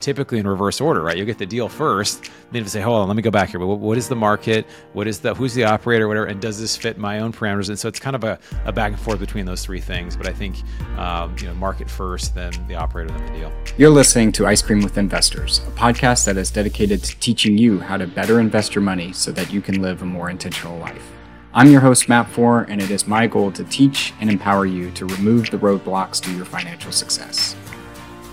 typically 0.00 0.38
in 0.38 0.48
reverse 0.48 0.80
order, 0.80 1.02
right? 1.02 1.16
You'll 1.18 1.26
get 1.26 1.36
the 1.36 1.44
deal 1.44 1.68
first, 1.68 2.30
then 2.52 2.62
you 2.62 2.68
say, 2.68 2.80
hold 2.80 3.02
on, 3.02 3.08
let 3.08 3.16
me 3.16 3.22
go 3.22 3.30
back 3.30 3.50
here. 3.50 3.60
But 3.60 3.66
what 3.66 3.98
is 3.98 4.08
the 4.08 4.16
market? 4.16 4.66
What 4.94 5.06
is 5.06 5.20
the 5.20 5.34
who's 5.34 5.52
the 5.52 5.64
operator, 5.64 6.08
whatever, 6.08 6.26
and 6.26 6.40
does 6.40 6.58
this 6.58 6.74
fit 6.74 6.96
my 6.96 7.20
own 7.20 7.32
parameters? 7.32 7.68
And 7.68 7.78
so 7.78 7.86
it's 7.86 8.00
kind 8.00 8.16
of 8.16 8.24
a, 8.24 8.38
a 8.64 8.72
back 8.72 8.92
and 8.92 9.00
forth 9.00 9.20
between 9.20 9.44
those 9.44 9.62
three 9.62 9.80
things. 9.80 10.16
But 10.16 10.26
I 10.26 10.32
think 10.32 10.56
um, 10.96 11.36
you 11.38 11.48
know, 11.48 11.54
market 11.54 11.90
first, 11.90 12.34
then 12.34 12.52
the 12.66 12.76
operator, 12.76 13.10
then 13.12 13.26
the 13.26 13.38
deal. 13.40 13.52
You're 13.76 13.90
listening 13.90 14.32
to 14.32 14.46
Ice 14.46 14.62
Cream 14.62 14.80
with 14.80 14.96
Investors, 14.96 15.58
a 15.58 15.70
podcast 15.72 16.24
that 16.24 16.38
is 16.38 16.50
dedicated 16.50 17.04
to 17.04 17.18
teaching 17.20 17.58
you 17.58 17.78
how 17.78 17.98
to 17.98 18.06
better 18.06 18.40
invest 18.40 18.74
your 18.74 18.82
money 18.82 19.12
so 19.12 19.30
that 19.32 19.52
you 19.52 19.60
can 19.60 19.82
live 19.82 20.00
a 20.00 20.06
more 20.06 20.30
intentional 20.30 20.78
life. 20.78 21.12
I'm 21.52 21.70
your 21.70 21.80
host, 21.80 22.08
Matt 22.08 22.30
Four, 22.30 22.62
and 22.70 22.80
it 22.80 22.90
is 22.90 23.06
my 23.06 23.26
goal 23.26 23.52
to 23.52 23.64
teach 23.64 24.14
and 24.20 24.30
empower 24.30 24.64
you 24.64 24.92
to 24.92 25.04
remove 25.04 25.50
the 25.50 25.58
roadblocks 25.58 26.22
to 26.22 26.32
your 26.34 26.46
financial 26.46 26.92
success. 26.92 27.54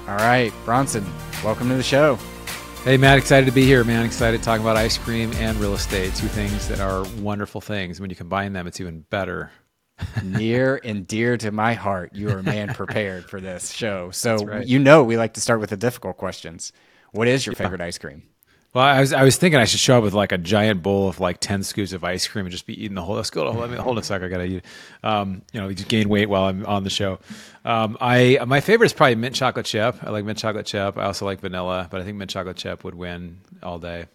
All 0.07 0.15
right, 0.15 0.53
Bronson, 0.63 1.05
welcome 1.43 1.67
to 1.67 1.75
the 1.75 1.83
show. 1.83 2.17
Hey, 2.85 2.95
Matt, 2.95 3.17
excited 3.17 3.45
to 3.45 3.51
be 3.51 3.65
here, 3.65 3.83
man. 3.83 4.05
Excited 4.05 4.37
to 4.37 4.43
talk 4.43 4.61
about 4.61 4.77
ice 4.77 4.97
cream 4.97 5.33
and 5.33 5.57
real 5.57 5.73
estate, 5.73 6.15
two 6.15 6.29
things 6.29 6.69
that 6.69 6.79
are 6.79 7.03
wonderful 7.19 7.59
things. 7.59 7.99
When 7.99 8.09
you 8.09 8.15
combine 8.15 8.53
them, 8.53 8.67
it's 8.67 8.79
even 8.79 9.01
better. 9.09 9.51
Near 10.23 10.79
and 10.81 11.05
dear 11.05 11.35
to 11.35 11.51
my 11.51 11.73
heart, 11.73 12.15
you 12.15 12.29
are 12.29 12.39
a 12.39 12.43
man 12.43 12.73
prepared 12.73 13.25
for 13.25 13.41
this 13.41 13.69
show. 13.69 14.09
So, 14.11 14.37
right. 14.37 14.65
you 14.65 14.79
know, 14.79 15.03
we 15.03 15.17
like 15.17 15.33
to 15.33 15.41
start 15.41 15.59
with 15.59 15.71
the 15.71 15.77
difficult 15.77 16.15
questions. 16.15 16.71
What 17.11 17.27
is 17.27 17.45
your 17.45 17.51
yeah. 17.53 17.63
favorite 17.63 17.81
ice 17.81 17.97
cream? 17.97 18.23
Well, 18.73 18.83
I 18.85 18.99
was 18.99 19.11
I 19.13 19.23
was 19.23 19.37
thinking 19.37 19.59
I 19.59 19.65
should 19.65 19.79
show 19.79 19.97
up 19.97 20.03
with 20.03 20.13
like 20.13 20.31
a 20.31 20.37
giant 20.37 20.83
bowl 20.83 21.07
of 21.07 21.19
like 21.19 21.39
ten 21.39 21.63
scoops 21.63 21.93
of 21.93 22.03
ice 22.03 22.27
cream 22.27 22.45
and 22.45 22.51
just 22.51 22.67
be 22.67 22.79
eating 22.83 22.95
the 22.95 23.01
whole. 23.01 23.15
Let's 23.15 23.29
go. 23.29 23.51
Hold, 23.51 23.73
hold 23.75 23.97
a 23.97 24.03
sec. 24.03 24.21
I 24.21 24.27
gotta 24.27 24.43
eat. 24.43 24.65
Um, 25.03 25.41
you 25.51 25.59
know, 25.59 25.71
just 25.71 25.87
gain 25.87 26.09
weight 26.09 26.29
while 26.29 26.43
I'm 26.43 26.65
on 26.65 26.83
the 26.83 26.89
show. 26.89 27.19
Um, 27.65 27.97
I 27.99 28.39
my 28.45 28.59
favorite 28.59 28.87
is 28.87 28.93
probably 28.93 29.15
mint 29.15 29.35
chocolate 29.35 29.65
chip. 29.65 29.97
I 30.03 30.11
like 30.11 30.25
mint 30.25 30.37
chocolate 30.37 30.65
chip. 30.65 30.97
I 30.97 31.05
also 31.05 31.25
like 31.25 31.39
vanilla, 31.39 31.87
but 31.89 32.01
I 32.01 32.03
think 32.03 32.17
mint 32.17 32.29
chocolate 32.29 32.57
chip 32.57 32.83
would 32.83 32.93
win 32.93 33.39
all 33.63 33.79
day. 33.79 34.05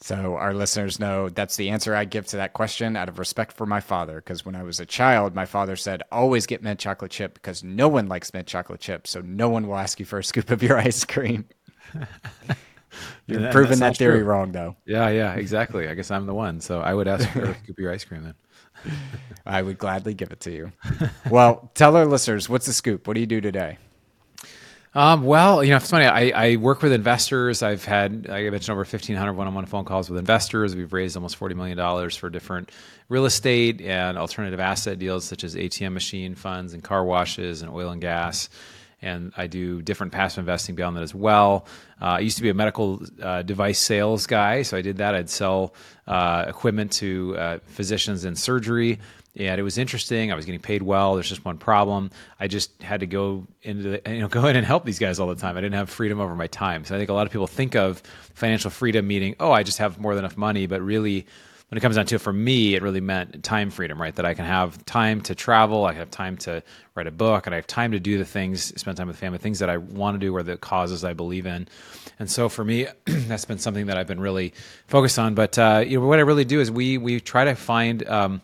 So 0.00 0.36
our 0.36 0.54
listeners 0.54 0.98
know 0.98 1.28
that's 1.28 1.56
the 1.56 1.70
answer 1.70 1.94
I 1.94 2.04
give 2.06 2.26
to 2.28 2.36
that 2.38 2.54
question 2.54 2.96
out 2.96 3.08
of 3.08 3.18
respect 3.18 3.52
for 3.52 3.66
my 3.66 3.80
father. 3.80 4.16
Because 4.16 4.44
when 4.44 4.56
I 4.56 4.62
was 4.62 4.80
a 4.80 4.86
child, 4.86 5.34
my 5.34 5.44
father 5.44 5.76
said, 5.76 6.02
"Always 6.10 6.46
get 6.46 6.62
mint 6.62 6.80
chocolate 6.80 7.10
chip 7.10 7.34
because 7.34 7.62
no 7.62 7.88
one 7.88 8.08
likes 8.08 8.32
mint 8.32 8.46
chocolate 8.48 8.80
chip, 8.80 9.06
so 9.06 9.20
no 9.20 9.48
one 9.48 9.66
will 9.68 9.76
ask 9.76 10.00
you 10.00 10.06
for 10.06 10.18
a 10.18 10.24
scoop 10.24 10.50
of 10.50 10.62
your 10.62 10.78
ice 10.88 11.04
cream." 11.04 11.46
You're 13.26 13.44
and 13.44 13.52
proving 13.52 13.78
that 13.78 13.96
theory 13.96 14.18
true. 14.18 14.24
wrong, 14.24 14.52
though. 14.52 14.76
Yeah, 14.84 15.08
yeah, 15.08 15.34
exactly. 15.34 15.88
I 15.88 15.94
guess 15.94 16.10
I'm 16.10 16.26
the 16.26 16.34
one. 16.34 16.60
So 16.60 16.80
I 16.80 16.94
would 16.94 17.08
ask 17.08 17.28
for 17.30 17.44
a 17.44 17.54
scoop 17.54 17.70
of 17.70 17.78
your 17.78 17.92
ice 17.92 18.04
cream 18.04 18.24
then. 18.24 18.34
I 19.46 19.62
would 19.62 19.78
gladly 19.78 20.14
give 20.14 20.32
it 20.32 20.40
to 20.40 20.50
you. 20.50 20.72
Well, 21.30 21.70
tell 21.74 21.96
our 21.96 22.06
listeners 22.06 22.48
what's 22.48 22.66
the 22.66 22.72
scoop. 22.72 23.06
What 23.06 23.14
do 23.14 23.20
you 23.20 23.26
do 23.26 23.40
today? 23.40 23.78
Um, 24.94 25.24
well, 25.24 25.64
you 25.64 25.70
know, 25.70 25.76
it's 25.76 25.88
funny. 25.88 26.04
I, 26.04 26.50
I, 26.52 26.56
work 26.56 26.82
with 26.82 26.92
investors. 26.92 27.62
I've 27.62 27.82
had, 27.82 28.26
I 28.28 28.50
mentioned 28.50 28.74
over 28.74 28.80
1,500 28.80 29.32
one-on-one 29.32 29.64
phone 29.64 29.86
calls 29.86 30.10
with 30.10 30.18
investors. 30.18 30.76
We've 30.76 30.92
raised 30.92 31.16
almost 31.16 31.40
$40 31.40 31.56
million 31.56 32.10
for 32.10 32.28
different 32.28 32.70
real 33.08 33.24
estate 33.24 33.80
and 33.80 34.18
alternative 34.18 34.60
asset 34.60 34.98
deals, 34.98 35.24
such 35.24 35.44
as 35.44 35.54
ATM 35.54 35.94
machine 35.94 36.34
funds 36.34 36.74
and 36.74 36.82
car 36.82 37.04
washes 37.04 37.62
and 37.62 37.70
oil 37.70 37.88
and 37.88 38.02
gas 38.02 38.50
and 39.02 39.32
I 39.36 39.48
do 39.48 39.82
different 39.82 40.12
passive 40.12 40.38
investing 40.38 40.74
beyond 40.74 40.96
that 40.96 41.02
as 41.02 41.14
well. 41.14 41.66
Uh, 42.00 42.04
I 42.06 42.18
used 42.20 42.36
to 42.36 42.42
be 42.42 42.48
a 42.48 42.54
medical 42.54 43.02
uh, 43.20 43.42
device 43.42 43.78
sales 43.78 44.26
guy, 44.26 44.62
so 44.62 44.76
I 44.76 44.82
did 44.82 44.98
that. 44.98 45.14
I'd 45.14 45.28
sell 45.28 45.74
uh, 46.06 46.46
equipment 46.48 46.92
to 46.92 47.36
uh, 47.36 47.58
physicians 47.66 48.24
in 48.24 48.36
surgery, 48.36 49.00
and 49.36 49.58
it 49.58 49.62
was 49.62 49.78
interesting. 49.78 50.30
I 50.30 50.34
was 50.34 50.44
getting 50.44 50.60
paid 50.60 50.82
well. 50.82 51.14
There's 51.14 51.28
just 51.28 51.44
one 51.44 51.58
problem. 51.58 52.10
I 52.38 52.46
just 52.48 52.80
had 52.82 53.00
to 53.00 53.06
go 53.06 53.46
into 53.62 53.82
the, 53.82 54.02
you 54.06 54.20
know 54.20 54.28
go 54.40 54.46
in 54.46 54.56
and 54.56 54.64
help 54.64 54.84
these 54.84 54.98
guys 54.98 55.18
all 55.18 55.28
the 55.28 55.34
time. 55.34 55.56
I 55.56 55.60
didn't 55.60 55.74
have 55.74 55.90
freedom 55.90 56.20
over 56.20 56.34
my 56.34 56.46
time. 56.46 56.84
So 56.84 56.94
I 56.94 56.98
think 56.98 57.10
a 57.10 57.14
lot 57.14 57.26
of 57.26 57.32
people 57.32 57.46
think 57.46 57.74
of 57.74 58.02
financial 58.34 58.70
freedom 58.70 59.06
meaning, 59.06 59.34
oh, 59.40 59.52
I 59.52 59.62
just 59.62 59.78
have 59.78 59.98
more 59.98 60.14
than 60.14 60.24
enough 60.24 60.36
money, 60.36 60.66
but 60.66 60.80
really 60.80 61.26
when 61.72 61.78
it 61.78 61.80
comes 61.80 61.96
down 61.96 62.04
to 62.04 62.16
it, 62.16 62.20
for 62.20 62.34
me, 62.34 62.74
it 62.74 62.82
really 62.82 63.00
meant 63.00 63.42
time 63.42 63.70
freedom, 63.70 63.98
right? 63.98 64.14
That 64.14 64.26
I 64.26 64.34
can 64.34 64.44
have 64.44 64.84
time 64.84 65.22
to 65.22 65.34
travel, 65.34 65.86
I 65.86 65.94
have 65.94 66.10
time 66.10 66.36
to 66.38 66.62
write 66.94 67.06
a 67.06 67.10
book, 67.10 67.46
and 67.46 67.54
I 67.54 67.56
have 67.56 67.66
time 67.66 67.92
to 67.92 67.98
do 67.98 68.18
the 68.18 68.26
things, 68.26 68.78
spend 68.78 68.98
time 68.98 69.06
with 69.06 69.16
family, 69.16 69.38
things 69.38 69.60
that 69.60 69.70
I 69.70 69.78
want 69.78 70.16
to 70.16 70.18
do 70.18 70.36
or 70.36 70.42
the 70.42 70.58
causes 70.58 71.02
I 71.02 71.14
believe 71.14 71.46
in. 71.46 71.66
And 72.18 72.30
so 72.30 72.50
for 72.50 72.62
me, 72.62 72.88
that's 73.06 73.46
been 73.46 73.56
something 73.56 73.86
that 73.86 73.96
I've 73.96 74.06
been 74.06 74.20
really 74.20 74.52
focused 74.86 75.18
on. 75.18 75.34
But 75.34 75.58
uh, 75.58 75.82
you 75.86 75.98
know, 75.98 76.06
what 76.06 76.18
I 76.18 76.22
really 76.22 76.44
do 76.44 76.60
is 76.60 76.70
we 76.70 76.98
we 76.98 77.20
try 77.20 77.46
to 77.46 77.54
find 77.54 78.06
um, 78.06 78.42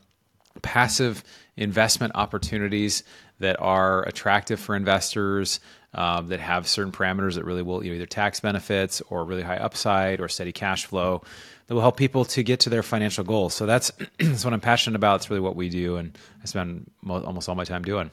passive 0.62 1.22
investment 1.58 2.12
opportunities 2.14 3.02
that 3.38 3.60
are 3.60 4.02
attractive 4.04 4.60
for 4.60 4.76
investors. 4.76 5.60
Um, 5.94 6.26
that 6.28 6.38
have 6.38 6.68
certain 6.68 6.92
parameters 6.92 7.36
that 7.36 7.46
really 7.46 7.62
will 7.62 7.82
you 7.82 7.90
know, 7.90 7.96
either 7.96 8.04
tax 8.04 8.40
benefits 8.40 9.00
or 9.08 9.24
really 9.24 9.40
high 9.40 9.56
upside 9.56 10.20
or 10.20 10.28
steady 10.28 10.52
cash 10.52 10.84
flow 10.84 11.22
that 11.68 11.74
will 11.74 11.82
help 11.82 11.96
people 11.96 12.24
to 12.24 12.42
get 12.42 12.60
to 12.60 12.70
their 12.70 12.82
financial 12.82 13.22
goals. 13.24 13.54
So 13.54 13.66
that's 13.66 13.92
that's 14.18 14.44
what 14.44 14.52
I'm 14.52 14.60
passionate 14.60 14.96
about. 14.96 15.16
It's 15.16 15.30
really 15.30 15.40
what 15.40 15.54
we 15.54 15.68
do, 15.68 15.96
and 15.96 16.16
I 16.42 16.46
spend 16.46 16.90
mo- 17.02 17.22
almost 17.22 17.48
all 17.48 17.54
my 17.54 17.64
time 17.64 17.82
doing. 17.82 18.10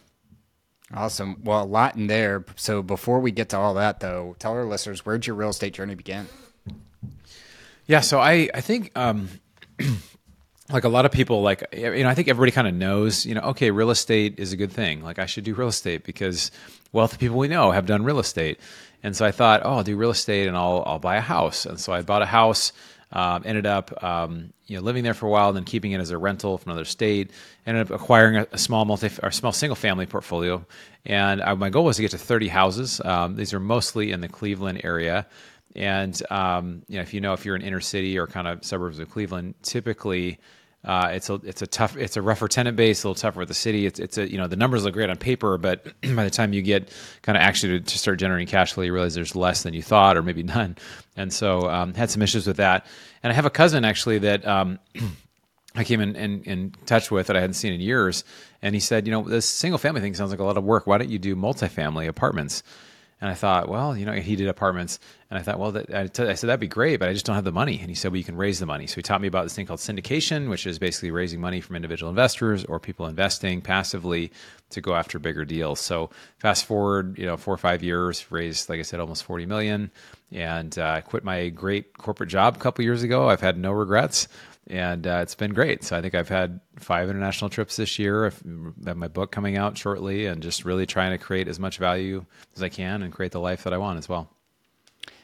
Awesome. 0.93 1.41
Well, 1.43 1.63
a 1.63 1.65
lot 1.65 1.95
in 1.95 2.07
there. 2.07 2.45
So 2.55 2.83
before 2.83 3.19
we 3.19 3.31
get 3.31 3.49
to 3.49 3.57
all 3.57 3.73
that, 3.73 4.01
though, 4.01 4.35
tell 4.37 4.51
our 4.51 4.65
listeners 4.65 5.05
where'd 5.05 5.25
your 5.25 5.35
real 5.35 5.49
estate 5.49 5.73
journey 5.73 5.95
begin? 5.95 6.27
Yeah. 7.87 8.01
So 8.01 8.19
I 8.19 8.49
I 8.53 8.61
think. 8.61 8.91
Um, 8.95 9.29
like 10.71 10.83
a 10.83 10.89
lot 10.89 11.05
of 11.05 11.11
people 11.11 11.41
like 11.41 11.63
you 11.73 12.03
know 12.03 12.09
i 12.09 12.15
think 12.15 12.27
everybody 12.27 12.51
kind 12.51 12.67
of 12.67 12.73
knows 12.73 13.25
you 13.25 13.35
know 13.35 13.41
okay 13.41 13.69
real 13.71 13.91
estate 13.91 14.39
is 14.39 14.51
a 14.51 14.57
good 14.57 14.71
thing. 14.71 15.03
Like 15.03 15.19
i 15.19 15.25
should 15.25 15.43
do 15.43 15.53
real 15.53 15.67
estate 15.67 16.03
because 16.03 16.51
wealthy 16.91 17.17
people 17.17 17.37
we 17.37 17.47
know 17.47 17.71
have 17.71 17.85
done 17.85 18.03
real 18.03 18.19
estate. 18.19 18.59
And 19.03 19.15
so 19.15 19.25
i 19.25 19.31
thought 19.31 19.61
oh 19.63 19.75
i'll 19.75 19.83
do 19.83 19.95
real 19.95 20.11
estate 20.11 20.47
and 20.47 20.57
i'll 20.57 20.83
i'll 20.85 20.99
buy 20.99 21.17
a 21.17 21.21
house. 21.21 21.65
And 21.65 21.79
so 21.79 21.93
i 21.93 22.01
bought 22.01 22.21
a 22.21 22.27
house 22.27 22.71
um, 23.11 23.43
ended 23.45 23.65
up 23.65 24.03
um, 24.03 24.51
you 24.65 24.77
know 24.77 24.83
living 24.83 25.03
there 25.03 25.13
for 25.13 25.27
a 25.27 25.29
while, 25.29 25.47
and 25.49 25.57
then 25.57 25.63
keeping 25.63 25.93
it 25.93 26.01
as 26.01 26.11
a 26.11 26.17
rental 26.17 26.57
from 26.57 26.71
another 26.71 26.85
state. 26.85 27.31
Ended 27.65 27.89
up 27.89 28.01
acquiring 28.01 28.37
a, 28.37 28.47
a 28.51 28.57
small 28.57 28.85
multi 28.85 29.09
or 29.23 29.31
small 29.31 29.51
single 29.51 29.75
family 29.75 30.05
portfolio, 30.05 30.65
and 31.05 31.41
I, 31.41 31.53
my 31.53 31.69
goal 31.69 31.85
was 31.85 31.95
to 31.97 32.01
get 32.01 32.11
to 32.11 32.17
30 32.17 32.47
houses. 32.49 33.01
Um, 33.03 33.35
these 33.35 33.53
are 33.53 33.59
mostly 33.59 34.11
in 34.11 34.21
the 34.21 34.27
Cleveland 34.27 34.81
area, 34.83 35.27
and 35.75 36.19
um, 36.29 36.83
you 36.87 36.97
know 36.97 37.03
if 37.03 37.13
you 37.13 37.21
know 37.21 37.33
if 37.33 37.45
you're 37.45 37.55
in 37.55 37.61
inner 37.61 37.81
city 37.81 38.17
or 38.17 38.27
kind 38.27 38.47
of 38.47 38.65
suburbs 38.65 38.99
of 38.99 39.09
Cleveland, 39.09 39.55
typically 39.61 40.39
uh, 40.85 41.09
it's 41.13 41.31
a 41.31 41.35
it's 41.43 41.63
a 41.63 41.67
tough 41.67 41.97
it's 41.97 42.15
a 42.15 42.21
rougher 42.21 42.47
tenant 42.47 42.77
base, 42.77 43.03
a 43.03 43.07
little 43.07 43.19
tougher 43.19 43.39
with 43.39 43.47
the 43.47 43.55
city. 43.55 43.87
It's 43.87 43.99
it's 43.99 44.19
a 44.19 44.29
you 44.29 44.37
know 44.37 44.47
the 44.47 44.55
numbers 44.55 44.85
look 44.85 44.93
great 44.93 45.09
on 45.09 45.17
paper, 45.17 45.57
but 45.57 45.83
by 46.15 46.23
the 46.23 46.29
time 46.29 46.53
you 46.53 46.61
get 46.61 46.91
kind 47.23 47.35
of 47.35 47.41
actually 47.41 47.79
to, 47.79 47.85
to, 47.85 47.97
start 47.97 48.19
generating 48.19 48.47
cash 48.47 48.73
flow, 48.73 48.83
you 48.83 48.93
realize 48.93 49.15
there's 49.15 49.35
less 49.35 49.63
than 49.63 49.73
you 49.73 49.81
thought, 49.81 50.15
or 50.15 50.21
maybe 50.21 50.43
none. 50.55 50.77
And 51.17 51.33
so 51.33 51.67
um, 51.69 51.95
had 51.95 52.11
some 52.11 52.21
issues 52.21 52.45
with 52.45 52.57
that. 52.57 52.85
And 53.23 53.33
I 53.33 53.35
have 53.35 53.45
a 53.45 53.49
cousin 53.49 53.83
actually 53.83 54.19
that. 54.19 54.45
Um, 54.47 54.79
I 55.77 55.83
came 55.83 55.99
in, 55.99 56.15
in, 56.15 56.41
in 56.43 56.73
touch 56.85 57.11
with 57.11 57.27
that 57.27 57.35
I 57.35 57.41
hadn't 57.41 57.55
seen 57.55 57.73
in 57.73 57.81
years, 57.81 58.23
and 58.61 58.73
he 58.73 58.79
said, 58.79 59.05
"You 59.05 59.11
know, 59.11 59.23
this 59.23 59.45
single 59.45 59.77
family 59.77 59.99
thing 59.99 60.13
sounds 60.13 60.31
like 60.31 60.39
a 60.39 60.43
lot 60.45 60.55
of 60.55 60.63
work. 60.63 60.87
Why 60.87 60.97
don't 60.97 61.09
you 61.09 61.19
do 61.19 61.35
multifamily 61.35 62.07
apartments?" 62.07 62.63
And 63.21 63.29
I 63.29 63.33
thought, 63.33 63.69
well, 63.69 63.95
you 63.95 64.05
know, 64.05 64.11
he 64.11 64.35
did 64.35 64.49
apartments. 64.49 64.99
And 65.29 65.39
I 65.39 65.41
thought, 65.41 65.57
well, 65.57 65.71
that, 65.71 65.93
I, 65.93 66.07
t- 66.07 66.23
I 66.23 66.33
said, 66.33 66.47
that'd 66.47 66.59
be 66.59 66.67
great, 66.67 66.99
but 66.99 67.07
I 67.07 67.13
just 67.13 67.25
don't 67.25 67.35
have 67.35 67.45
the 67.45 67.51
money. 67.51 67.79
And 67.79 67.89
he 67.89 67.95
said, 67.95 68.11
well, 68.11 68.17
you 68.17 68.25
can 68.25 68.35
raise 68.35 68.59
the 68.59 68.65
money. 68.65 68.87
So 68.87 68.95
he 68.95 69.01
taught 69.01 69.21
me 69.21 69.27
about 69.27 69.43
this 69.43 69.55
thing 69.55 69.65
called 69.65 69.79
syndication, 69.79 70.49
which 70.49 70.67
is 70.67 70.79
basically 70.79 71.11
raising 71.11 71.39
money 71.39 71.61
from 71.61 71.77
individual 71.77 72.09
investors 72.09 72.65
or 72.65 72.79
people 72.79 73.07
investing 73.07 73.61
passively 73.61 74.31
to 74.71 74.81
go 74.81 74.95
after 74.95 75.17
bigger 75.17 75.45
deals. 75.45 75.79
So 75.79 76.09
fast 76.39 76.65
forward, 76.65 77.17
you 77.17 77.25
know, 77.25 77.37
four 77.37 77.53
or 77.53 77.57
five 77.57 77.81
years, 77.81 78.29
raised, 78.31 78.69
like 78.69 78.79
I 78.79 78.83
said, 78.83 78.99
almost 78.99 79.23
40 79.23 79.45
million 79.45 79.91
and 80.31 80.77
uh, 80.77 81.01
quit 81.01 81.23
my 81.23 81.49
great 81.49 81.97
corporate 81.97 82.29
job 82.29 82.57
a 82.57 82.59
couple 82.59 82.83
years 82.83 83.01
ago. 83.01 83.29
I've 83.29 83.41
had 83.41 83.57
no 83.57 83.71
regrets 83.71 84.27
and 84.67 85.05
uh, 85.05 85.19
it's 85.21 85.35
been 85.35 85.53
great. 85.53 85.83
So 85.83 85.97
I 85.97 86.01
think 86.01 86.15
I've 86.15 86.29
had 86.29 86.59
five 86.77 87.09
international 87.09 87.49
trips 87.49 87.75
this 87.75 87.99
year. 87.99 88.27
I 88.27 88.31
have 88.87 88.97
my 88.97 89.07
book 89.07 89.31
coming 89.31 89.57
out 89.57 89.77
shortly, 89.77 90.25
and 90.25 90.41
just 90.41 90.65
really 90.65 90.85
trying 90.85 91.11
to 91.11 91.17
create 91.17 91.47
as 91.47 91.59
much 91.59 91.77
value 91.77 92.25
as 92.55 92.63
I 92.63 92.69
can 92.69 93.03
and 93.03 93.13
create 93.13 93.31
the 93.31 93.39
life 93.39 93.63
that 93.63 93.73
I 93.73 93.77
want 93.77 93.99
as 93.99 94.09
well. 94.09 94.29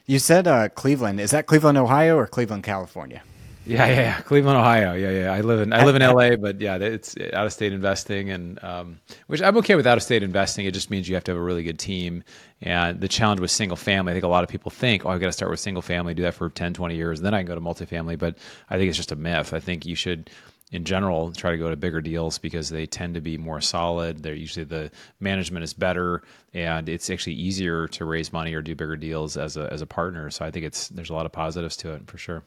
You 0.06 0.20
said 0.20 0.48
uh, 0.48 0.70
Cleveland. 0.70 1.20
Is 1.20 1.32
that 1.32 1.46
Cleveland, 1.46 1.78
Ohio, 1.78 2.18
or 2.18 2.28
Cleveland, 2.28 2.64
California? 2.64 3.24
Yeah, 3.64 3.86
yeah, 3.88 3.96
yeah, 3.96 4.22
Cleveland, 4.22 4.58
Ohio. 4.58 4.94
Yeah, 4.96 5.12
yeah. 5.12 5.34
I 5.34 5.42
live 5.42 5.62
in 5.62 5.72
I 5.72 5.84
live 5.86 5.96
in 5.96 6.02
LA, 6.02 6.36
but 6.42 6.60
yeah, 6.60 6.78
it's 6.78 7.16
out 7.34 7.46
of 7.46 7.54
state 7.54 7.74
investing, 7.74 8.32
and 8.32 8.64
um, 8.64 9.02
which 9.28 9.42
I'm 9.42 9.56
okay 9.58 9.76
with 9.76 9.86
out 9.86 9.98
of 9.98 10.04
state 10.04 10.24
investing. 10.24 10.66
It 10.66 10.74
just 10.74 10.90
means 10.90 11.08
you 11.08 11.14
have 11.16 11.24
to 11.26 11.32
have 11.32 11.38
a 11.38 11.44
really 11.44 11.64
good 11.64 11.78
team. 11.78 12.24
And 12.62 13.00
the 13.00 13.08
challenge 13.08 13.40
with 13.40 13.52
single 13.52 13.78
family, 13.78 14.12
I 14.12 14.16
think 14.16 14.24
a 14.26 14.30
lot 14.30 14.44
of 14.44 14.50
people 14.50 14.72
think, 14.72 15.06
oh, 15.06 15.10
I've 15.10 15.20
got 15.20 15.28
to 15.28 15.32
start 15.32 15.52
with 15.52 15.60
single 15.60 15.82
family, 15.82 16.14
do 16.14 16.24
that 16.24 16.34
for 16.34 16.50
10, 16.50 16.74
20 16.74 16.96
years, 16.96 17.20
and 17.20 17.26
then 17.26 17.34
I 17.34 17.40
can 17.40 17.48
go 17.48 17.56
to 17.56 17.62
multifamily. 17.62 18.18
But 18.18 18.38
I 18.70 18.78
think 18.78 18.90
it's 18.90 18.98
just 18.98 19.12
a 19.12 19.16
myth. 19.16 19.54
I 19.54 19.60
think 19.60 19.86
you 19.86 19.96
should 19.96 20.32
in 20.72 20.84
general 20.84 21.32
try 21.32 21.52
to 21.52 21.58
go 21.58 21.70
to 21.70 21.76
bigger 21.76 22.02
deals 22.02 22.40
because 22.40 22.70
they 22.70 22.86
tend 22.88 23.14
to 23.14 23.22
be 23.22 23.38
more 23.38 23.60
solid 23.60 24.24
they're 24.24 24.34
usually 24.34 24.64
the 24.64 24.90
management 25.20 25.64
is 25.64 25.74
better 25.74 26.24
and 26.54 26.88
it's 26.88 27.10
actually 27.10 27.34
easier 27.34 27.88
to 27.90 28.06
raise 28.06 28.32
money 28.32 28.54
or 28.54 28.62
do 28.62 28.74
bigger 28.74 28.96
deals 28.96 29.36
as 29.36 29.58
a 29.58 29.72
as 29.72 29.82
a 29.82 29.86
partner 29.86 30.30
so 30.30 30.46
i 30.46 30.50
think 30.52 30.66
it's 30.66 30.88
there's 30.88 31.10
a 31.10 31.14
lot 31.14 31.26
of 31.26 31.32
positives 31.34 31.76
to 31.76 31.92
it 31.94 32.10
for 32.10 32.18
sure 32.18 32.42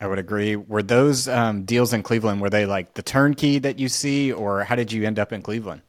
I 0.00 0.06
would 0.06 0.18
agree. 0.18 0.56
Were 0.56 0.82
those 0.82 1.26
um, 1.28 1.64
deals 1.64 1.92
in 1.92 2.02
Cleveland? 2.02 2.40
Were 2.40 2.50
they 2.50 2.66
like 2.66 2.94
the 2.94 3.02
turnkey 3.02 3.58
that 3.60 3.78
you 3.78 3.88
see, 3.88 4.32
or 4.32 4.64
how 4.64 4.76
did 4.76 4.92
you 4.92 5.06
end 5.06 5.18
up 5.18 5.32
in 5.32 5.42
Cleveland? 5.42 5.82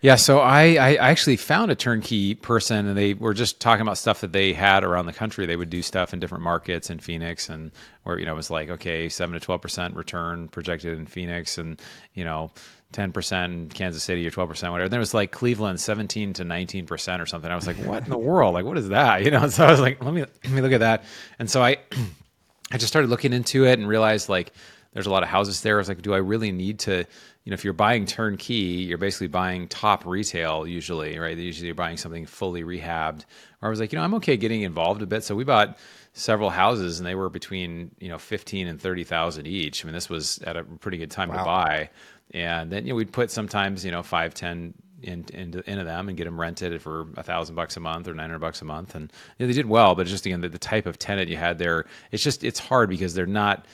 Yeah, 0.00 0.16
so 0.16 0.40
I, 0.40 0.74
I 0.74 0.94
actually 0.96 1.36
found 1.36 1.70
a 1.70 1.74
turnkey 1.74 2.34
person, 2.34 2.86
and 2.86 2.94
they 2.94 3.14
were 3.14 3.32
just 3.32 3.58
talking 3.58 3.80
about 3.80 3.96
stuff 3.96 4.20
that 4.20 4.32
they 4.32 4.52
had 4.52 4.84
around 4.84 5.06
the 5.06 5.14
country. 5.14 5.46
They 5.46 5.56
would 5.56 5.70
do 5.70 5.80
stuff 5.80 6.12
in 6.12 6.20
different 6.20 6.44
markets 6.44 6.90
in 6.90 6.98
Phoenix, 6.98 7.48
and 7.48 7.70
where 8.02 8.18
you 8.18 8.26
know 8.26 8.32
it 8.32 8.36
was 8.36 8.50
like 8.50 8.68
okay, 8.68 9.08
seven 9.08 9.32
to 9.32 9.40
twelve 9.40 9.62
percent 9.62 9.96
return 9.96 10.48
projected 10.48 10.98
in 10.98 11.06
Phoenix, 11.06 11.58
and 11.58 11.80
you 12.14 12.24
know. 12.24 12.50
10% 12.92 13.74
Kansas 13.74 14.04
City 14.04 14.24
or 14.24 14.30
12% 14.30 14.46
whatever. 14.46 14.82
And 14.82 14.92
then 14.92 14.98
it 14.98 15.00
was 15.00 15.14
like 15.14 15.32
Cleveland 15.32 15.80
17 15.80 16.34
to 16.34 16.44
19% 16.44 17.20
or 17.20 17.26
something. 17.26 17.50
I 17.50 17.56
was 17.56 17.66
like, 17.66 17.74
what 17.78 18.04
in 18.04 18.10
the 18.10 18.16
world? 18.16 18.54
Like, 18.54 18.64
what 18.64 18.78
is 18.78 18.90
that? 18.90 19.22
You 19.24 19.32
know? 19.32 19.48
So 19.48 19.66
I 19.66 19.70
was 19.72 19.80
like, 19.80 20.00
let 20.00 20.14
me, 20.14 20.20
let 20.20 20.52
me 20.52 20.60
look 20.60 20.70
at 20.70 20.78
that. 20.78 21.02
And 21.40 21.50
so 21.50 21.60
I, 21.60 21.78
I 22.72 22.78
just 22.78 22.88
started 22.88 23.10
looking 23.10 23.32
into 23.32 23.66
it 23.66 23.78
and 23.78 23.86
realized 23.86 24.28
like 24.28 24.52
there's 24.94 25.06
a 25.06 25.10
lot 25.10 25.22
of 25.22 25.28
houses 25.28 25.60
there. 25.60 25.76
I 25.76 25.78
was 25.78 25.88
like, 25.88 26.02
do 26.02 26.14
I 26.14 26.18
really 26.18 26.52
need 26.52 26.78
to, 26.80 26.98
you 26.98 27.50
know, 27.50 27.54
if 27.54 27.64
you're 27.64 27.72
buying 27.72 28.06
turnkey, 28.06 28.54
you're 28.54 28.96
basically 28.96 29.26
buying 29.26 29.66
top 29.68 30.06
retail 30.06 30.66
usually, 30.66 31.18
right? 31.18 31.36
Usually 31.36 31.66
you're 31.66 31.74
buying 31.74 31.96
something 31.96 32.26
fully 32.26 32.62
rehabbed. 32.62 33.24
Or 33.60 33.66
I 33.66 33.70
was 33.70 33.80
like, 33.80 33.92
you 33.92 33.98
know, 33.98 34.04
I'm 34.04 34.14
okay 34.14 34.36
getting 34.36 34.62
involved 34.62 35.02
a 35.02 35.06
bit. 35.06 35.24
So 35.24 35.34
we 35.34 35.42
bought 35.42 35.76
several 36.12 36.48
houses 36.48 37.00
and 37.00 37.06
they 37.06 37.16
were 37.16 37.28
between, 37.28 37.90
you 37.98 38.08
know, 38.08 38.18
15 38.18 38.68
and 38.68 38.80
30,000 38.80 39.46
each. 39.46 39.84
I 39.84 39.86
mean, 39.86 39.94
this 39.94 40.08
was 40.08 40.38
at 40.38 40.56
a 40.56 40.62
pretty 40.62 40.96
good 40.96 41.10
time 41.10 41.28
wow. 41.28 41.38
to 41.38 41.44
buy. 41.44 41.90
And 42.30 42.70
then, 42.70 42.86
you 42.86 42.92
know, 42.92 42.96
we'd 42.96 43.12
put 43.12 43.32
sometimes, 43.32 43.84
you 43.84 43.90
know, 43.90 44.02
five, 44.02 44.32
10, 44.32 44.74
in, 45.04 45.24
into, 45.32 45.70
into 45.70 45.84
them 45.84 46.08
and 46.08 46.16
get 46.16 46.24
them 46.24 46.40
rented 46.40 46.80
for 46.82 47.06
a 47.16 47.22
thousand 47.22 47.54
bucks 47.54 47.76
a 47.76 47.80
month 47.80 48.08
or 48.08 48.14
900 48.14 48.38
bucks 48.38 48.62
a 48.62 48.64
month. 48.64 48.94
And 48.94 49.12
you 49.38 49.44
know, 49.44 49.46
they 49.46 49.56
did 49.56 49.66
well, 49.66 49.94
but 49.94 50.06
just 50.06 50.26
again, 50.26 50.40
the, 50.40 50.48
the 50.48 50.58
type 50.58 50.86
of 50.86 50.98
tenant 50.98 51.28
you 51.28 51.36
had 51.36 51.58
there, 51.58 51.86
it's 52.10 52.22
just, 52.22 52.44
it's 52.44 52.58
hard 52.58 52.88
because 52.88 53.14
they're 53.14 53.26
not, 53.26 53.66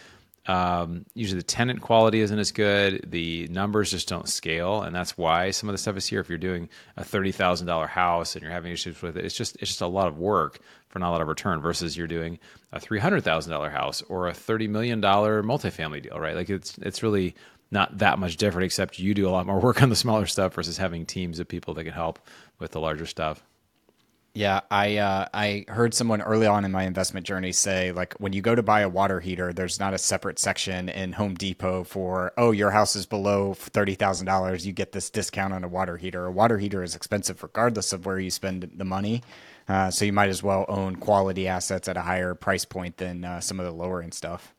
um, 0.47 1.05
usually 1.15 1.39
the 1.39 1.47
tenant 1.47 1.81
quality 1.81 2.21
isn't 2.21 2.39
as 2.39 2.51
good. 2.51 3.11
The 3.11 3.47
numbers 3.49 3.91
just 3.91 4.09
don't 4.09 4.29
scale, 4.29 4.83
and 4.83 4.95
that's 4.95 5.17
why 5.19 5.51
some 5.51 5.69
of 5.69 5.75
the 5.75 5.79
stuff 5.79 5.97
is 5.97 6.07
here. 6.07 6.21
If 6.21 6.29
you're 6.29 6.39
doing 6.39 6.69
a 6.97 7.05
thirty 7.05 7.31
thousand 7.31 7.67
dollar 7.67 7.87
house 7.87 8.35
and 8.35 8.43
you're 8.43 8.51
having 8.51 8.73
issues 8.73 9.01
with 9.03 9.17
it, 9.17 9.25
it's 9.25 9.37
just 9.37 9.57
it's 9.57 9.71
just 9.71 9.81
a 9.81 9.87
lot 9.87 10.09
of 10.09 10.19
work 10.19 10.59
for 10.89 10.99
not 10.99 11.11
a 11.11 11.13
lot 11.13 11.21
of 11.21 11.29
return. 11.29 11.61
Versus 11.61 11.97
you're 11.97 12.07
doing 12.07 12.39
a 12.73 12.81
three 12.81 12.99
hundred 12.99 13.23
thousand 13.23 13.53
dollar 13.53 13.71
house 13.71 14.03
or 14.09 14.29
a 14.29 14.35
thirty 14.35 14.67
million 14.67 15.01
dollar 15.01 15.43
multifamily 15.43 16.03
deal, 16.03 16.19
right? 16.19 16.35
Like 16.35 16.49
it's 16.49 16.79
it's 16.79 17.03
really 17.03 17.35
not 17.71 17.99
that 17.99 18.19
much 18.19 18.37
different, 18.37 18.67
except 18.67 18.99
you 18.99 19.15
do 19.15 19.29
a 19.29 19.31
lot 19.31 19.47
more 19.47 19.61
work 19.61 19.83
on 19.83 19.89
the 19.89 19.97
smaller 19.97 20.27
stuff 20.27 20.55
versus 20.55 20.77
having 20.77 21.07
teams 21.07 21.39
of 21.39 21.49
people 21.49 21.75
that 21.75 21.85
can 21.85 21.93
help 21.93 22.19
with 22.59 22.73
the 22.73 22.81
larger 22.81 23.07
stuff. 23.07 23.43
Yeah, 24.33 24.61
I 24.71 24.99
uh, 24.99 25.27
I 25.35 25.65
heard 25.67 25.93
someone 25.93 26.23
early 26.23 26.47
on 26.47 26.65
in 26.65 26.71
my 26.71 26.85
investment 26.85 27.27
journey 27.27 27.51
say 27.51 27.91
like 27.91 28.15
when 28.21 28.33
you 28.33 28.43
go 28.43 28.55
to 28.55 28.63
buy 28.63 28.83
a 28.83 28.89
water 28.89 29.19
heater, 29.19 29.53
there's 29.53 29.81
not 29.81 29.93
a 29.93 29.99
separate 29.99 30.39
section 30.39 30.89
in 30.89 31.13
Home 31.15 31.35
Depot 31.35 31.83
for 31.83 32.33
oh 32.39 32.53
your 32.53 32.71
house 32.71 32.95
is 32.95 33.07
below 33.07 33.55
thirty 33.55 33.97
thousand 33.97 34.27
dollars, 34.27 34.65
you 34.65 34.73
get 34.73 34.93
this 34.93 35.11
discount 35.11 35.53
on 35.53 35.65
a 35.65 35.69
water 35.69 35.97
heater. 35.97 36.27
A 36.27 36.31
water 36.31 36.59
heater 36.59 36.85
is 36.85 36.95
expensive 36.95 37.43
regardless 37.43 37.93
of 37.93 38.07
where 38.07 38.21
you 38.21 38.31
spend 38.31 38.71
the 38.73 38.85
money, 38.85 39.25
uh, 39.69 39.91
so 39.91 40.05
you 40.05 40.13
might 40.13 40.29
as 40.29 40.45
well 40.45 40.65
own 40.69 40.95
quality 40.95 41.49
assets 41.49 41.89
at 41.89 41.97
a 41.97 42.03
higher 42.03 42.37
price 42.37 42.65
point 42.65 42.99
than 42.99 43.25
uh, 43.25 43.41
some 43.41 43.59
of 43.59 43.67
the 43.67 43.73
lower 43.73 44.01
end 44.01 44.15
stuff. 44.15 44.55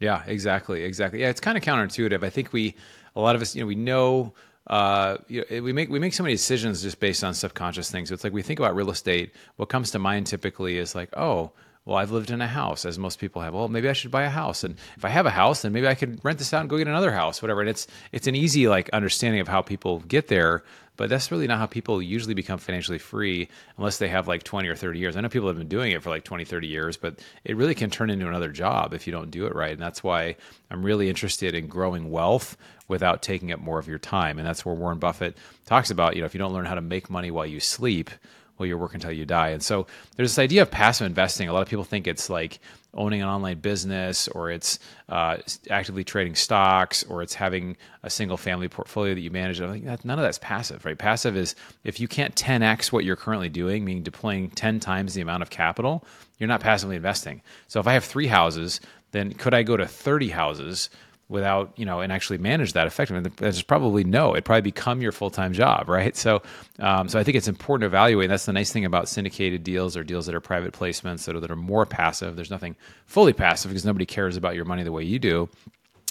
Yeah, 0.00 0.22
exactly, 0.26 0.84
exactly. 0.84 1.20
Yeah, 1.20 1.28
it's 1.28 1.40
kind 1.40 1.58
of 1.58 1.64
counterintuitive. 1.64 2.22
I 2.22 2.30
think 2.30 2.52
we 2.52 2.74
a 3.16 3.20
lot 3.20 3.34
of 3.34 3.42
us 3.42 3.54
you 3.54 3.62
know 3.62 3.66
we 3.66 3.74
know 3.74 4.32
uh, 4.68 5.16
you 5.28 5.44
know, 5.50 5.62
we 5.62 5.72
make 5.72 5.88
we 5.88 5.98
make 5.98 6.12
so 6.12 6.22
many 6.22 6.34
decisions 6.34 6.82
just 6.82 7.00
based 7.00 7.24
on 7.24 7.34
subconscious 7.34 7.90
things. 7.90 8.10
It's 8.10 8.22
like 8.22 8.32
we 8.32 8.42
think 8.42 8.60
about 8.60 8.76
real 8.76 8.90
estate. 8.90 9.32
What 9.56 9.70
comes 9.70 9.90
to 9.92 9.98
mind 9.98 10.26
typically 10.26 10.76
is 10.76 10.94
like, 10.94 11.08
oh, 11.16 11.52
well, 11.86 11.96
I've 11.96 12.10
lived 12.10 12.30
in 12.30 12.42
a 12.42 12.46
house, 12.46 12.84
as 12.84 12.98
most 12.98 13.18
people 13.18 13.40
have. 13.40 13.54
Well, 13.54 13.68
maybe 13.68 13.88
I 13.88 13.94
should 13.94 14.10
buy 14.10 14.24
a 14.24 14.28
house, 14.28 14.62
and 14.62 14.76
if 14.98 15.06
I 15.06 15.08
have 15.08 15.24
a 15.24 15.30
house, 15.30 15.62
then 15.62 15.72
maybe 15.72 15.88
I 15.88 15.94
could 15.94 16.22
rent 16.22 16.38
this 16.38 16.52
out 16.52 16.60
and 16.60 16.68
go 16.68 16.76
get 16.76 16.86
another 16.86 17.12
house, 17.12 17.40
whatever. 17.40 17.62
And 17.62 17.70
it's 17.70 17.86
it's 18.12 18.26
an 18.26 18.34
easy 18.34 18.68
like 18.68 18.90
understanding 18.90 19.40
of 19.40 19.48
how 19.48 19.62
people 19.62 20.00
get 20.00 20.28
there, 20.28 20.62
but 20.98 21.08
that's 21.08 21.30
really 21.30 21.46
not 21.46 21.58
how 21.58 21.66
people 21.66 22.02
usually 22.02 22.34
become 22.34 22.58
financially 22.58 22.98
free 22.98 23.48
unless 23.78 23.98
they 23.98 24.08
have 24.08 24.26
like 24.26 24.42
20 24.42 24.68
or 24.68 24.74
30 24.74 24.98
years. 24.98 25.16
I 25.16 25.20
know 25.20 25.28
people 25.28 25.46
have 25.46 25.56
been 25.56 25.68
doing 25.68 25.92
it 25.92 26.02
for 26.02 26.10
like 26.10 26.24
20, 26.24 26.44
30 26.44 26.66
years, 26.66 26.96
but 26.96 27.20
it 27.44 27.56
really 27.56 27.76
can 27.76 27.88
turn 27.88 28.10
into 28.10 28.28
another 28.28 28.50
job 28.50 28.92
if 28.92 29.06
you 29.06 29.12
don't 29.12 29.30
do 29.30 29.46
it 29.46 29.54
right. 29.54 29.72
And 29.72 29.80
that's 29.80 30.02
why 30.02 30.34
I'm 30.70 30.84
really 30.84 31.08
interested 31.08 31.54
in 31.54 31.68
growing 31.68 32.10
wealth 32.10 32.56
without 32.88 33.22
taking 33.22 33.52
up 33.52 33.60
more 33.60 33.78
of 33.78 33.86
your 33.86 34.00
time. 34.00 34.38
And 34.38 34.46
that's 34.46 34.66
where 34.66 34.74
Warren 34.74 34.98
Buffett 34.98 35.38
talks 35.66 35.90
about, 35.90 36.16
you 36.16 36.20
know, 36.20 36.26
if 36.26 36.34
you 36.34 36.38
don't 36.38 36.52
learn 36.52 36.66
how 36.66 36.74
to 36.74 36.80
make 36.80 37.08
money 37.08 37.30
while 37.30 37.46
you 37.46 37.60
sleep, 37.60 38.10
well, 38.58 38.66
you're 38.66 38.76
working 38.76 38.96
until 38.96 39.12
you 39.12 39.24
die. 39.24 39.50
And 39.50 39.62
so 39.62 39.86
there's 40.16 40.32
this 40.32 40.38
idea 40.40 40.62
of 40.62 40.70
passive 40.70 41.06
investing. 41.06 41.48
A 41.48 41.52
lot 41.52 41.62
of 41.62 41.68
people 41.68 41.84
think 41.84 42.08
it's 42.08 42.28
like 42.28 42.58
owning 42.94 43.22
an 43.22 43.28
online 43.28 43.58
business 43.60 44.28
or 44.28 44.50
it's 44.50 44.78
uh, 45.08 45.36
actively 45.70 46.04
trading 46.04 46.34
stocks 46.34 47.04
or 47.04 47.22
it's 47.22 47.34
having 47.34 47.76
a 48.02 48.10
single 48.10 48.36
family 48.36 48.68
portfolio 48.68 49.14
that 49.14 49.20
you 49.20 49.30
manage. 49.30 49.60
I 49.60 49.78
that 49.80 50.04
none 50.04 50.18
of 50.18 50.22
that's 50.22 50.38
passive, 50.38 50.84
right? 50.84 50.98
Passive 50.98 51.36
is 51.36 51.54
if 51.84 52.00
you 52.00 52.08
can't 52.08 52.34
10x 52.34 52.90
what 52.90 53.04
you're 53.04 53.16
currently 53.16 53.48
doing, 53.48 53.84
meaning 53.84 54.02
deploying 54.02 54.50
10 54.50 54.80
times 54.80 55.14
the 55.14 55.20
amount 55.20 55.42
of 55.42 55.50
capital, 55.50 56.04
you're 56.38 56.48
not 56.48 56.60
passively 56.60 56.96
investing. 56.96 57.42
So 57.66 57.78
if 57.80 57.86
I 57.86 57.92
have 57.92 58.04
three 58.04 58.26
houses, 58.26 58.80
then 59.12 59.32
could 59.32 59.54
I 59.54 59.62
go 59.62 59.76
to 59.76 59.86
30 59.86 60.30
houses 60.30 60.90
without 61.28 61.72
you 61.76 61.84
know 61.84 62.00
and 62.00 62.10
actually 62.10 62.38
manage 62.38 62.72
that 62.72 62.86
effectively 62.86 63.30
there's 63.36 63.62
probably 63.62 64.02
no 64.02 64.32
it'd 64.32 64.44
probably 64.44 64.62
become 64.62 65.02
your 65.02 65.12
full-time 65.12 65.52
job 65.52 65.88
right? 65.98 66.16
So 66.16 66.42
um, 66.78 67.08
so 67.08 67.18
i 67.18 67.24
think 67.24 67.36
it's 67.36 67.48
important 67.48 67.82
to 67.82 67.86
evaluate 67.86 68.24
and 68.24 68.32
that's 68.32 68.46
the 68.46 68.52
nice 68.52 68.72
thing 68.72 68.84
about 68.84 69.08
syndicated 69.08 69.62
deals 69.62 69.96
or 69.96 70.04
deals 70.04 70.26
that 70.26 70.34
are 70.34 70.40
private 70.40 70.72
placements 70.72 71.24
that 71.24 71.36
are, 71.36 71.40
that 71.40 71.50
are 71.50 71.56
more 71.56 71.86
passive. 71.86 72.36
There's 72.36 72.50
nothing 72.50 72.76
fully 73.06 73.32
passive 73.32 73.70
because 73.70 73.84
nobody 73.84 74.06
cares 74.06 74.36
about 74.36 74.54
your 74.54 74.64
money 74.64 74.82
the 74.82 74.92
way 74.92 75.04
you 75.04 75.18
do. 75.18 75.48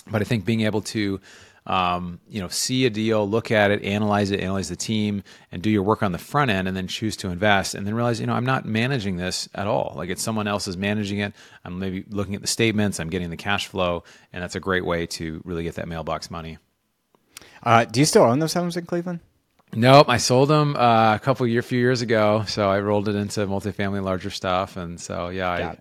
But 0.09 0.21
i 0.21 0.25
think 0.25 0.45
being 0.45 0.61
able 0.61 0.81
to 0.81 1.19
um, 1.67 2.19
you 2.29 2.41
know, 2.41 2.47
see 2.47 2.85
a 2.85 2.89
deal, 2.89 3.29
look 3.29 3.51
at 3.51 3.71
it, 3.71 3.83
analyze 3.83 4.31
it, 4.31 4.39
analyze 4.39 4.69
the 4.69 4.75
team, 4.75 5.21
and 5.51 5.61
do 5.61 5.69
your 5.69 5.83
work 5.83 6.01
on 6.01 6.13
the 6.13 6.17
front 6.17 6.49
end, 6.49 6.67
and 6.67 6.75
then 6.75 6.87
choose 6.87 7.17
to 7.17 7.29
invest, 7.29 7.75
and 7.75 7.85
then 7.85 7.93
realize, 7.93 8.19
you 8.19 8.25
know, 8.25 8.33
I'm 8.33 8.45
not 8.45 8.65
managing 8.65 9.17
this 9.17 9.49
at 9.53 9.67
all. 9.67 9.93
Like 9.95 10.09
it's 10.09 10.23
someone 10.23 10.47
else 10.47 10.67
is 10.67 10.77
managing 10.77 11.19
it. 11.19 11.33
I'm 11.65 11.77
maybe 11.77 12.05
looking 12.09 12.35
at 12.35 12.41
the 12.41 12.47
statements, 12.47 12.99
I'm 12.99 13.09
getting 13.09 13.29
the 13.29 13.37
cash 13.37 13.67
flow, 13.67 14.05
and 14.31 14.41
that's 14.41 14.55
a 14.55 14.61
great 14.61 14.85
way 14.85 15.05
to 15.07 15.41
really 15.43 15.63
get 15.63 15.75
that 15.75 15.87
mailbox 15.87 16.31
money. 16.31 16.57
Uh, 17.61 17.83
do 17.83 17.99
you 17.99 18.05
still 18.05 18.23
own 18.23 18.39
those 18.39 18.53
homes 18.53 18.77
in 18.77 18.85
Cleveland? 18.85 19.19
Nope, 19.73 20.07
I 20.07 20.17
sold 20.17 20.47
them 20.47 20.77
uh, 20.77 21.15
a 21.15 21.19
couple 21.19 21.45
year, 21.45 21.61
few 21.61 21.79
years 21.79 22.01
ago. 22.01 22.45
So 22.47 22.69
I 22.69 22.79
rolled 22.79 23.09
it 23.09 23.15
into 23.15 23.41
multifamily, 23.41 24.01
larger 24.01 24.29
stuff, 24.29 24.77
and 24.77 24.99
so 24.99 25.27
yeah, 25.27 25.49
I, 25.49 25.77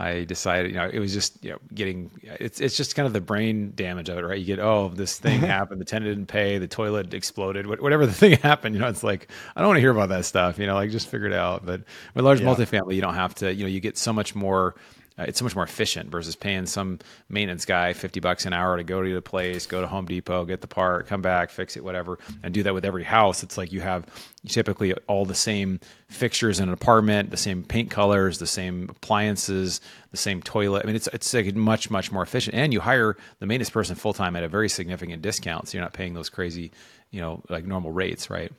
I 0.00 0.22
decided, 0.22 0.70
you 0.70 0.76
know, 0.76 0.88
it 0.88 1.00
was 1.00 1.12
just, 1.12 1.44
you 1.44 1.50
know, 1.50 1.58
getting, 1.74 2.12
it's, 2.22 2.60
it's 2.60 2.76
just 2.76 2.94
kind 2.94 3.04
of 3.04 3.12
the 3.12 3.20
brain 3.20 3.72
damage 3.74 4.08
of 4.08 4.16
it, 4.16 4.22
right? 4.22 4.38
You 4.38 4.44
get, 4.44 4.60
oh, 4.60 4.90
this 4.90 5.18
thing 5.18 5.40
happened, 5.56 5.80
the 5.80 5.84
tenant 5.84 6.08
didn't 6.08 6.28
pay, 6.28 6.56
the 6.58 6.68
toilet 6.68 7.12
exploded, 7.12 7.66
whatever 7.66 8.06
the 8.06 8.12
thing 8.14 8.38
happened, 8.38 8.76
you 8.76 8.80
know, 8.80 8.86
it's 8.86 9.02
like, 9.02 9.28
I 9.56 9.60
don't 9.60 9.70
want 9.70 9.78
to 9.78 9.80
hear 9.80 9.90
about 9.90 10.10
that 10.10 10.24
stuff, 10.24 10.56
you 10.56 10.66
know, 10.66 10.74
like 10.74 10.92
just 10.92 11.08
figure 11.08 11.26
it 11.26 11.32
out. 11.32 11.66
But 11.66 11.82
with 12.14 12.24
large 12.24 12.40
yeah. 12.40 12.46
multifamily, 12.46 12.94
you 12.94 13.00
don't 13.00 13.16
have 13.16 13.34
to, 13.36 13.52
you 13.52 13.64
know, 13.64 13.68
you 13.68 13.80
get 13.80 13.98
so 13.98 14.12
much 14.12 14.36
more 14.36 14.76
uh, 15.18 15.24
it's 15.26 15.38
so 15.38 15.44
much 15.44 15.54
more 15.54 15.64
efficient 15.64 16.10
versus 16.10 16.36
paying 16.36 16.66
some 16.66 16.98
maintenance 17.28 17.64
guy 17.64 17.92
50 17.92 18.20
bucks 18.20 18.46
an 18.46 18.52
hour 18.52 18.76
to 18.76 18.84
go 18.84 19.02
to 19.02 19.14
the 19.14 19.22
place, 19.22 19.66
go 19.66 19.80
to 19.80 19.86
Home 19.86 20.06
Depot, 20.06 20.44
get 20.44 20.60
the 20.60 20.66
part, 20.66 21.06
come 21.06 21.22
back, 21.22 21.50
fix 21.50 21.76
it, 21.76 21.82
whatever, 21.82 22.18
and 22.42 22.54
do 22.54 22.62
that 22.62 22.74
with 22.74 22.84
every 22.84 23.04
house. 23.04 23.42
It's 23.42 23.58
like 23.58 23.72
you 23.72 23.80
have 23.80 24.06
typically 24.46 24.94
all 25.08 25.24
the 25.24 25.34
same 25.34 25.80
fixtures 26.08 26.60
in 26.60 26.68
an 26.68 26.74
apartment, 26.74 27.30
the 27.30 27.36
same 27.36 27.64
paint 27.64 27.90
colors, 27.90 28.38
the 28.38 28.46
same 28.46 28.88
appliances, 28.90 29.80
the 30.10 30.16
same 30.16 30.42
toilet. 30.42 30.84
I 30.84 30.86
mean, 30.86 30.96
it's 30.96 31.08
it's 31.12 31.34
like 31.34 31.54
much 31.54 31.90
much 31.90 32.12
more 32.12 32.22
efficient, 32.22 32.54
and 32.54 32.72
you 32.72 32.80
hire 32.80 33.16
the 33.40 33.46
maintenance 33.46 33.70
person 33.70 33.96
full 33.96 34.12
time 34.12 34.36
at 34.36 34.44
a 34.44 34.48
very 34.48 34.68
significant 34.68 35.22
discount, 35.22 35.68
so 35.68 35.76
you're 35.76 35.84
not 35.84 35.92
paying 35.92 36.14
those 36.14 36.28
crazy, 36.28 36.70
you 37.10 37.20
know, 37.20 37.42
like 37.48 37.64
normal 37.64 37.90
rates, 37.90 38.30
right? 38.30 38.52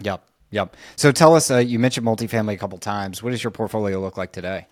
Yep. 0.00 0.24
Yep. 0.50 0.76
So 0.96 1.10
tell 1.10 1.34
us, 1.34 1.50
uh, 1.50 1.58
you 1.58 1.78
mentioned 1.80 2.06
multifamily 2.06 2.52
a 2.52 2.56
couple 2.56 2.78
times. 2.78 3.22
What 3.22 3.30
does 3.30 3.42
your 3.42 3.50
portfolio 3.50 4.00
look 4.00 4.16
like 4.16 4.30
today? 4.32 4.68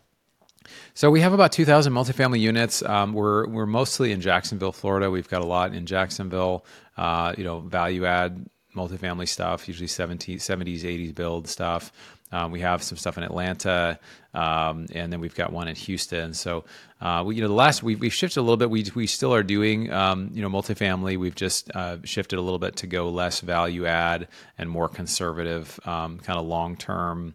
So 0.94 1.10
we 1.10 1.20
have 1.20 1.32
about 1.32 1.52
2,000 1.52 1.92
multifamily 1.92 2.40
units. 2.40 2.82
Um, 2.82 3.12
we're 3.12 3.46
we're 3.46 3.66
mostly 3.66 4.12
in 4.12 4.20
Jacksonville, 4.20 4.72
Florida. 4.72 5.10
We've 5.10 5.28
got 5.28 5.42
a 5.42 5.46
lot 5.46 5.74
in 5.74 5.86
Jacksonville. 5.86 6.64
Uh, 6.96 7.34
you 7.36 7.44
know, 7.44 7.60
value 7.60 8.04
add 8.04 8.46
multifamily 8.76 9.28
stuff, 9.28 9.68
usually 9.68 9.86
70s, 9.86 10.36
70s, 10.36 10.82
80s 10.82 11.14
build 11.14 11.48
stuff. 11.48 11.92
Um, 12.32 12.50
we 12.50 12.60
have 12.60 12.82
some 12.82 12.96
stuff 12.96 13.18
in 13.18 13.24
Atlanta, 13.24 13.98
um, 14.32 14.86
and 14.94 15.12
then 15.12 15.20
we've 15.20 15.34
got 15.34 15.52
one 15.52 15.68
in 15.68 15.76
Houston. 15.76 16.32
So, 16.32 16.64
uh, 16.98 17.22
we, 17.26 17.36
you 17.36 17.42
know, 17.42 17.48
the 17.48 17.54
last 17.54 17.82
we, 17.82 17.94
we've 17.94 18.14
shifted 18.14 18.40
a 18.40 18.42
little 18.42 18.56
bit. 18.56 18.70
We 18.70 18.86
we 18.94 19.06
still 19.06 19.34
are 19.34 19.42
doing, 19.42 19.92
um, 19.92 20.30
you 20.32 20.40
know, 20.40 20.48
multifamily. 20.48 21.18
We've 21.18 21.34
just 21.34 21.70
uh, 21.76 21.98
shifted 22.04 22.38
a 22.38 22.42
little 22.42 22.58
bit 22.58 22.76
to 22.76 22.86
go 22.86 23.10
less 23.10 23.40
value 23.40 23.84
add 23.84 24.28
and 24.56 24.70
more 24.70 24.88
conservative, 24.88 25.78
um, 25.84 26.18
kind 26.20 26.38
of 26.38 26.46
long 26.46 26.76
term 26.76 27.34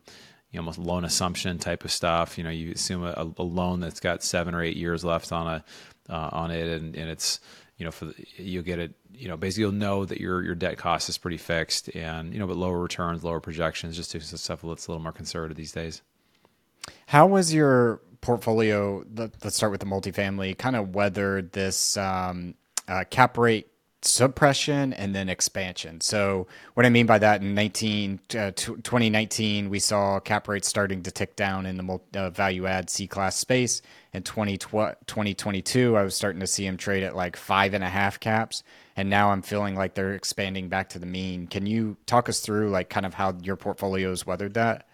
you 0.51 0.59
almost 0.59 0.79
loan 0.79 1.03
assumption 1.05 1.57
type 1.59 1.83
of 1.83 1.91
stuff. 1.91 2.37
You 2.37 2.43
know, 2.43 2.49
you 2.49 2.71
assume 2.71 3.03
a, 3.03 3.33
a 3.37 3.43
loan 3.43 3.79
that's 3.79 3.99
got 3.99 4.23
seven 4.23 4.55
or 4.55 4.63
eight 4.63 4.77
years 4.77 5.03
left 5.03 5.31
on 5.31 5.47
a 5.47 5.63
uh, 6.09 6.29
on 6.31 6.51
it, 6.51 6.67
and, 6.67 6.95
and 6.95 7.09
it's 7.09 7.39
you 7.77 7.85
know, 7.85 7.91
for 7.91 8.05
the, 8.05 8.15
you'll 8.37 8.63
get 8.63 8.79
it. 8.79 8.93
You 9.13 9.27
know, 9.27 9.37
basically 9.37 9.63
you'll 9.63 9.71
know 9.73 10.05
that 10.05 10.19
your 10.19 10.43
your 10.43 10.55
debt 10.55 10.77
cost 10.77 11.09
is 11.09 11.17
pretty 11.17 11.37
fixed, 11.37 11.93
and 11.95 12.33
you 12.33 12.39
know, 12.39 12.47
but 12.47 12.57
lower 12.57 12.79
returns, 12.79 13.23
lower 13.23 13.39
projections, 13.39 13.95
just 13.95 14.11
to 14.11 14.19
stuff 14.21 14.61
that's 14.61 14.87
a 14.87 14.91
little 14.91 15.03
more 15.03 15.11
conservative 15.11 15.57
these 15.57 15.71
days. 15.71 16.01
How 17.07 17.27
was 17.27 17.53
your 17.53 18.01
portfolio? 18.21 19.05
Let's 19.15 19.55
start 19.55 19.71
with 19.71 19.81
the 19.81 19.85
multifamily. 19.85 20.57
Kind 20.57 20.75
of 20.75 20.95
weathered 20.95 21.51
this 21.51 21.97
um, 21.97 22.55
uh, 22.87 23.03
cap 23.09 23.37
rate 23.37 23.67
suppression 24.07 24.93
and 24.93 25.13
then 25.13 25.29
expansion. 25.29 26.01
So, 26.01 26.47
what 26.73 26.85
I 26.85 26.89
mean 26.89 27.05
by 27.05 27.19
that 27.19 27.41
in 27.41 27.53
19, 27.53 28.19
uh, 28.37 28.51
2019, 28.51 29.69
we 29.69 29.79
saw 29.79 30.19
cap 30.19 30.47
rates 30.47 30.67
starting 30.67 31.03
to 31.03 31.11
tick 31.11 31.35
down 31.35 31.65
in 31.65 31.77
the 31.77 31.99
uh, 32.15 32.29
value 32.29 32.65
add 32.65 32.89
C 32.89 33.07
class 33.07 33.35
space. 33.35 33.81
In 34.13 34.23
20, 34.23 34.57
2022, 34.57 35.95
I 35.95 36.03
was 36.03 36.15
starting 36.15 36.39
to 36.39 36.47
see 36.47 36.65
them 36.65 36.77
trade 36.77 37.03
at 37.03 37.15
like 37.15 37.35
five 37.35 37.73
and 37.73 37.83
a 37.83 37.89
half 37.89 38.19
caps. 38.19 38.63
And 38.95 39.09
now 39.09 39.29
I'm 39.29 39.43
feeling 39.43 39.75
like 39.75 39.93
they're 39.93 40.15
expanding 40.15 40.69
back 40.69 40.89
to 40.89 40.99
the 40.99 41.05
mean. 41.05 41.47
Can 41.47 41.67
you 41.67 41.97
talk 42.07 42.29
us 42.29 42.39
through 42.39 42.71
like 42.71 42.89
kind 42.89 43.05
of 43.05 43.13
how 43.13 43.35
your 43.43 43.55
portfolio's 43.55 44.25
weathered 44.25 44.55
that? 44.55 44.87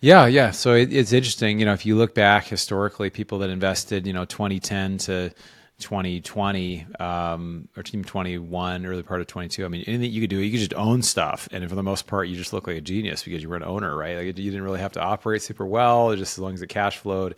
Yeah, 0.00 0.26
yeah. 0.26 0.50
So 0.52 0.74
it, 0.74 0.92
it's 0.92 1.12
interesting. 1.12 1.58
You 1.58 1.66
know, 1.66 1.72
if 1.72 1.84
you 1.84 1.96
look 1.96 2.14
back 2.14 2.46
historically, 2.46 3.10
people 3.10 3.38
that 3.38 3.50
invested, 3.50 4.06
you 4.06 4.12
know, 4.12 4.24
2010 4.24 4.98
to 4.98 5.32
2020 5.78 6.86
um, 6.98 7.68
or 7.76 7.82
team 7.84 8.04
21 8.04 8.84
early 8.84 9.02
part 9.02 9.20
of 9.20 9.28
22 9.28 9.64
i 9.64 9.68
mean 9.68 9.84
anything 9.86 10.10
you 10.10 10.20
could 10.20 10.30
do 10.30 10.38
you 10.38 10.50
could 10.50 10.58
just 10.58 10.74
own 10.74 11.02
stuff. 11.02 11.48
And 11.52 11.68
for 11.68 11.76
the 11.76 11.82
most 11.82 12.06
part 12.06 12.28
you 12.28 12.36
just 12.36 12.52
look 12.52 12.66
like 12.66 12.76
a 12.76 12.80
genius 12.80 13.22
because 13.22 13.42
you 13.42 13.48
were 13.48 13.56
an 13.56 13.62
owner 13.62 13.96
right? 13.96 14.16
Like 14.16 14.26
you 14.26 14.32
didn't 14.32 14.62
really 14.62 14.80
have 14.80 14.92
to 14.92 15.00
operate 15.00 15.42
super 15.42 15.66
well 15.66 16.14
just 16.16 16.34
as 16.34 16.38
long 16.38 16.54
as 16.54 16.62
it 16.62 16.68
cash 16.68 16.98
flowed. 16.98 17.36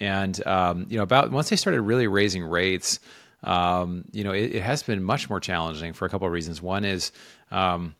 And 0.00 0.46
um, 0.46 0.86
you 0.90 0.98
know 0.98 1.02
about 1.02 1.30
once 1.30 1.48
they 1.48 1.56
started 1.56 1.80
really 1.80 2.06
raising 2.06 2.44
rates 2.44 3.00
um, 3.42 4.04
you 4.12 4.24
know 4.24 4.32
it, 4.32 4.56
it, 4.56 4.62
has 4.62 4.82
been 4.82 5.02
much 5.02 5.30
more 5.30 5.40
challenging 5.40 5.92
for 5.92 6.04
a 6.04 6.08
couple 6.08 6.26
of 6.26 6.32
reasons. 6.32 6.60
One 6.60 6.84
is 6.84 7.12
um, 7.50 7.94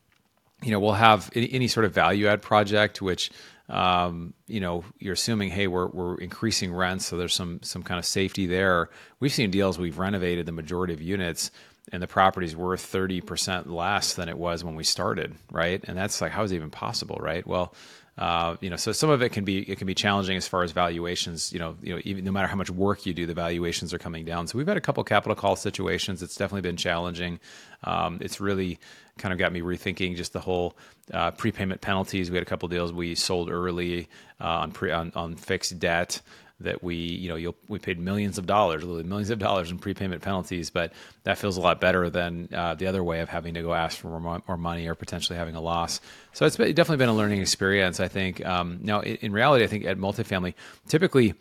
you 0.63 0.71
know 0.71 0.81
we'll 0.81 0.93
have 0.93 1.31
any, 1.35 1.51
any 1.53 1.69
sort 1.69 1.87
of 1.87 1.95
value 1.95 2.27
add 2.27 2.43
project 2.43 3.01
which 3.01 3.31
um, 3.69 4.35
you 4.47 4.61
know, 4.61 4.85
you're 4.99 5.15
assuming, 5.15 5.51
hey, 5.51 5.67
we're, 5.67 5.89
we're 5.89 6.17
increasing 6.19 6.73
rents, 6.73 7.07
so 7.07 7.17
there's 7.17 7.35
some 7.35 7.61
some 7.63 7.83
kind 7.83 7.99
of 7.99 8.07
safety 8.07 8.47
there. 8.47 8.89
We've 9.21 9.33
seen 9.33 9.51
deals 9.51 9.79
we've 9.79 9.99
renovated 9.99 10.47
the 10.47 10.53
majority 10.53 10.95
of 10.95 11.03
units, 11.03 11.51
and 11.93 12.03
the 12.03 12.07
property's 12.07 12.57
worth 12.57 12.81
30% 12.91 13.67
less 13.67 14.15
than 14.15 14.29
it 14.29 14.39
was 14.39 14.65
when 14.65 14.75
we 14.75 14.85
started, 14.85 15.35
right? 15.51 15.83
And 15.87 15.97
that's 15.97 16.21
like, 16.21 16.33
how 16.33 16.43
is 16.43 16.53
it 16.53 16.57
even 16.57 16.71
possible, 16.71 17.19
right? 17.21 17.47
Well, 17.47 17.75
uh, 18.19 18.57
you 18.61 18.69
know, 18.69 18.77
so 18.77 18.91
some 18.91 19.11
of 19.11 19.23
it 19.23 19.31
can 19.31 19.45
be 19.45 19.61
it 19.61 19.79
can 19.79 19.87
be 19.87 19.95
challenging 19.95 20.37
as 20.37 20.49
far 20.49 20.65
as 20.65 20.73
valuations. 20.73 21.53
You 21.53 21.61
know, 21.61 21.77
you 21.81 21.95
know, 21.95 22.01
even 22.05 22.25
no 22.25 22.33
matter 22.33 22.49
how 22.49 22.57
much 22.57 22.69
work 22.69 23.07
you 23.07 23.15
do, 23.15 23.27
the 23.27 23.35
valuations 23.35 23.95
are 23.95 23.99
coming 23.99 24.25
down. 24.25 24.49
So 24.49 24.59
we've 24.59 24.67
had 24.67 24.77
a 24.77 24.81
couple 24.81 25.05
capital 25.05 25.37
call 25.37 25.55
situations. 25.55 26.21
It's 26.21 26.35
definitely 26.35 26.63
been 26.63 26.77
challenging. 26.77 27.39
Um, 27.85 28.19
it's 28.21 28.41
really 28.41 28.81
kind 29.19 29.33
of 29.33 29.39
got 29.39 29.53
me 29.53 29.61
rethinking 29.61 30.17
just 30.17 30.33
the 30.33 30.41
whole 30.41 30.77
uh, 31.13 31.31
prepayment 31.31 31.81
penalties. 31.81 32.29
We 32.29 32.37
had 32.37 32.43
a 32.43 32.51
couple 32.51 32.69
deals 32.69 32.93
we 32.93 33.15
sold 33.15 33.51
early 33.51 34.09
uh, 34.41 34.47
on 34.47 34.73
pre 34.73 34.91
on, 34.91 35.13
on 35.15 35.37
fixed 35.37 35.79
debt 35.79 36.21
that 36.61 36.83
we, 36.83 36.97
you 36.97 37.29
know, 37.29 37.55
we 37.69 37.79
paid 37.79 37.99
millions 38.01 38.37
of 38.37 38.47
dollars, 38.47 38.83
literally 38.83 39.05
millions 39.05 39.31
of 39.31 39.39
dollars 39.39 39.71
in 39.71 39.79
prepayment 39.79 40.23
penalties, 40.23 40.71
but 40.71 40.93
that 41.23 41.39
feels 41.39 41.57
a 41.57 41.61
lot 41.61 41.81
better 41.81 42.11
than 42.11 42.49
uh, 42.53 42.75
the 42.75 42.87
other 42.87 43.05
way 43.05 43.21
of 43.21 43.29
having 43.29 43.55
to 43.55 43.63
go 43.63 43.75
ask 43.75 43.99
for 43.99 44.09
more, 44.21 44.43
more, 44.47 44.57
money 44.57 44.89
or 44.89 44.97
potentially 44.97 45.39
having 45.39 45.55
a 45.55 45.61
loss. 45.61 46.01
So 46.33 46.47
it's 46.47 46.57
definitely 46.57 46.97
been 46.97 47.09
a 47.09 47.15
learning 47.15 47.41
experience, 47.41 48.01
I 48.01 48.09
think. 48.09 48.45
Um, 48.45 48.81
now, 48.83 49.01
in, 49.01 49.17
in 49.17 49.33
reality, 49.33 49.63
I 49.63 49.69
think 49.69 49.85
at 49.85 49.99
multifamily, 49.99 50.55
typically 50.89 51.35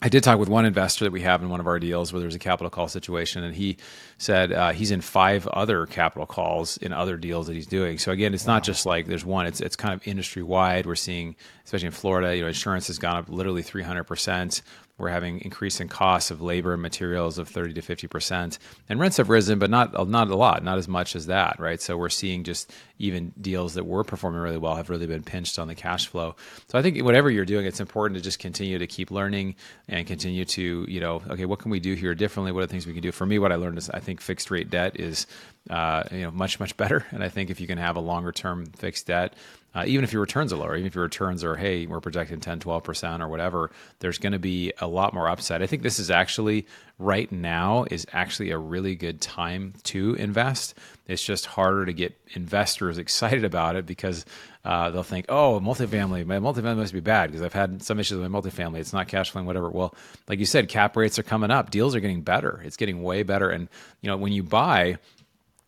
I 0.00 0.08
did 0.08 0.22
talk 0.22 0.38
with 0.38 0.48
one 0.48 0.64
investor 0.64 1.04
that 1.04 1.10
we 1.10 1.22
have 1.22 1.42
in 1.42 1.48
one 1.48 1.58
of 1.58 1.66
our 1.66 1.80
deals 1.80 2.12
where 2.12 2.20
there's 2.20 2.36
a 2.36 2.38
capital 2.38 2.70
call 2.70 2.86
situation, 2.86 3.42
and 3.42 3.52
he 3.52 3.78
said 4.16 4.52
uh, 4.52 4.70
he's 4.70 4.92
in 4.92 5.00
five 5.00 5.48
other 5.48 5.86
capital 5.86 6.24
calls 6.24 6.76
in 6.76 6.92
other 6.92 7.16
deals 7.16 7.48
that 7.48 7.54
he's 7.54 7.66
doing. 7.66 7.98
So 7.98 8.12
again, 8.12 8.32
it's 8.32 8.46
wow. 8.46 8.54
not 8.54 8.62
just 8.62 8.86
like 8.86 9.06
there's 9.06 9.24
one; 9.24 9.46
it's 9.46 9.60
it's 9.60 9.74
kind 9.74 9.92
of 9.92 10.06
industry 10.06 10.44
wide. 10.44 10.86
We're 10.86 10.94
seeing, 10.94 11.34
especially 11.64 11.86
in 11.86 11.92
Florida, 11.92 12.36
you 12.36 12.42
know, 12.42 12.48
insurance 12.48 12.86
has 12.86 12.98
gone 12.98 13.16
up 13.16 13.28
literally 13.28 13.62
300 13.62 14.04
percent 14.04 14.62
we're 14.98 15.08
having 15.08 15.40
increasing 15.42 15.88
costs 15.88 16.30
of 16.30 16.42
labor 16.42 16.72
and 16.72 16.82
materials 16.82 17.38
of 17.38 17.48
30 17.48 17.74
to 17.74 17.82
50 17.82 18.06
percent, 18.08 18.58
and 18.88 18.98
rents 18.98 19.16
have 19.16 19.28
risen, 19.28 19.58
but 19.58 19.70
not 19.70 20.08
not 20.08 20.28
a 20.28 20.36
lot, 20.36 20.62
not 20.62 20.76
as 20.76 20.88
much 20.88 21.16
as 21.16 21.26
that, 21.26 21.58
right? 21.58 21.80
So 21.80 21.96
we're 21.96 22.08
seeing 22.08 22.44
just 22.44 22.72
even 22.98 23.32
deals 23.40 23.74
that 23.74 23.84
were 23.84 24.02
performing 24.02 24.40
really 24.40 24.58
well 24.58 24.74
have 24.74 24.90
really 24.90 25.06
been 25.06 25.22
pinched 25.22 25.58
on 25.58 25.68
the 25.68 25.74
cash 25.74 26.08
flow. 26.08 26.34
So 26.66 26.78
I 26.78 26.82
think 26.82 27.02
whatever 27.04 27.30
you're 27.30 27.44
doing, 27.44 27.64
it's 27.64 27.80
important 27.80 28.16
to 28.18 28.22
just 28.22 28.40
continue 28.40 28.78
to 28.78 28.86
keep 28.86 29.10
learning 29.10 29.54
and 29.88 30.06
continue 30.06 30.44
to, 30.46 30.84
you 30.88 31.00
know, 31.00 31.22
okay, 31.30 31.44
what 31.44 31.60
can 31.60 31.70
we 31.70 31.78
do 31.78 31.94
here 31.94 32.14
differently? 32.14 32.50
What 32.50 32.64
are 32.64 32.66
the 32.66 32.72
things 32.72 32.86
we 32.86 32.92
can 32.92 33.02
do? 33.02 33.12
For 33.12 33.24
me, 33.24 33.38
what 33.38 33.52
I 33.52 33.54
learned 33.54 33.78
is 33.78 33.88
I 33.90 34.00
think 34.00 34.20
fixed 34.20 34.50
rate 34.50 34.68
debt 34.68 34.98
is, 34.98 35.26
uh, 35.70 36.02
you 36.10 36.22
know, 36.22 36.32
much 36.32 36.58
much 36.58 36.76
better, 36.76 37.06
and 37.12 37.22
I 37.22 37.28
think 37.28 37.50
if 37.50 37.60
you 37.60 37.68
can 37.68 37.78
have 37.78 37.96
a 37.96 38.00
longer 38.00 38.32
term 38.32 38.66
fixed 38.66 39.06
debt 39.06 39.34
uh, 39.74 39.84
even 39.86 40.02
if 40.02 40.12
your 40.12 40.22
returns 40.22 40.52
are 40.52 40.56
lower, 40.56 40.74
even 40.74 40.86
if 40.86 40.94
your 40.94 41.04
returns 41.04 41.44
are, 41.44 41.54
hey, 41.54 41.86
we're 41.86 42.00
projecting 42.00 42.40
10, 42.40 42.60
12% 42.60 43.20
or 43.20 43.28
whatever, 43.28 43.70
there's 44.00 44.18
going 44.18 44.32
to 44.32 44.38
be 44.38 44.72
a 44.80 44.86
lot 44.86 45.12
more 45.12 45.28
upside. 45.28 45.62
I 45.62 45.66
think 45.66 45.82
this 45.82 45.98
is 45.98 46.10
actually, 46.10 46.66
right 46.98 47.30
now, 47.30 47.84
is 47.90 48.06
actually 48.12 48.50
a 48.50 48.58
really 48.58 48.94
good 48.94 49.20
time 49.20 49.74
to 49.84 50.14
invest. 50.14 50.74
It's 51.06 51.22
just 51.22 51.46
harder 51.46 51.84
to 51.84 51.92
get 51.92 52.18
investors 52.34 52.96
excited 52.98 53.44
about 53.44 53.76
it 53.76 53.84
because 53.84 54.24
uh, 54.64 54.90
they'll 54.90 55.02
think, 55.02 55.26
oh, 55.28 55.60
multifamily, 55.60 56.24
my 56.24 56.38
multifamily 56.38 56.78
must 56.78 56.94
be 56.94 57.00
bad 57.00 57.30
because 57.30 57.42
I've 57.42 57.52
had 57.52 57.82
some 57.82 58.00
issues 58.00 58.18
with 58.18 58.30
my 58.30 58.40
multifamily. 58.40 58.78
It's 58.78 58.92
not 58.94 59.08
cash 59.08 59.30
flowing, 59.30 59.46
whatever. 59.46 59.68
Well, 59.68 59.94
like 60.28 60.38
you 60.38 60.46
said, 60.46 60.68
cap 60.68 60.96
rates 60.96 61.18
are 61.18 61.22
coming 61.22 61.50
up. 61.50 61.70
Deals 61.70 61.94
are 61.94 62.00
getting 62.00 62.22
better. 62.22 62.60
It's 62.64 62.76
getting 62.76 63.02
way 63.02 63.22
better. 63.22 63.50
And, 63.50 63.68
you 64.00 64.08
know, 64.08 64.16
when 64.16 64.32
you 64.32 64.42
buy, 64.42 64.96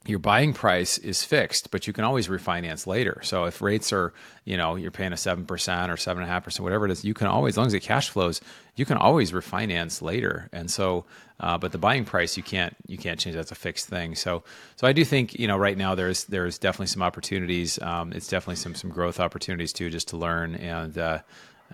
your 0.06 0.18
buying 0.18 0.54
price 0.54 0.96
is 0.96 1.22
fixed, 1.22 1.70
but 1.70 1.86
you 1.86 1.92
can 1.92 2.04
always 2.04 2.28
refinance 2.28 2.86
later. 2.86 3.20
So 3.22 3.44
if 3.44 3.60
rates 3.60 3.92
are, 3.92 4.14
you 4.44 4.56
know, 4.56 4.76
you're 4.76 4.90
paying 4.90 5.12
a 5.12 5.16
seven 5.16 5.44
percent 5.44 5.92
or 5.92 5.98
seven 5.98 6.22
and 6.22 6.30
a 6.30 6.32
half 6.32 6.44
percent, 6.44 6.64
whatever 6.64 6.86
it 6.86 6.90
is, 6.90 7.04
you 7.04 7.12
can 7.12 7.26
always, 7.26 7.54
as 7.54 7.58
long 7.58 7.66
as 7.66 7.74
it 7.74 7.80
cash 7.80 8.08
flows, 8.08 8.40
you 8.76 8.86
can 8.86 8.96
always 8.96 9.32
refinance 9.32 10.00
later. 10.00 10.48
And 10.52 10.70
so, 10.70 11.04
uh, 11.38 11.58
but 11.58 11.72
the 11.72 11.78
buying 11.78 12.06
price 12.06 12.36
you 12.36 12.42
can't 12.42 12.74
you 12.86 12.96
can't 12.96 13.20
change. 13.20 13.36
That's 13.36 13.52
a 13.52 13.56
fixed 13.56 13.88
thing. 13.88 14.14
So, 14.14 14.42
so 14.76 14.86
I 14.86 14.92
do 14.94 15.04
think 15.04 15.38
you 15.38 15.46
know 15.46 15.58
right 15.58 15.76
now 15.76 15.94
there's 15.94 16.24
there's 16.24 16.56
definitely 16.58 16.86
some 16.86 17.02
opportunities. 17.02 17.78
Um, 17.82 18.12
it's 18.14 18.28
definitely 18.28 18.56
some 18.56 18.74
some 18.74 18.90
growth 18.90 19.20
opportunities 19.20 19.72
too, 19.72 19.90
just 19.90 20.08
to 20.08 20.16
learn 20.16 20.54
and. 20.54 20.96
Uh, 20.96 21.18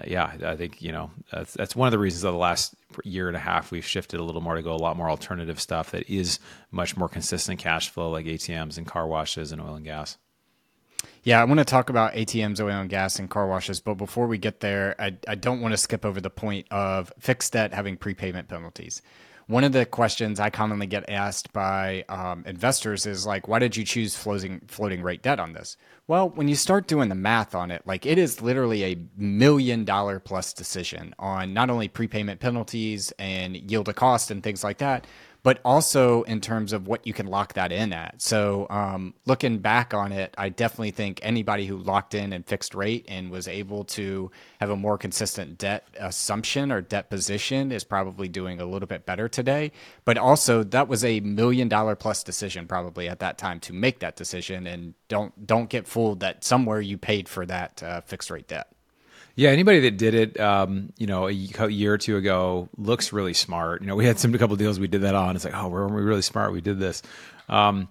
yeah, 0.05 0.33
I 0.45 0.57
think 0.57 0.83
you 0.83 0.93
know 0.93 1.11
that's, 1.33 1.55
that's 1.55 1.75
one 1.75 1.87
of 1.87 1.93
the 1.93 1.99
reasons 1.99 2.25
of 2.25 2.33
the 2.33 2.39
last 2.39 2.75
year 3.05 3.29
and 3.29 3.37
a 3.37 3.41
half 3.41 3.71
we've 3.71 3.87
shifted 3.87 4.21
a 4.21 4.23
little 4.23 4.41
more 4.41 4.55
to 4.55 4.63
go 4.63 4.75
a 4.75 4.77
lot 4.77 4.97
more 4.97 5.09
alternative 5.09 5.61
stuff 5.61 5.91
that 5.93 6.09
is 6.11 6.39
much 6.71 6.97
more 6.97 7.09
consistent 7.09 7.59
cash 7.59 7.89
flow, 7.89 8.11
like 8.11 8.27
ATMs 8.27 8.77
and 8.77 8.87
car 8.87 9.07
washes 9.07 9.53
and 9.53 9.61
oil 9.61 9.75
and 9.75 9.85
gas. 9.85 10.19
Yeah, 11.23 11.41
I 11.41 11.45
want 11.45 11.59
to 11.59 11.65
talk 11.65 11.91
about 11.91 12.13
ATMs, 12.13 12.61
oil 12.61 12.81
and 12.81 12.91
gas, 12.91 13.19
and 13.19 13.29
car 13.29 13.47
washes. 13.49 13.81
But 13.81 13.95
before 13.95 14.27
we 14.27 14.39
get 14.39 14.61
there, 14.61 14.95
I, 14.99 15.17
I 15.27 15.35
don't 15.35 15.61
want 15.61 15.73
to 15.73 15.77
skip 15.77 16.05
over 16.05 16.21
the 16.21 16.31
point 16.31 16.67
of 16.71 17.13
fixed 17.19 17.53
debt 17.53 17.75
having 17.75 17.97
prepayment 17.97 18.49
penalties. 18.49 19.03
One 19.49 19.63
of 19.63 19.71
the 19.71 19.87
questions 19.87 20.41
I 20.41 20.51
commonly 20.51 20.89
get 20.89 21.09
asked 21.09 21.53
by 21.53 22.05
um, 22.09 22.43
investors 22.47 23.07
is 23.07 23.25
like, 23.25 23.47
why 23.47 23.61
did 23.61 23.77
you 23.77 23.85
choose 23.85 24.17
floating 24.17 24.61
floating 24.67 25.03
rate 25.03 25.23
debt 25.23 25.39
on 25.39 25.53
this? 25.53 25.77
Well, 26.09 26.31
when 26.31 26.49
you 26.49 26.57
start 26.57 26.89
doing 26.89 27.09
the 27.09 27.15
math 27.15 27.55
on 27.55 27.71
it, 27.71 27.83
like 27.87 28.05
it 28.07 28.19
is 28.19 28.43
literally 28.43 28.85
a 28.85 28.99
million 29.17 29.85
dollar 29.85 30.19
plus 30.19 30.53
decision 30.53 31.15
on 31.21 31.55
not 31.55 31.71
only 31.71 31.87
prepayment 31.87 32.41
penalties 32.41 33.13
and 33.21 33.57
yield 33.57 33.87
to 33.87 33.93
cost 33.93 34.33
and 34.33 34.43
things 34.43 34.65
like 34.65 34.79
that, 34.79 35.07
but 35.47 35.61
also 35.65 36.25
in 36.25 36.41
terms 36.41 36.73
of 36.73 36.89
what 36.89 37.07
you 37.07 37.13
can 37.13 37.29
lock 37.29 37.53
that 37.53 37.71
in 37.71 37.93
at. 37.93 38.21
So, 38.21 38.67
um, 38.69 39.15
looking 39.27 39.59
back 39.59 39.95
on 39.95 40.11
it, 40.11 40.35
I 40.37 40.49
definitely 40.49 40.91
think 40.91 41.21
anybody 41.23 41.67
who 41.67 41.77
locked 41.77 42.15
in 42.15 42.33
and 42.33 42.45
fixed 42.45 42.75
rate 42.75 43.05
and 43.07 43.31
was 43.31 43.47
able 43.47 43.85
to 43.85 44.33
have 44.59 44.71
a 44.71 44.77
more 44.77 44.99
consistent 44.99 45.57
debt 45.57 45.87
assumption 46.01 46.73
or 46.73 46.81
debt 46.81 47.11
position 47.11 47.71
is 47.71 47.85
probably 47.85 48.27
doing 48.27 48.61
a 48.61 48.65
little 48.65 48.89
bit 48.89 49.07
better 49.07 49.29
today. 49.29 49.71
But 50.05 50.19
also, 50.19 50.65
that 50.65 50.89
was 50.89 51.05
a 51.05 51.21
million 51.21 51.69
dollar 51.69 51.95
plus 51.95 52.25
decision 52.25 52.67
probably 52.67 53.09
at 53.09 53.21
that 53.21 53.39
time 53.39 53.61
to 53.61 53.73
make 53.73 54.01
that 54.01 54.17
decision, 54.17 54.67
and 54.67 54.95
don't 55.07 55.47
don't 55.47 55.71
get 55.71 55.87
fooled 55.87 56.19
that 56.19 56.43
somewhere 56.43 56.81
you 56.81 56.99
paid 56.99 57.29
for 57.29 57.47
that 57.47 57.85
uh, 57.85 58.01
fixed 58.01 58.33
rate 58.33 58.49
debt. 58.49 58.67
Yeah, 59.37 59.51
anybody 59.51 59.81
that 59.81 59.99
did 59.99 60.15
it, 60.15 60.41
um, 60.41 60.95
you 60.97 61.07
know, 61.07 61.29
a 61.29 61.31
year 61.31 61.93
or 61.93 61.99
two 61.99 62.17
ago 62.17 62.71
looks 62.79 63.13
really 63.13 63.35
smart. 63.35 63.83
You 63.83 63.87
know, 63.87 63.95
we 63.95 64.07
had 64.07 64.19
some 64.19 64.35
a 64.35 64.39
couple 64.39 64.57
deals 64.57 64.81
we 64.81 64.89
did 64.89 65.03
that 65.03 65.15
on. 65.15 65.37
It's 65.37 65.45
like, 65.45 65.55
oh, 65.55 65.69
we're, 65.69 65.87
we 65.87 66.01
really 66.01 66.23
smart. 66.23 66.53
We 66.53 66.63
did 66.63 66.79
this. 66.79 67.03
Um, 67.51 67.89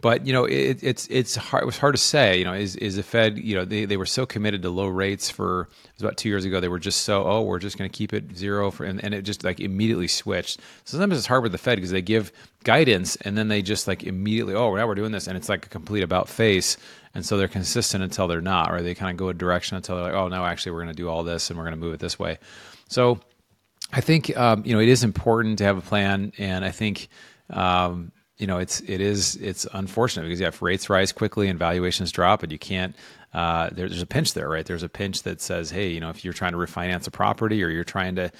but 0.00 0.26
you 0.26 0.32
know, 0.32 0.44
it, 0.44 0.82
it's 0.82 1.06
it's 1.08 1.36
hard. 1.36 1.62
It 1.62 1.66
was 1.66 1.78
hard 1.78 1.94
to 1.94 2.00
say. 2.00 2.38
You 2.38 2.44
know, 2.44 2.52
is 2.52 2.76
is 2.76 2.96
the 2.96 3.02
Fed? 3.02 3.38
You 3.38 3.54
know, 3.54 3.64
they, 3.64 3.84
they 3.84 3.96
were 3.96 4.06
so 4.06 4.26
committed 4.26 4.62
to 4.62 4.70
low 4.70 4.88
rates 4.88 5.30
for 5.30 5.62
it 5.62 5.92
was 5.94 6.02
about 6.02 6.16
two 6.16 6.28
years 6.28 6.44
ago. 6.44 6.60
They 6.60 6.68
were 6.68 6.78
just 6.78 7.02
so 7.02 7.24
oh, 7.24 7.42
we're 7.42 7.58
just 7.58 7.78
going 7.78 7.88
to 7.88 7.96
keep 7.96 8.12
it 8.12 8.36
zero 8.36 8.70
for, 8.70 8.84
and, 8.84 9.02
and 9.02 9.14
it 9.14 9.22
just 9.22 9.44
like 9.44 9.60
immediately 9.60 10.08
switched. 10.08 10.60
So 10.84 10.98
sometimes 10.98 11.18
it's 11.18 11.26
hard 11.26 11.42
with 11.42 11.52
the 11.52 11.58
Fed 11.58 11.76
because 11.76 11.92
they 11.92 12.02
give 12.02 12.32
guidance 12.64 13.16
and 13.16 13.38
then 13.38 13.48
they 13.48 13.62
just 13.62 13.86
like 13.86 14.04
immediately 14.04 14.54
oh 14.54 14.74
now 14.74 14.86
we're 14.86 14.94
doing 14.94 15.12
this 15.12 15.26
and 15.28 15.36
it's 15.36 15.48
like 15.48 15.66
a 15.66 15.68
complete 15.68 16.02
about 16.02 16.28
face. 16.28 16.76
And 17.14 17.24
so 17.24 17.36
they're 17.36 17.48
consistent 17.48 18.02
until 18.02 18.26
they're 18.26 18.40
not, 18.40 18.72
or 18.72 18.82
they 18.82 18.94
kind 18.94 19.10
of 19.10 19.16
go 19.16 19.28
a 19.28 19.34
direction 19.34 19.76
until 19.76 19.96
they're 19.96 20.04
like 20.04 20.14
oh 20.14 20.28
no, 20.28 20.44
actually 20.44 20.72
we're 20.72 20.82
going 20.82 20.94
to 20.94 20.94
do 20.94 21.08
all 21.08 21.22
this 21.22 21.50
and 21.50 21.58
we're 21.58 21.64
going 21.64 21.74
to 21.74 21.80
move 21.80 21.94
it 21.94 22.00
this 22.00 22.18
way. 22.18 22.38
So 22.88 23.20
I 23.92 24.00
think 24.00 24.36
um, 24.36 24.64
you 24.64 24.74
know 24.74 24.80
it 24.80 24.88
is 24.88 25.04
important 25.04 25.58
to 25.58 25.64
have 25.64 25.78
a 25.78 25.82
plan, 25.82 26.32
and 26.38 26.64
I 26.64 26.70
think. 26.70 27.08
Um, 27.50 28.12
you 28.36 28.48
know, 28.48 28.58
it's 28.58 28.80
it 28.80 29.00
is 29.00 29.36
it's 29.36 29.66
unfortunate 29.72 30.24
because 30.24 30.40
if 30.40 30.60
rates 30.60 30.90
rise 30.90 31.12
quickly 31.12 31.48
and 31.48 31.58
valuations 31.58 32.10
drop, 32.10 32.42
and 32.42 32.50
you 32.50 32.58
can't. 32.58 32.96
Uh, 33.32 33.68
there, 33.70 33.88
there's 33.88 34.02
a 34.02 34.06
pinch 34.06 34.34
there, 34.34 34.48
right? 34.48 34.64
There's 34.64 34.82
a 34.82 34.88
pinch 34.88 35.22
that 35.22 35.40
says, 35.40 35.70
hey, 35.70 35.88
you 35.88 36.00
know, 36.00 36.10
if 36.10 36.24
you're 36.24 36.32
trying 36.32 36.52
to 36.52 36.58
refinance 36.58 37.06
a 37.06 37.10
property 37.10 37.64
or 37.64 37.68
you're 37.68 37.82
trying 37.84 38.14
to, 38.14 38.30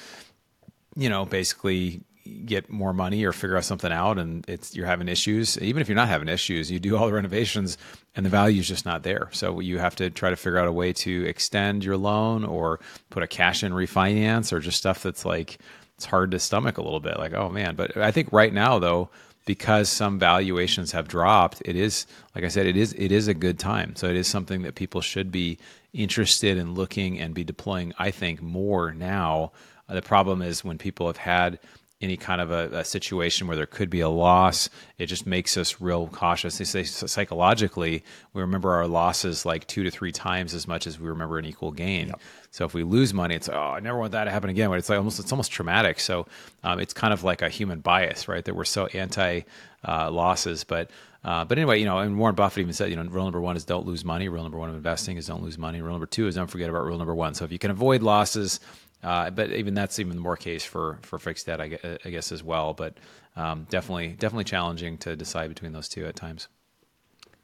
you 0.97 1.09
know, 1.09 1.25
basically 1.25 2.03
get 2.47 2.71
more 2.71 2.93
money 2.93 3.25
or 3.25 3.33
figure 3.33 3.57
out 3.57 3.65
something 3.65 3.93
out 3.93 4.19
and 4.19 4.49
it's 4.49 4.75
you're 4.75 4.87
having 4.87 5.09
issues 5.09 5.59
even 5.59 5.83
if 5.83 5.89
you're 5.89 5.97
not 5.97 6.09
having 6.09 6.29
issues 6.29 6.71
you 6.71 6.79
do 6.81 6.97
all 6.97 7.07
the 7.07 7.13
renovations 7.13 7.77
and 8.17 8.25
the 8.25 8.31
value 8.31 8.61
is 8.61 8.69
just 8.69 8.87
not 8.87 9.03
there. 9.03 9.29
So 9.33 9.61
you 9.61 9.79
have 9.79 9.97
to 9.97 10.11
try 10.11 10.31
to 10.31 10.37
figure 10.37 10.59
out 10.59 10.69
a 10.69 10.73
way 10.73 10.93
to 10.93 11.25
extend 11.27 11.85
your 11.85 11.97
loan 11.97 12.45
or 12.45 12.81
put 13.11 13.23
a 13.23 13.27
cash 13.27 13.65
in 13.65 13.73
refinance 13.73 14.53
or 14.53 14.61
just 14.61 14.79
stuff 14.79 15.03
that's 15.03 15.25
like 15.25 15.59
it's 15.97 16.05
hard 16.05 16.31
to 16.33 16.39
stomach 16.39 16.79
a 16.79 16.83
little 16.83 17.01
bit 17.01 17.19
like 17.19 17.35
oh 17.35 17.49
man. 17.49 17.75
But 17.75 17.97
i 17.97 18.11
think 18.11 18.33
right 18.33 18.53
now 18.53 18.79
though 18.79 19.11
because 19.47 19.89
some 19.89 20.19
valuations 20.19 20.93
have 20.93 21.07
dropped 21.07 21.61
it 21.67 21.77
is 21.77 22.07
like 22.35 22.45
i 22.45 22.49
said 22.49 22.67
it 22.67 22.77
is 22.77 22.93
it 22.95 23.11
is 23.11 23.29
a 23.29 23.35
good 23.35 23.59
time. 23.59 23.97
So 23.97 24.09
it 24.09 24.17
is 24.17 24.29
something 24.29 24.63
that 24.63 24.75
people 24.75 25.01
should 25.01 25.33
be 25.33 25.59
interested 25.93 26.57
in 26.57 26.75
looking 26.75 27.19
and 27.19 27.35
be 27.35 27.45
deploying 27.45 27.93
i 27.99 28.11
think 28.11 28.41
more 28.43 28.93
now. 28.93 29.53
The 29.89 30.03
problem 30.03 30.41
is 30.41 30.65
when 30.65 30.79
people 30.79 31.07
have 31.09 31.19
had 31.19 31.59
any 32.05 32.17
kind 32.17 32.41
of 32.41 32.51
a, 32.51 32.79
a, 32.79 32.85
situation 32.85 33.47
where 33.47 33.57
there 33.57 33.67
could 33.67 33.91
be 33.91 34.01
a 34.01 34.09
loss, 34.09 34.69
it 34.99 35.07
just 35.07 35.27
makes 35.27 35.57
us 35.57 35.81
real 35.81 36.07
cautious. 36.09 36.59
They 36.59 36.65
say 36.65 36.85
psychologically, 36.85 38.05
we 38.33 38.43
remember 38.43 38.73
our 38.75 38.87
losses 38.87 39.45
like 39.45 39.67
two 39.67 39.83
to 39.83 39.91
three 39.91 40.13
times 40.13 40.55
as 40.55 40.69
much 40.69 40.87
as 40.87 41.01
we 41.01 41.09
remember 41.09 41.39
an 41.39 41.47
equal 41.47 41.73
gain. 41.73 42.09
Yep. 42.09 42.21
So 42.51 42.65
if 42.65 42.75
we 42.75 42.85
lose 42.85 43.13
money, 43.13 43.35
it's 43.35 43.49
oh, 43.49 43.59
I 43.59 43.81
never 43.81 43.99
want 43.99 44.13
that 44.13 44.25
to 44.25 44.31
happen 44.31 44.51
again. 44.51 44.71
But 44.71 44.79
it's 44.79 44.89
like 44.89 44.99
almost 44.99 45.19
it's 45.19 45.33
almost 45.33 45.51
traumatic. 45.51 45.99
So 45.99 46.27
um, 46.63 46.79
it's 46.79 46.95
kind 46.95 47.13
of 47.13 47.25
like 47.25 47.43
a 47.43 47.49
human 47.49 47.81
bias, 47.81 48.29
right? 48.29 48.45
That 48.45 48.55
we're 48.55 48.65
so 48.65 48.87
anti 48.87 49.43
uh, 49.87 50.11
losses, 50.11 50.65
but. 50.65 50.91
Uh, 51.25 51.43
but 51.43 51.57
anyway, 51.57 51.79
you 51.79 51.87
know, 51.87 52.01
and 52.01 52.19
Warren 52.19 52.35
Buffett 52.35 52.61
even 52.61 52.75
said, 52.75 52.91
you 52.91 52.97
know, 52.97 53.05
rule 53.05 53.25
number 53.25 53.41
one 53.41 53.57
is 53.57 53.65
don't 53.65 53.87
lose 53.87 54.05
money. 54.05 54.29
Rule 54.29 54.43
number 54.43 54.59
one 54.59 54.69
of 54.69 54.77
investing 54.77 55.17
is 55.17 55.27
don't 55.27 55.43
lose 55.43 55.57
money. 55.57 55.81
Rule 55.81 55.93
number 55.93 56.05
two 56.05 56.27
is 56.27 56.35
don't 56.35 56.51
forget 56.51 56.69
about 56.69 56.85
rule 56.85 56.99
number 56.99 57.15
one. 57.15 57.33
So 57.33 57.47
if 57.47 57.51
you 57.51 57.59
can 57.59 57.71
avoid 57.71 58.03
losses, 58.03 58.61
uh, 59.05 59.31
but 59.31 59.51
even 59.51 59.75
that's 59.75 59.99
even 59.99 60.19
more 60.19 60.37
case 60.37 60.65
for 60.65 60.99
for 61.03 61.19
fixed 61.19 61.47
debt, 61.47 61.61
I 61.61 61.69
guess, 61.69 61.99
I 62.05 62.11
guess 62.11 62.33
as 62.33 62.43
well. 62.43 62.75
But 62.75 62.97
um, 63.37 63.67
definitely 63.71 64.09
definitely 64.19 64.45
challenging 64.45 64.99
to 64.99 65.15
decide 65.15 65.49
between 65.49 65.73
those 65.73 65.89
two 65.89 66.07
at 66.07 66.17
times. 66.17 66.49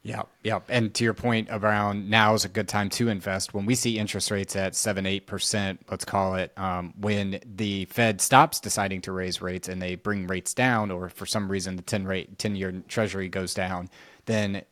Yeah, 0.03 0.23
yeah. 0.43 0.61
And 0.67 0.91
to 0.95 1.03
your 1.03 1.13
point 1.13 1.49
around 1.51 2.09
now 2.09 2.33
is 2.33 2.43
a 2.43 2.49
good 2.49 2.67
time 2.67 2.89
to 2.91 3.07
invest. 3.07 3.53
When 3.53 3.67
we 3.67 3.75
see 3.75 3.99
interest 3.99 4.31
rates 4.31 4.55
at 4.55 4.75
seven, 4.75 5.05
eight 5.05 5.27
percent, 5.27 5.79
let's 5.91 6.05
call 6.05 6.33
it, 6.35 6.51
um, 6.57 6.95
when 6.99 7.39
the 7.45 7.85
Fed 7.85 8.19
stops 8.19 8.59
deciding 8.59 9.01
to 9.01 9.11
raise 9.11 9.43
rates 9.43 9.69
and 9.69 9.79
they 9.79 9.93
bring 9.93 10.25
rates 10.25 10.55
down, 10.55 10.89
or 10.89 11.09
for 11.09 11.27
some 11.27 11.51
reason 11.51 11.75
the 11.75 11.83
ten 11.83 12.05
rate, 12.05 12.39
ten 12.39 12.55
year 12.55 12.81
Treasury 12.87 13.29
goes 13.29 13.53
down, 13.53 13.89
then 14.25 14.63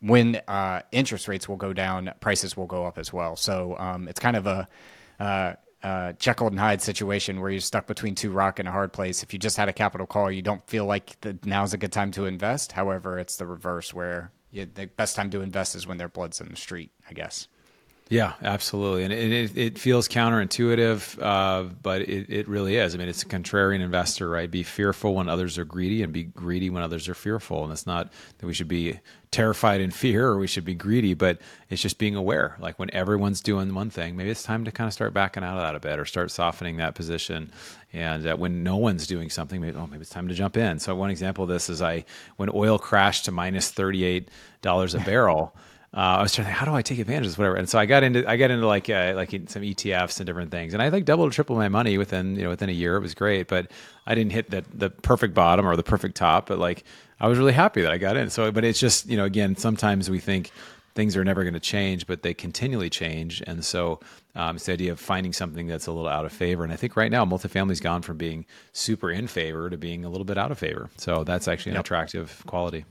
when 0.00 0.36
uh, 0.46 0.82
interest 0.92 1.28
rates 1.28 1.48
will 1.48 1.56
go 1.56 1.72
down, 1.72 2.12
prices 2.20 2.54
will 2.54 2.66
go 2.66 2.84
up 2.84 2.98
as 2.98 3.10
well. 3.10 3.36
So 3.36 3.74
um, 3.78 4.06
it's 4.06 4.20
kind 4.20 4.36
of 4.36 4.46
a 4.46 4.68
uh, 5.18 5.54
uh, 5.82 6.12
Jekyll 6.12 6.48
and 6.48 6.58
Hyde 6.58 6.82
situation 6.82 7.40
where 7.40 7.50
you're 7.50 7.60
stuck 7.60 7.86
between 7.86 8.14
two 8.14 8.30
rock 8.30 8.58
and 8.58 8.68
a 8.68 8.72
hard 8.72 8.92
place. 8.92 9.22
If 9.22 9.32
you 9.32 9.38
just 9.38 9.56
had 9.56 9.68
a 9.68 9.72
capital 9.72 10.06
call, 10.06 10.30
you 10.30 10.42
don't 10.42 10.66
feel 10.66 10.84
like 10.84 11.20
the, 11.20 11.38
now's 11.44 11.72
a 11.72 11.78
good 11.78 11.92
time 11.92 12.10
to 12.12 12.26
invest. 12.26 12.72
However, 12.72 13.18
it's 13.18 13.36
the 13.36 13.46
reverse 13.46 13.94
where 13.94 14.32
you, 14.50 14.66
the 14.66 14.86
best 14.86 15.14
time 15.14 15.30
to 15.30 15.40
invest 15.40 15.76
is 15.76 15.86
when 15.86 15.98
their 15.98 16.08
blood's 16.08 16.40
in 16.40 16.48
the 16.48 16.56
street, 16.56 16.90
I 17.08 17.12
guess. 17.12 17.48
Yeah, 18.10 18.32
absolutely, 18.42 19.04
and 19.04 19.12
it 19.12 19.32
it, 19.32 19.58
it 19.58 19.78
feels 19.78 20.08
counterintuitive, 20.08 21.22
uh, 21.22 21.64
but 21.82 22.00
it, 22.00 22.30
it 22.30 22.48
really 22.48 22.76
is. 22.76 22.94
I 22.94 22.98
mean, 22.98 23.06
it's 23.06 23.22
a 23.22 23.26
contrarian 23.26 23.80
investor, 23.80 24.30
right? 24.30 24.50
Be 24.50 24.62
fearful 24.62 25.14
when 25.14 25.28
others 25.28 25.58
are 25.58 25.66
greedy, 25.66 26.02
and 26.02 26.10
be 26.10 26.22
greedy 26.22 26.70
when 26.70 26.82
others 26.82 27.06
are 27.10 27.14
fearful. 27.14 27.64
And 27.64 27.72
it's 27.72 27.86
not 27.86 28.10
that 28.38 28.46
we 28.46 28.54
should 28.54 28.66
be 28.68 28.98
terrified 29.30 29.82
in 29.82 29.90
fear 29.90 30.26
or 30.28 30.38
we 30.38 30.46
should 30.46 30.64
be 30.64 30.72
greedy, 30.72 31.12
but 31.12 31.38
it's 31.68 31.82
just 31.82 31.98
being 31.98 32.16
aware. 32.16 32.56
Like 32.60 32.78
when 32.78 32.88
everyone's 32.94 33.42
doing 33.42 33.74
one 33.74 33.90
thing, 33.90 34.16
maybe 34.16 34.30
it's 34.30 34.42
time 34.42 34.64
to 34.64 34.72
kind 34.72 34.88
of 34.88 34.94
start 34.94 35.12
backing 35.12 35.44
out 35.44 35.58
of 35.58 35.62
that 35.62 35.74
a 35.74 35.80
bit, 35.80 35.98
or 35.98 36.06
start 36.06 36.30
softening 36.30 36.78
that 36.78 36.94
position. 36.94 37.52
And 37.92 38.26
uh, 38.26 38.36
when 38.36 38.62
no 38.62 38.78
one's 38.78 39.06
doing 39.06 39.28
something, 39.28 39.60
maybe 39.60 39.76
oh, 39.76 39.86
maybe 39.86 40.00
it's 40.00 40.10
time 40.10 40.28
to 40.28 40.34
jump 40.34 40.56
in. 40.56 40.78
So 40.78 40.94
one 40.94 41.10
example 41.10 41.44
of 41.44 41.50
this 41.50 41.68
is 41.68 41.82
I 41.82 42.06
when 42.36 42.48
oil 42.54 42.78
crashed 42.78 43.26
to 43.26 43.32
minus 43.32 43.70
thirty 43.70 44.02
eight 44.04 44.30
dollars 44.62 44.94
a 44.94 45.00
barrel 45.00 45.54
uh, 45.94 46.00
I 46.18 46.22
was 46.22 46.34
trying 46.34 46.44
to 46.44 46.50
think, 46.50 46.58
how 46.58 46.66
do 46.66 46.74
I 46.74 46.82
take 46.82 46.98
advantage 46.98 47.26
of 47.26 47.32
this, 47.32 47.38
whatever. 47.38 47.56
And 47.56 47.68
so 47.68 47.78
I 47.78 47.86
got 47.86 48.02
into, 48.02 48.28
I 48.28 48.36
got 48.36 48.50
into 48.50 48.66
like, 48.66 48.90
uh, 48.90 49.14
like 49.16 49.30
some 49.30 49.62
ETFs 49.62 50.18
and 50.18 50.26
different 50.26 50.50
things. 50.50 50.74
And 50.74 50.82
I 50.82 50.90
like 50.90 51.06
doubled 51.06 51.28
or 51.28 51.32
tripled 51.32 51.58
my 51.58 51.70
money 51.70 51.96
within, 51.96 52.36
you 52.36 52.42
know, 52.42 52.50
within 52.50 52.68
a 52.68 52.72
year. 52.72 52.96
It 52.96 53.00
was 53.00 53.14
great, 53.14 53.48
but 53.48 53.70
I 54.06 54.14
didn't 54.14 54.32
hit 54.32 54.50
the, 54.50 54.64
the 54.74 54.90
perfect 54.90 55.32
bottom 55.32 55.66
or 55.66 55.76
the 55.76 55.82
perfect 55.82 56.16
top, 56.16 56.46
but 56.46 56.58
like, 56.58 56.84
I 57.20 57.26
was 57.26 57.38
really 57.38 57.52
happy 57.52 57.82
that 57.82 57.90
I 57.90 57.98
got 57.98 58.16
in. 58.16 58.28
So, 58.30 58.52
but 58.52 58.64
it's 58.64 58.78
just, 58.78 59.06
you 59.06 59.16
know, 59.16 59.24
again, 59.24 59.56
sometimes 59.56 60.10
we 60.10 60.20
think 60.20 60.52
things 60.94 61.16
are 61.16 61.24
never 61.24 61.42
going 61.42 61.54
to 61.54 61.60
change, 61.60 62.06
but 62.06 62.22
they 62.22 62.34
continually 62.34 62.90
change. 62.90 63.42
And 63.46 63.64
so 63.64 64.00
um, 64.34 64.56
it's 64.56 64.66
the 64.66 64.72
idea 64.72 64.92
of 64.92 65.00
finding 65.00 65.32
something 65.32 65.66
that's 65.66 65.86
a 65.86 65.92
little 65.92 66.08
out 66.08 66.24
of 66.24 66.32
favor. 66.32 66.64
And 66.64 66.72
I 66.72 66.76
think 66.76 66.96
right 66.96 67.10
now, 67.10 67.24
multifamily's 67.24 67.80
gone 67.80 68.02
from 68.02 68.18
being 68.18 68.46
super 68.72 69.10
in 69.10 69.26
favor 69.26 69.70
to 69.70 69.76
being 69.76 70.04
a 70.04 70.10
little 70.10 70.24
bit 70.24 70.36
out 70.36 70.50
of 70.50 70.58
favor. 70.58 70.90
So 70.96 71.24
that's 71.24 71.48
actually 71.48 71.70
an 71.70 71.76
yep. 71.76 71.84
attractive 71.84 72.42
quality. 72.46 72.84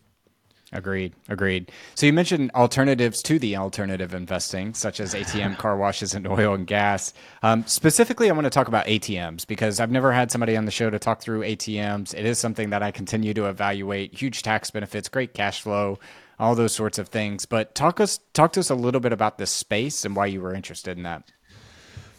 Agreed. 0.74 1.14
Agreed. 1.30 1.72
So 1.96 2.06
you 2.06 2.14
mentioned 2.14 2.52
alternatives 2.54 3.22
to 3.24 3.40
the 3.40 3.56
alternative 3.56 4.14
investing, 4.14 4.74
such 4.74 5.00
as 5.00 5.14
ATM, 5.14 5.58
car 5.58 5.78
washes, 5.78 6.14
and 6.14 6.28
oil 6.28 6.54
and 6.54 6.68
gas. 6.68 7.14
Um, 7.42 7.66
specifically, 7.68 8.30
I 8.30 8.34
want 8.34 8.46
to 8.46 8.52
talk 8.52 8.68
about 8.68 8.86
ATMs 8.86 9.48
because 9.48 9.80
I've 9.80 9.92
never 9.92 10.12
had 10.12 10.30
somebody 10.30 10.58
on 10.58 10.66
the 10.66 10.72
show 10.72 10.90
to 10.90 11.00
talk 11.00 11.22
through 11.22 11.42
ATMs. 11.42 12.14
It 12.14 12.26
is 12.26 12.38
something 12.38 12.72
that 12.72 12.84
I 12.84 12.92
continue 12.92 13.34
to 13.36 13.46
evaluate. 13.46 14.14
Huge 14.14 14.44
tax 14.44 14.70
benefits, 14.70 15.08
great 15.08 15.34
cash 15.34 15.62
flow, 15.62 16.00
all 16.38 16.54
those 16.54 16.74
sorts 16.74 17.00
of 17.00 17.08
things. 17.08 17.46
But 17.46 17.74
talk 17.74 18.02
us 18.02 18.20
talk 18.34 18.52
to 18.54 18.60
us 18.60 18.70
a 18.70 18.76
little 18.76 19.02
bit 19.02 19.14
about 19.14 19.38
this 19.38 19.52
space 19.52 20.04
and 20.04 20.16
why 20.18 20.26
you 20.26 20.42
were 20.42 20.54
interested 20.54 20.98
in 20.98 21.04
that. 21.04 21.32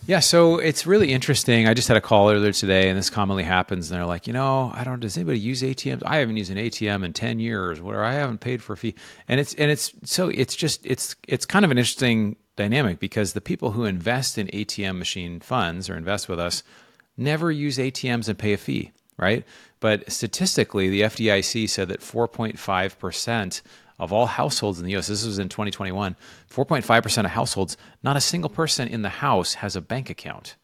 Yeah, 0.08 0.20
so 0.20 0.56
it's 0.56 0.86
really 0.86 1.12
interesting. 1.12 1.68
I 1.68 1.74
just 1.74 1.86
had 1.86 1.98
a 1.98 2.00
call 2.00 2.30
earlier 2.30 2.50
today, 2.50 2.88
and 2.88 2.96
this 2.96 3.10
commonly 3.10 3.42
happens. 3.42 3.90
And 3.90 3.98
they're 3.98 4.06
like, 4.06 4.26
you 4.26 4.32
know, 4.32 4.72
I 4.74 4.82
don't. 4.82 5.00
Does 5.00 5.18
anybody 5.18 5.38
use 5.38 5.60
ATMs? 5.60 6.02
I 6.06 6.16
haven't 6.16 6.38
used 6.38 6.50
an 6.50 6.56
ATM 6.56 7.04
in 7.04 7.12
ten 7.12 7.38
years. 7.38 7.82
Where 7.82 8.02
I 8.02 8.14
haven't 8.14 8.38
paid 8.38 8.62
for 8.62 8.72
a 8.72 8.76
fee, 8.78 8.94
and 9.28 9.38
it's 9.38 9.52
and 9.52 9.70
it's 9.70 9.92
so 10.04 10.30
it's 10.30 10.56
just 10.56 10.86
it's 10.86 11.14
it's 11.28 11.44
kind 11.44 11.62
of 11.62 11.70
an 11.70 11.76
interesting 11.76 12.36
dynamic 12.56 13.00
because 13.00 13.34
the 13.34 13.42
people 13.42 13.72
who 13.72 13.84
invest 13.84 14.38
in 14.38 14.46
ATM 14.46 14.96
machine 14.96 15.40
funds 15.40 15.90
or 15.90 15.96
invest 15.98 16.26
with 16.26 16.40
us 16.40 16.62
never 17.18 17.52
use 17.52 17.76
ATMs 17.76 18.30
and 18.30 18.38
pay 18.38 18.54
a 18.54 18.56
fee, 18.56 18.92
right? 19.18 19.44
But 19.78 20.10
statistically, 20.10 20.88
the 20.88 21.02
FDIC 21.02 21.68
said 21.68 21.88
that 21.88 22.00
4.5 22.00 22.98
percent 22.98 23.60
of 23.98 24.12
all 24.12 24.26
households 24.26 24.78
in 24.78 24.84
the 24.84 24.96
US, 24.96 25.08
this 25.08 25.24
was 25.24 25.38
in 25.38 25.48
2021, 25.48 26.16
4.5% 26.50 27.24
of 27.24 27.30
households, 27.30 27.76
not 28.02 28.16
a 28.16 28.20
single 28.20 28.50
person 28.50 28.88
in 28.88 29.02
the 29.02 29.08
house 29.08 29.54
has 29.54 29.76
a 29.76 29.80
bank 29.80 30.10
account 30.10 30.56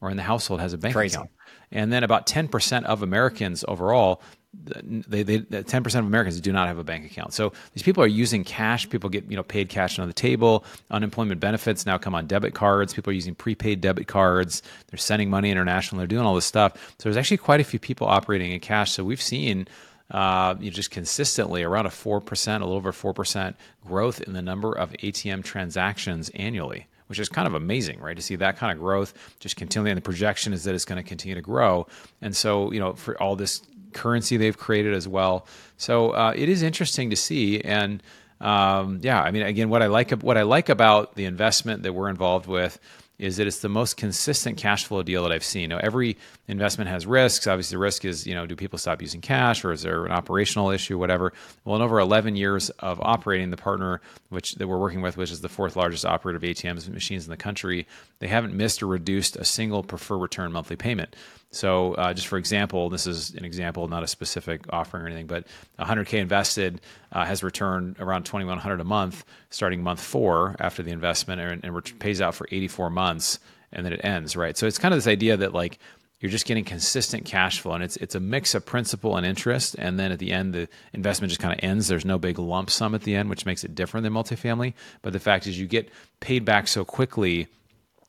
or 0.00 0.10
in 0.10 0.16
the 0.16 0.22
household 0.22 0.60
has 0.60 0.72
a 0.72 0.78
bank 0.78 0.94
Crazy. 0.94 1.16
account. 1.16 1.30
And 1.72 1.92
then 1.92 2.04
about 2.04 2.26
10% 2.26 2.84
of 2.84 3.02
Americans 3.02 3.64
overall, 3.66 4.22
they, 4.54 5.22
they, 5.22 5.40
10% 5.40 5.98
of 5.98 6.06
Americans 6.06 6.40
do 6.40 6.52
not 6.52 6.68
have 6.68 6.78
a 6.78 6.84
bank 6.84 7.04
account. 7.04 7.34
So 7.34 7.52
these 7.74 7.82
people 7.82 8.02
are 8.02 8.08
using 8.08 8.44
cash. 8.44 8.88
People 8.88 9.10
get, 9.10 9.28
you 9.30 9.36
know, 9.36 9.42
paid 9.42 9.68
cash 9.68 9.98
on 9.98 10.06
the 10.06 10.14
table. 10.14 10.64
Unemployment 10.90 11.40
benefits 11.40 11.84
now 11.84 11.98
come 11.98 12.14
on 12.14 12.26
debit 12.26 12.54
cards. 12.54 12.94
People 12.94 13.10
are 13.10 13.14
using 13.14 13.34
prepaid 13.34 13.80
debit 13.80 14.06
cards. 14.06 14.62
They're 14.88 14.98
sending 14.98 15.28
money 15.28 15.50
international. 15.50 15.98
They're 15.98 16.06
doing 16.06 16.24
all 16.24 16.34
this 16.34 16.46
stuff. 16.46 16.74
So 16.98 17.08
there's 17.08 17.16
actually 17.16 17.38
quite 17.38 17.60
a 17.60 17.64
few 17.64 17.78
people 17.78 18.06
operating 18.06 18.52
in 18.52 18.60
cash. 18.60 18.92
So 18.92 19.04
we've 19.04 19.20
seen 19.20 19.68
uh, 20.10 20.54
you 20.58 20.66
know, 20.66 20.74
just 20.74 20.90
consistently 20.90 21.62
around 21.62 21.86
a 21.86 21.90
4%, 21.90 22.46
a 22.46 22.50
little 22.58 22.74
over 22.74 22.92
4% 22.92 23.54
growth 23.84 24.20
in 24.20 24.32
the 24.32 24.42
number 24.42 24.72
of 24.72 24.92
ATM 24.92 25.44
transactions 25.44 26.30
annually, 26.34 26.86
which 27.08 27.18
is 27.18 27.28
kind 27.28 27.46
of 27.46 27.54
amazing, 27.54 28.00
right? 28.00 28.16
To 28.16 28.22
see 28.22 28.36
that 28.36 28.56
kind 28.56 28.72
of 28.72 28.78
growth 28.78 29.14
just 29.40 29.56
continually. 29.56 29.90
And 29.90 29.98
the 29.98 30.02
projection 30.02 30.52
is 30.52 30.64
that 30.64 30.74
it's 30.74 30.84
going 30.84 31.02
to 31.02 31.08
continue 31.08 31.34
to 31.34 31.42
grow. 31.42 31.86
And 32.20 32.36
so, 32.36 32.72
you 32.72 32.80
know, 32.80 32.94
for 32.94 33.20
all 33.20 33.36
this 33.36 33.62
currency 33.92 34.36
they've 34.36 34.56
created 34.56 34.94
as 34.94 35.08
well. 35.08 35.46
So 35.76 36.10
uh, 36.10 36.32
it 36.36 36.48
is 36.48 36.62
interesting 36.62 37.10
to 37.10 37.16
see. 37.16 37.60
And 37.60 38.02
um, 38.40 39.00
yeah, 39.02 39.22
I 39.22 39.30
mean, 39.30 39.42
again, 39.42 39.70
what 39.70 39.82
I 39.82 39.86
like 39.86 40.10
what 40.22 40.36
I 40.36 40.42
like 40.42 40.68
about 40.68 41.14
the 41.14 41.24
investment 41.24 41.82
that 41.82 41.94
we're 41.94 42.10
involved 42.10 42.46
with 42.46 42.78
is 43.18 43.36
that 43.38 43.46
it's 43.46 43.60
the 43.60 43.68
most 43.68 43.96
consistent 43.96 44.58
cash 44.58 44.84
flow 44.84 45.02
deal 45.02 45.22
that 45.22 45.32
I've 45.32 45.44
seen. 45.44 45.70
Now, 45.70 45.78
every 45.78 46.18
investment 46.48 46.90
has 46.90 47.06
risks. 47.06 47.46
Obviously, 47.46 47.76
the 47.76 47.80
risk 47.80 48.04
is, 48.04 48.26
you 48.26 48.34
know, 48.34 48.46
do 48.46 48.54
people 48.54 48.78
stop 48.78 49.00
using 49.00 49.20
cash 49.20 49.64
or 49.64 49.72
is 49.72 49.82
there 49.82 50.04
an 50.04 50.12
operational 50.12 50.70
issue, 50.70 50.98
whatever? 50.98 51.32
Well, 51.64 51.76
in 51.76 51.82
over 51.82 51.98
11 51.98 52.36
years 52.36 52.70
of 52.80 53.00
operating, 53.00 53.50
the 53.50 53.56
partner 53.56 54.00
which 54.28 54.56
that 54.56 54.68
we're 54.68 54.78
working 54.78 55.00
with, 55.00 55.16
which 55.16 55.30
is 55.30 55.40
the 55.40 55.48
fourth 55.48 55.76
largest 55.76 56.04
operator 56.04 56.36
of 56.36 56.42
ATMs 56.42 56.88
machines 56.88 57.24
in 57.24 57.30
the 57.30 57.36
country, 57.36 57.86
they 58.18 58.28
haven't 58.28 58.54
missed 58.54 58.82
or 58.82 58.86
reduced 58.86 59.36
a 59.36 59.44
single 59.44 59.82
preferred 59.82 60.18
return 60.18 60.52
monthly 60.52 60.76
payment. 60.76 61.16
So, 61.56 61.94
uh, 61.94 62.12
just 62.12 62.28
for 62.28 62.36
example, 62.36 62.90
this 62.90 63.06
is 63.06 63.34
an 63.34 63.44
example, 63.44 63.88
not 63.88 64.02
a 64.02 64.06
specific 64.06 64.66
offering 64.70 65.04
or 65.04 65.06
anything, 65.06 65.26
but 65.26 65.46
100k 65.78 66.18
invested 66.18 66.80
uh, 67.12 67.24
has 67.24 67.42
returned 67.42 67.96
around 67.98 68.24
2100 68.24 68.80
a 68.80 68.84
month 68.84 69.24
starting 69.50 69.82
month 69.82 70.00
four 70.00 70.54
after 70.60 70.82
the 70.82 70.90
investment, 70.90 71.40
and, 71.40 71.64
and 71.64 71.98
pays 71.98 72.20
out 72.20 72.34
for 72.34 72.46
84 72.50 72.90
months, 72.90 73.38
and 73.72 73.86
then 73.86 73.92
it 73.92 74.00
ends. 74.04 74.36
Right. 74.36 74.56
So 74.56 74.66
it's 74.66 74.78
kind 74.78 74.92
of 74.92 74.98
this 74.98 75.06
idea 75.06 75.36
that 75.38 75.54
like 75.54 75.78
you're 76.20 76.30
just 76.30 76.46
getting 76.46 76.64
consistent 76.64 77.24
cash 77.24 77.60
flow, 77.60 77.72
and 77.72 77.82
it's 77.82 77.96
it's 77.96 78.14
a 78.14 78.20
mix 78.20 78.54
of 78.54 78.66
principal 78.66 79.16
and 79.16 79.24
interest, 79.24 79.76
and 79.78 79.98
then 79.98 80.12
at 80.12 80.18
the 80.18 80.32
end 80.32 80.54
the 80.54 80.68
investment 80.92 81.30
just 81.30 81.40
kind 81.40 81.54
of 81.54 81.60
ends. 81.62 81.88
There's 81.88 82.04
no 82.04 82.18
big 82.18 82.38
lump 82.38 82.70
sum 82.70 82.94
at 82.94 83.02
the 83.02 83.14
end, 83.14 83.30
which 83.30 83.46
makes 83.46 83.64
it 83.64 83.74
different 83.74 84.04
than 84.04 84.12
multifamily. 84.12 84.74
But 85.02 85.14
the 85.14 85.20
fact 85.20 85.46
is, 85.46 85.58
you 85.58 85.66
get 85.66 85.88
paid 86.20 86.44
back 86.44 86.68
so 86.68 86.84
quickly 86.84 87.48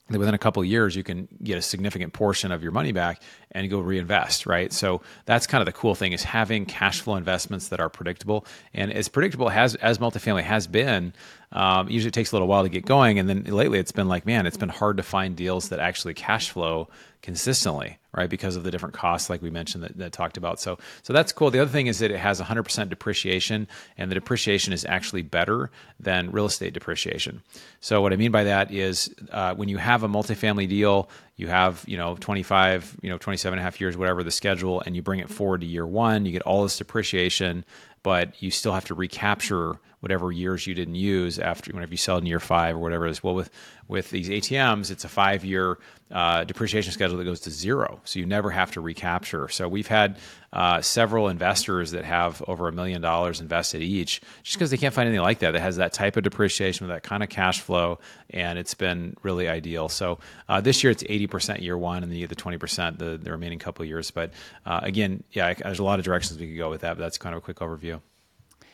that 0.08 0.18
within 0.18 0.34
a 0.34 0.38
couple 0.38 0.62
of 0.62 0.68
years 0.68 0.96
you 0.96 1.02
can 1.02 1.28
get 1.42 1.58
a 1.58 1.62
significant 1.62 2.12
portion 2.12 2.50
of 2.50 2.62
your 2.62 2.72
money 2.72 2.92
back 2.92 3.22
and 3.52 3.68
go 3.70 3.80
reinvest 3.80 4.46
right? 4.46 4.72
So 4.72 5.02
that's 5.24 5.46
kind 5.46 5.60
of 5.60 5.66
the 5.66 5.72
cool 5.72 5.94
thing 5.94 6.12
is 6.12 6.22
having 6.22 6.66
cash 6.66 7.00
flow 7.00 7.16
investments 7.16 7.68
that 7.68 7.80
are 7.80 7.88
predictable. 7.88 8.46
And 8.74 8.92
as 8.92 9.08
predictable 9.08 9.50
as 9.50 9.74
as 9.76 9.98
multifamily 9.98 10.42
has 10.42 10.66
been 10.66 11.12
um, 11.50 11.88
usually 11.88 12.08
it 12.08 12.14
takes 12.14 12.32
a 12.32 12.34
little 12.34 12.48
while 12.48 12.62
to 12.62 12.68
get 12.68 12.84
going. 12.84 13.18
And 13.18 13.28
then 13.28 13.44
lately 13.44 13.78
it's 13.78 13.92
been 13.92 14.08
like 14.08 14.26
man 14.26 14.46
it's 14.46 14.56
been 14.56 14.68
hard 14.68 14.96
to 14.98 15.02
find 15.02 15.36
deals 15.36 15.68
that 15.70 15.80
actually 15.80 16.14
cash 16.14 16.50
flow 16.50 16.88
consistently 17.22 17.98
right 18.12 18.30
because 18.30 18.56
of 18.56 18.64
the 18.64 18.70
different 18.70 18.94
costs 18.94 19.28
like 19.28 19.42
we 19.42 19.50
mentioned 19.50 19.84
that, 19.84 19.96
that, 19.98 20.12
talked 20.12 20.36
about. 20.36 20.60
So 20.60 20.78
so 21.02 21.12
that's 21.12 21.32
cool. 21.32 21.50
The 21.50 21.60
other 21.60 21.70
thing 21.70 21.86
is 21.86 21.98
that 21.98 22.10
it 22.10 22.18
has 22.18 22.40
100% 22.40 22.88
depreciation 22.88 23.68
and 23.96 24.10
the 24.10 24.14
depreciation 24.14 24.72
is 24.72 24.84
actually 24.84 25.22
better 25.22 25.70
than 26.00 26.30
real 26.30 26.46
estate 26.46 26.74
depreciation. 26.74 27.42
So 27.80 28.00
what 28.00 28.12
i 28.12 28.16
mean 28.16 28.30
by 28.30 28.44
that 28.44 28.72
is 28.72 29.14
uh, 29.30 29.54
when 29.54 29.68
you 29.68 29.78
have 29.78 30.02
a 30.02 30.08
multifamily 30.08 30.68
deal 30.68 31.08
you 31.36 31.48
have 31.48 31.84
you 31.86 31.96
know 31.96 32.16
25 32.20 32.96
you 33.02 33.08
know 33.08 33.18
27 33.18 33.58
and 33.58 33.60
a 33.60 33.62
half 33.62 33.80
years 33.80 33.96
whatever 33.96 34.22
the 34.22 34.30
schedule 34.30 34.82
and 34.84 34.94
you 34.94 35.02
bring 35.02 35.20
it 35.20 35.30
forward 35.30 35.62
to 35.62 35.66
year 35.66 35.86
one 35.86 36.26
you 36.26 36.32
get 36.32 36.42
all 36.42 36.62
this 36.62 36.76
depreciation 36.76 37.64
but 38.02 38.40
you 38.42 38.50
still 38.50 38.72
have 38.72 38.84
to 38.84 38.94
recapture 38.94 39.78
whatever 40.00 40.30
years 40.30 40.66
you 40.66 40.74
didn't 40.74 40.94
use 40.94 41.38
after 41.38 41.72
whenever 41.72 41.90
you 41.90 41.96
sell 41.96 42.18
in 42.18 42.26
year 42.26 42.40
five 42.40 42.76
or 42.76 42.78
whatever 42.78 43.06
it 43.06 43.10
is. 43.10 43.22
Well, 43.22 43.34
with 43.34 43.50
with 43.88 44.10
these 44.10 44.28
ATMs, 44.28 44.90
it's 44.90 45.04
a 45.04 45.08
five 45.08 45.44
year 45.44 45.78
uh, 46.10 46.44
depreciation 46.44 46.92
schedule 46.92 47.16
that 47.16 47.24
goes 47.24 47.40
to 47.40 47.50
zero, 47.50 48.00
so 48.04 48.18
you 48.18 48.26
never 48.26 48.50
have 48.50 48.70
to 48.72 48.80
recapture. 48.80 49.48
So 49.48 49.66
we've 49.66 49.86
had 49.86 50.18
uh, 50.52 50.80
several 50.82 51.28
investors 51.28 51.90
that 51.92 52.04
have 52.04 52.42
over 52.46 52.68
a 52.68 52.72
million 52.72 53.00
dollars 53.00 53.40
invested 53.40 53.82
each, 53.82 54.20
just 54.42 54.56
because 54.56 54.70
they 54.70 54.76
can't 54.76 54.94
find 54.94 55.08
anything 55.08 55.22
like 55.22 55.40
that 55.40 55.52
that 55.52 55.60
has 55.60 55.76
that 55.76 55.92
type 55.92 56.16
of 56.16 56.22
depreciation 56.22 56.86
with 56.86 56.94
that 56.94 57.02
kind 57.02 57.22
of 57.22 57.28
cash 57.28 57.60
flow, 57.60 57.98
and 58.30 58.58
it's 58.58 58.74
been 58.74 59.16
really 59.22 59.48
ideal. 59.48 59.88
So 59.88 60.18
uh, 60.48 60.60
this 60.60 60.84
year 60.84 60.90
it's 60.90 61.04
eighty 61.08 61.26
percent 61.26 61.62
year 61.62 61.76
one, 61.76 62.02
and 62.02 62.12
then 62.12 62.20
the 62.20 62.26
the 62.26 62.34
twenty 62.34 62.58
percent 62.58 62.98
the, 62.98 63.18
the 63.18 63.30
remaining 63.30 63.58
couple 63.58 63.84
years. 63.84 64.10
But 64.10 64.32
uh, 64.66 64.80
again, 64.82 65.24
yeah, 65.32 65.54
there's 65.54 65.78
a 65.78 65.84
lot 65.84 65.98
of 65.98 66.04
directions 66.04 66.38
we 66.38 66.46
could 66.46 66.58
go 66.58 66.70
with 66.70 66.82
that, 66.82 66.96
but 66.96 67.02
that's 67.02 67.18
kind 67.18 67.34
of 67.34 67.38
a 67.38 67.42
quick 67.42 67.58
overview. 67.58 68.00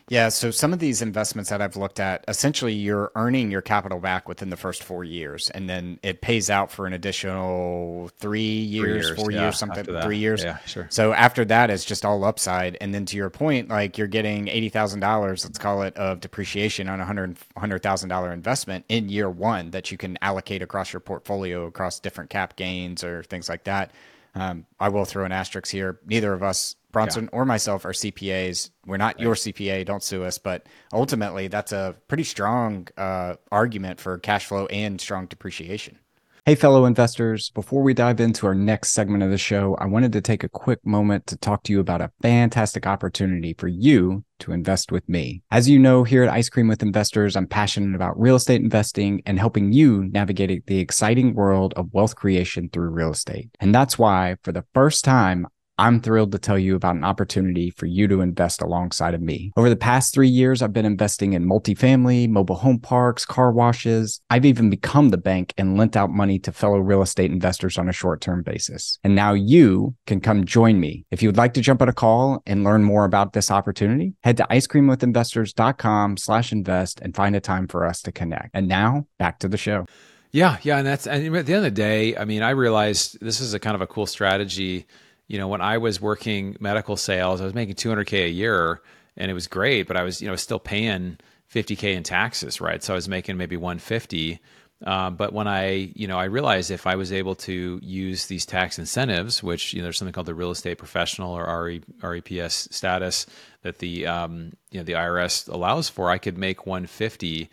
Yeah, 0.08 0.28
so 0.28 0.50
some 0.50 0.74
of 0.74 0.80
these 0.80 1.00
investments 1.00 1.48
that 1.48 1.62
I've 1.62 1.76
looked 1.76 1.98
at, 1.98 2.26
essentially 2.28 2.74
you're 2.74 3.10
earning 3.14 3.50
your 3.50 3.62
capital 3.62 4.00
back 4.00 4.28
within 4.28 4.50
the 4.50 4.56
first 4.56 4.82
four 4.82 5.02
years, 5.02 5.48
and 5.50 5.68
then 5.68 5.98
it 6.02 6.20
pays 6.20 6.50
out 6.50 6.70
for 6.70 6.86
an 6.86 6.92
additional 6.92 8.10
three 8.18 8.42
years, 8.42 8.84
three 8.84 8.92
years 8.92 9.10
four 9.16 9.30
yeah, 9.30 9.42
years, 9.42 9.58
something, 9.58 9.84
three 10.02 10.18
years. 10.18 10.44
Yeah, 10.44 10.58
sure. 10.66 10.88
So 10.90 11.14
after 11.14 11.46
that, 11.46 11.70
it's 11.70 11.86
just 11.86 12.04
all 12.04 12.22
upside. 12.24 12.76
And 12.82 12.92
then 12.92 13.06
to 13.06 13.16
your 13.16 13.30
point, 13.30 13.70
like 13.70 13.96
you're 13.96 14.06
getting 14.06 14.48
eighty 14.48 14.68
thousand 14.68 15.00
dollars, 15.00 15.42
let's 15.42 15.58
call 15.58 15.82
it, 15.82 15.96
of 15.96 16.20
depreciation 16.20 16.86
on 16.90 17.00
a 17.00 17.06
hundred 17.06 17.38
hundred 17.56 17.82
thousand 17.82 18.10
dollar 18.10 18.30
investment 18.30 18.84
in 18.90 19.08
year 19.08 19.30
one 19.30 19.70
that 19.70 19.90
you 19.90 19.96
can 19.96 20.18
allocate 20.20 20.60
across 20.60 20.92
your 20.92 21.00
portfolio 21.00 21.64
across 21.64 21.98
different 21.98 22.28
cap 22.28 22.56
gains 22.56 23.02
or 23.02 23.22
things 23.22 23.48
like 23.48 23.64
that. 23.64 23.90
Um, 24.34 24.66
I 24.80 24.88
will 24.88 25.04
throw 25.04 25.24
an 25.24 25.32
asterisk 25.32 25.70
here. 25.70 26.00
Neither 26.06 26.32
of 26.32 26.42
us, 26.42 26.76
Bronson 26.90 27.24
yeah. 27.24 27.30
or 27.32 27.44
myself, 27.44 27.84
are 27.84 27.92
CPAs. 27.92 28.70
We're 28.86 28.96
not 28.96 29.16
right. 29.16 29.22
your 29.22 29.34
CPA. 29.34 29.86
Don't 29.86 30.02
sue 30.02 30.24
us. 30.24 30.38
But 30.38 30.66
ultimately, 30.92 31.48
that's 31.48 31.72
a 31.72 31.94
pretty 32.08 32.24
strong 32.24 32.88
uh, 32.96 33.36
argument 33.52 34.00
for 34.00 34.18
cash 34.18 34.46
flow 34.46 34.66
and 34.66 35.00
strong 35.00 35.26
depreciation. 35.26 35.98
Hey, 36.46 36.56
fellow 36.56 36.84
investors, 36.84 37.48
before 37.54 37.82
we 37.82 37.94
dive 37.94 38.20
into 38.20 38.46
our 38.46 38.54
next 38.54 38.90
segment 38.90 39.22
of 39.22 39.30
the 39.30 39.38
show, 39.38 39.76
I 39.76 39.86
wanted 39.86 40.12
to 40.12 40.20
take 40.20 40.44
a 40.44 40.48
quick 40.50 40.78
moment 40.84 41.26
to 41.28 41.38
talk 41.38 41.62
to 41.62 41.72
you 41.72 41.80
about 41.80 42.02
a 42.02 42.12
fantastic 42.20 42.86
opportunity 42.86 43.54
for 43.54 43.66
you 43.66 44.24
to 44.40 44.52
invest 44.52 44.92
with 44.92 45.08
me. 45.08 45.42
As 45.50 45.70
you 45.70 45.78
know, 45.78 46.04
here 46.04 46.22
at 46.22 46.30
Ice 46.30 46.50
Cream 46.50 46.68
with 46.68 46.82
Investors, 46.82 47.34
I'm 47.34 47.46
passionate 47.46 47.94
about 47.96 48.20
real 48.20 48.36
estate 48.36 48.60
investing 48.60 49.22
and 49.24 49.38
helping 49.38 49.72
you 49.72 50.04
navigate 50.04 50.66
the 50.66 50.80
exciting 50.80 51.32
world 51.32 51.72
of 51.78 51.94
wealth 51.94 52.14
creation 52.14 52.68
through 52.68 52.90
real 52.90 53.12
estate. 53.12 53.48
And 53.58 53.74
that's 53.74 53.98
why, 53.98 54.36
for 54.42 54.52
the 54.52 54.66
first 54.74 55.02
time, 55.02 55.46
I'm 55.76 56.00
thrilled 56.00 56.32
to 56.32 56.38
tell 56.38 56.58
you 56.58 56.76
about 56.76 56.94
an 56.94 57.04
opportunity 57.04 57.70
for 57.70 57.86
you 57.86 58.06
to 58.08 58.20
invest 58.20 58.62
alongside 58.62 59.12
of 59.14 59.20
me. 59.20 59.52
Over 59.56 59.68
the 59.68 59.76
past 59.76 60.14
three 60.14 60.28
years, 60.28 60.62
I've 60.62 60.72
been 60.72 60.84
investing 60.84 61.32
in 61.32 61.46
multifamily, 61.46 62.28
mobile 62.28 62.54
home 62.54 62.78
parks, 62.78 63.24
car 63.24 63.50
washes. 63.50 64.20
I've 64.30 64.44
even 64.44 64.70
become 64.70 65.08
the 65.08 65.16
bank 65.16 65.52
and 65.58 65.76
lent 65.76 65.96
out 65.96 66.10
money 66.10 66.38
to 66.40 66.52
fellow 66.52 66.78
real 66.78 67.02
estate 67.02 67.32
investors 67.32 67.76
on 67.76 67.88
a 67.88 67.92
short 67.92 68.20
term 68.20 68.42
basis. 68.42 68.98
And 69.02 69.16
now 69.16 69.32
you 69.32 69.96
can 70.06 70.20
come 70.20 70.44
join 70.44 70.78
me. 70.78 71.06
If 71.10 71.22
you 71.22 71.28
would 71.28 71.36
like 71.36 71.54
to 71.54 71.60
jump 71.60 71.82
on 71.82 71.88
a 71.88 71.92
call 71.92 72.42
and 72.46 72.62
learn 72.62 72.84
more 72.84 73.04
about 73.04 73.32
this 73.32 73.50
opportunity, 73.50 74.14
head 74.22 74.36
to 74.36 74.46
icecreamwithinvestors.com 74.50 76.18
slash 76.18 76.52
invest 76.52 77.00
and 77.00 77.16
find 77.16 77.34
a 77.34 77.40
time 77.40 77.66
for 77.66 77.84
us 77.84 78.00
to 78.02 78.12
connect. 78.12 78.50
And 78.54 78.68
now 78.68 79.06
back 79.18 79.40
to 79.40 79.48
the 79.48 79.56
show. 79.56 79.86
Yeah, 80.30 80.58
yeah, 80.62 80.78
and 80.78 80.86
that's 80.86 81.06
and 81.06 81.36
at 81.36 81.46
the 81.46 81.54
end 81.54 81.58
of 81.58 81.62
the 81.62 81.70
day, 81.70 82.16
I 82.16 82.24
mean, 82.24 82.42
I 82.42 82.50
realized 82.50 83.18
this 83.20 83.40
is 83.40 83.54
a 83.54 83.60
kind 83.60 83.76
of 83.76 83.82
a 83.82 83.86
cool 83.86 84.06
strategy 84.06 84.86
you 85.26 85.38
know, 85.38 85.48
when 85.48 85.60
I 85.60 85.78
was 85.78 86.00
working 86.00 86.56
medical 86.60 86.96
sales, 86.96 87.40
I 87.40 87.44
was 87.44 87.54
making 87.54 87.76
200K 87.76 88.26
a 88.26 88.30
year 88.30 88.80
and 89.16 89.30
it 89.30 89.34
was 89.34 89.46
great, 89.46 89.86
but 89.86 89.96
I 89.96 90.02
was, 90.02 90.20
you 90.20 90.28
know, 90.28 90.36
still 90.36 90.58
paying 90.58 91.18
50K 91.52 91.94
in 91.94 92.02
taxes, 92.02 92.60
right? 92.60 92.82
So 92.82 92.94
I 92.94 92.96
was 92.96 93.08
making 93.08 93.36
maybe 93.36 93.56
150. 93.56 94.40
Um, 94.84 95.16
but 95.16 95.32
when 95.32 95.46
I, 95.46 95.92
you 95.94 96.06
know, 96.06 96.18
I 96.18 96.24
realized 96.24 96.70
if 96.70 96.86
I 96.86 96.96
was 96.96 97.12
able 97.12 97.36
to 97.36 97.78
use 97.82 98.26
these 98.26 98.44
tax 98.44 98.78
incentives, 98.78 99.42
which 99.42 99.72
you 99.72 99.78
know, 99.78 99.84
there's 99.84 99.96
something 99.96 100.12
called 100.12 100.26
the 100.26 100.34
real 100.34 100.50
estate 100.50 100.76
professional 100.76 101.32
or 101.32 101.64
RE, 101.64 101.80
REPS 102.02 102.68
status 102.74 103.26
that 103.62 103.78
the, 103.78 104.06
um, 104.06 104.52
you 104.70 104.80
know, 104.80 104.84
the 104.84 104.92
IRS 104.92 105.48
allows 105.48 105.88
for, 105.88 106.10
I 106.10 106.18
could 106.18 106.36
make 106.36 106.66
150 106.66 107.48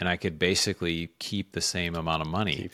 and 0.00 0.08
I 0.08 0.16
could 0.16 0.38
basically 0.38 1.10
keep 1.18 1.52
the 1.52 1.60
same 1.60 1.94
amount 1.94 2.22
of 2.22 2.28
money. 2.28 2.70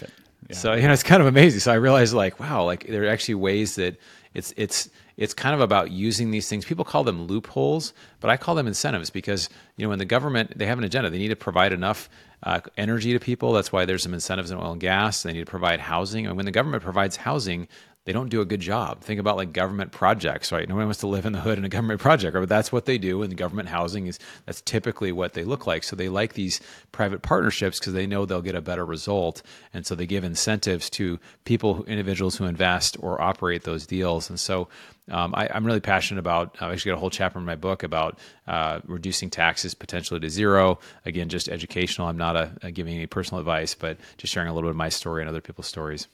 Yeah. 0.49 0.57
So 0.57 0.75
you 0.75 0.87
know, 0.87 0.93
it's 0.93 1.03
kind 1.03 1.21
of 1.21 1.27
amazing. 1.27 1.61
So 1.61 1.73
I 1.73 1.75
realized, 1.75 2.15
like, 2.15 2.39
wow, 2.39 2.65
like 2.65 2.87
there 2.87 3.05
are 3.05 3.09
actually 3.09 3.35
ways 3.35 3.75
that 3.75 3.97
it's 4.39 4.55
it's 4.57 4.89
it's 5.17 5.35
kind 5.35 5.55
of 5.55 5.61
about 5.61 5.91
using 5.91 6.31
these 6.31 6.49
things. 6.49 6.65
People 6.65 6.85
call 6.85 7.03
them 7.05 7.27
loopholes, 7.27 7.93
but 8.21 8.31
I 8.31 8.37
call 8.37 8.55
them 8.55 8.69
incentives 8.69 9.11
because 9.11 9.51
you 9.77 9.85
know 9.85 9.91
when 9.91 9.99
the 9.99 10.05
government 10.05 10.57
they 10.57 10.67
have 10.67 10.79
an 10.79 10.85
agenda, 10.85 11.11
they 11.11 11.19
need 11.19 11.29
to 11.29 11.37
provide 11.37 11.73
enough 11.73 12.09
uh, 12.45 12.61
energy 12.77 13.13
to 13.13 13.19
people. 13.19 13.53
That's 13.53 13.73
why 13.73 13.85
there's 13.85 14.05
some 14.05 14.15
incentives 14.15 14.51
in 14.51 14.59
oil 14.59 14.73
and 14.73 14.81
gas. 14.81 15.25
They 15.25 15.33
need 15.33 15.41
to 15.41 15.51
provide 15.51 15.81
housing, 15.81 16.27
and 16.27 16.37
when 16.37 16.47
the 16.47 16.53
government 16.53 16.83
provides 16.85 17.17
housing, 17.17 17.67
they 18.09 18.15
don't 18.15 18.31
do 18.31 18.41
a 18.41 18.47
good 18.47 18.61
job. 18.61 19.03
Think 19.03 19.21
about 19.21 19.37
like 19.37 19.53
government 19.53 19.93
projects, 19.93 20.51
right? 20.51 20.67
Nobody 20.67 20.87
wants 20.87 21.01
to 21.01 21.07
live 21.07 21.27
in 21.27 21.35
the 21.35 21.41
hood 21.41 21.59
in 21.59 21.67
a 21.67 21.69
government 21.69 22.01
project, 22.01 22.35
right? 22.35 22.41
but 22.41 22.49
that's 22.49 22.73
what 22.73 22.87
they 22.87 22.97
do. 22.97 23.21
And 23.21 23.37
government 23.37 23.69
housing 23.69 24.07
is 24.07 24.19
that's 24.47 24.63
typically 24.63 25.13
what 25.13 25.35
they 25.35 25.45
look 25.45 25.67
like. 25.67 25.85
So 25.85 25.95
they 25.95 26.09
like 26.09 26.33
these 26.33 26.59
private 26.91 27.21
partnerships 27.21 27.79
because 27.79 27.93
they 27.93 28.07
know 28.07 28.25
they'll 28.25 28.41
get 28.41 28.55
a 28.55 28.63
better 28.63 28.87
result, 28.87 29.43
and 29.75 29.85
so 29.85 29.95
they 29.95 30.07
give 30.07 30.25
incentives 30.25 30.89
to 30.89 31.21
people, 31.45 31.85
individuals 31.85 32.35
who 32.35 32.47
invest 32.47 32.97
or 33.01 33.21
operate 33.21 33.65
those 33.65 33.87
deals. 33.87 34.31
And 34.31 34.41
so 34.41 34.69
um, 35.11 35.35
I, 35.35 35.55
am 35.55 35.67
really 35.67 35.81
passionate 35.81 36.21
about. 36.21 36.57
I've 36.63 36.73
actually 36.73 36.93
got 36.93 36.97
a 36.97 37.01
whole 37.01 37.11
chapter 37.11 37.39
in 37.39 37.45
my 37.45 37.57
book 37.57 37.83
about 37.83 38.19
uh, 38.47 38.81
reducing 38.87 39.29
taxes 39.29 39.75
potentially 39.75 40.21
to 40.21 40.31
zero. 40.31 40.79
Again, 41.05 41.29
just 41.29 41.47
educational. 41.47 42.09
I'm 42.09 42.17
not 42.17 42.37
a, 42.37 42.53
a 42.63 42.71
giving 42.71 42.95
any 42.95 43.07
personal 43.07 43.41
advice, 43.41 43.75
but 43.75 43.99
just 44.17 44.33
sharing 44.33 44.49
a 44.49 44.55
little 44.55 44.69
bit 44.69 44.71
of 44.71 44.77
my 44.77 44.89
story 44.89 45.21
and 45.21 45.29
other 45.29 45.43
people's 45.43 45.67
stories. 45.67 46.09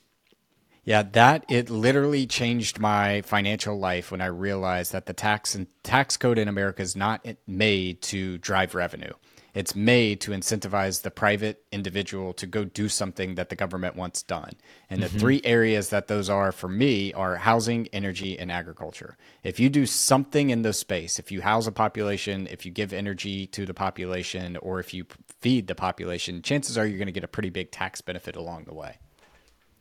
Yeah, 0.85 1.03
that 1.03 1.47
it 1.49 1.71
literally 1.71 2.27
changed 2.27 2.79
my 2.79 3.23
financial 3.23 3.79
life 3.79 4.11
when 4.11 4.21
I 4.21 4.27
realized 4.27 4.93
that 4.93 5.07
the 5.07 5.15
tax 5.15 5.55
and 5.55 5.67
tax 5.83 6.17
code 6.17 6.39
in 6.39 6.47
America 6.47 6.83
is 6.83 6.95
not 6.95 7.27
made 7.47 8.03
to 8.03 8.37
drive 8.39 8.75
revenue. 8.75 9.13
It's 9.55 9.77
made 9.77 10.21
to 10.23 10.33
incentivize 10.33 11.03
the 11.03 11.13
private 11.13 11.63
individual 11.71 12.33
to 12.35 12.47
go 12.47 12.65
do 12.65 12.89
something 12.89 13.37
that 13.37 13.51
the 13.51 13.57
government 13.57 13.95
wants 13.95 14.23
done. 14.25 14.51
And 14.91 15.01
the 15.01 15.07
mm-hmm. 15.07 15.19
three 15.19 15.41
areas 15.45 15.91
that 15.91 16.09
those 16.09 16.29
are 16.29 16.51
for 16.51 16.69
me 16.69 17.13
are 17.13 17.37
housing, 17.37 17.87
energy, 17.93 18.37
and 18.37 18.51
agriculture. 18.51 19.17
If 19.45 19.61
you 19.61 19.71
do 19.71 19.87
something 19.87 20.51
in 20.51 20.63
those 20.63 20.81
space, 20.81 21.21
if 21.21 21.31
you 21.31 21.41
house 21.41 21.69
a 21.69 21.73
population, 21.73 22.49
if 22.51 22.67
you 22.67 22.73
give 22.73 22.93
energy 22.93 23.47
to 23.49 23.65
the 23.65 23.75
population, 23.75 24.57
or 24.57 24.81
if 24.81 24.93
you 24.93 25.07
feed 25.41 25.69
the 25.69 25.77
population, 25.77 26.43
chances 26.43 26.77
are 26.77 26.85
you're 26.85 26.99
going 26.99 27.07
to 27.07 27.13
get 27.13 27.25
a 27.25 27.29
pretty 27.29 27.51
big 27.51 27.71
tax 27.71 28.01
benefit 28.01 28.35
along 28.35 28.65
the 28.65 28.75
way. 28.75 28.99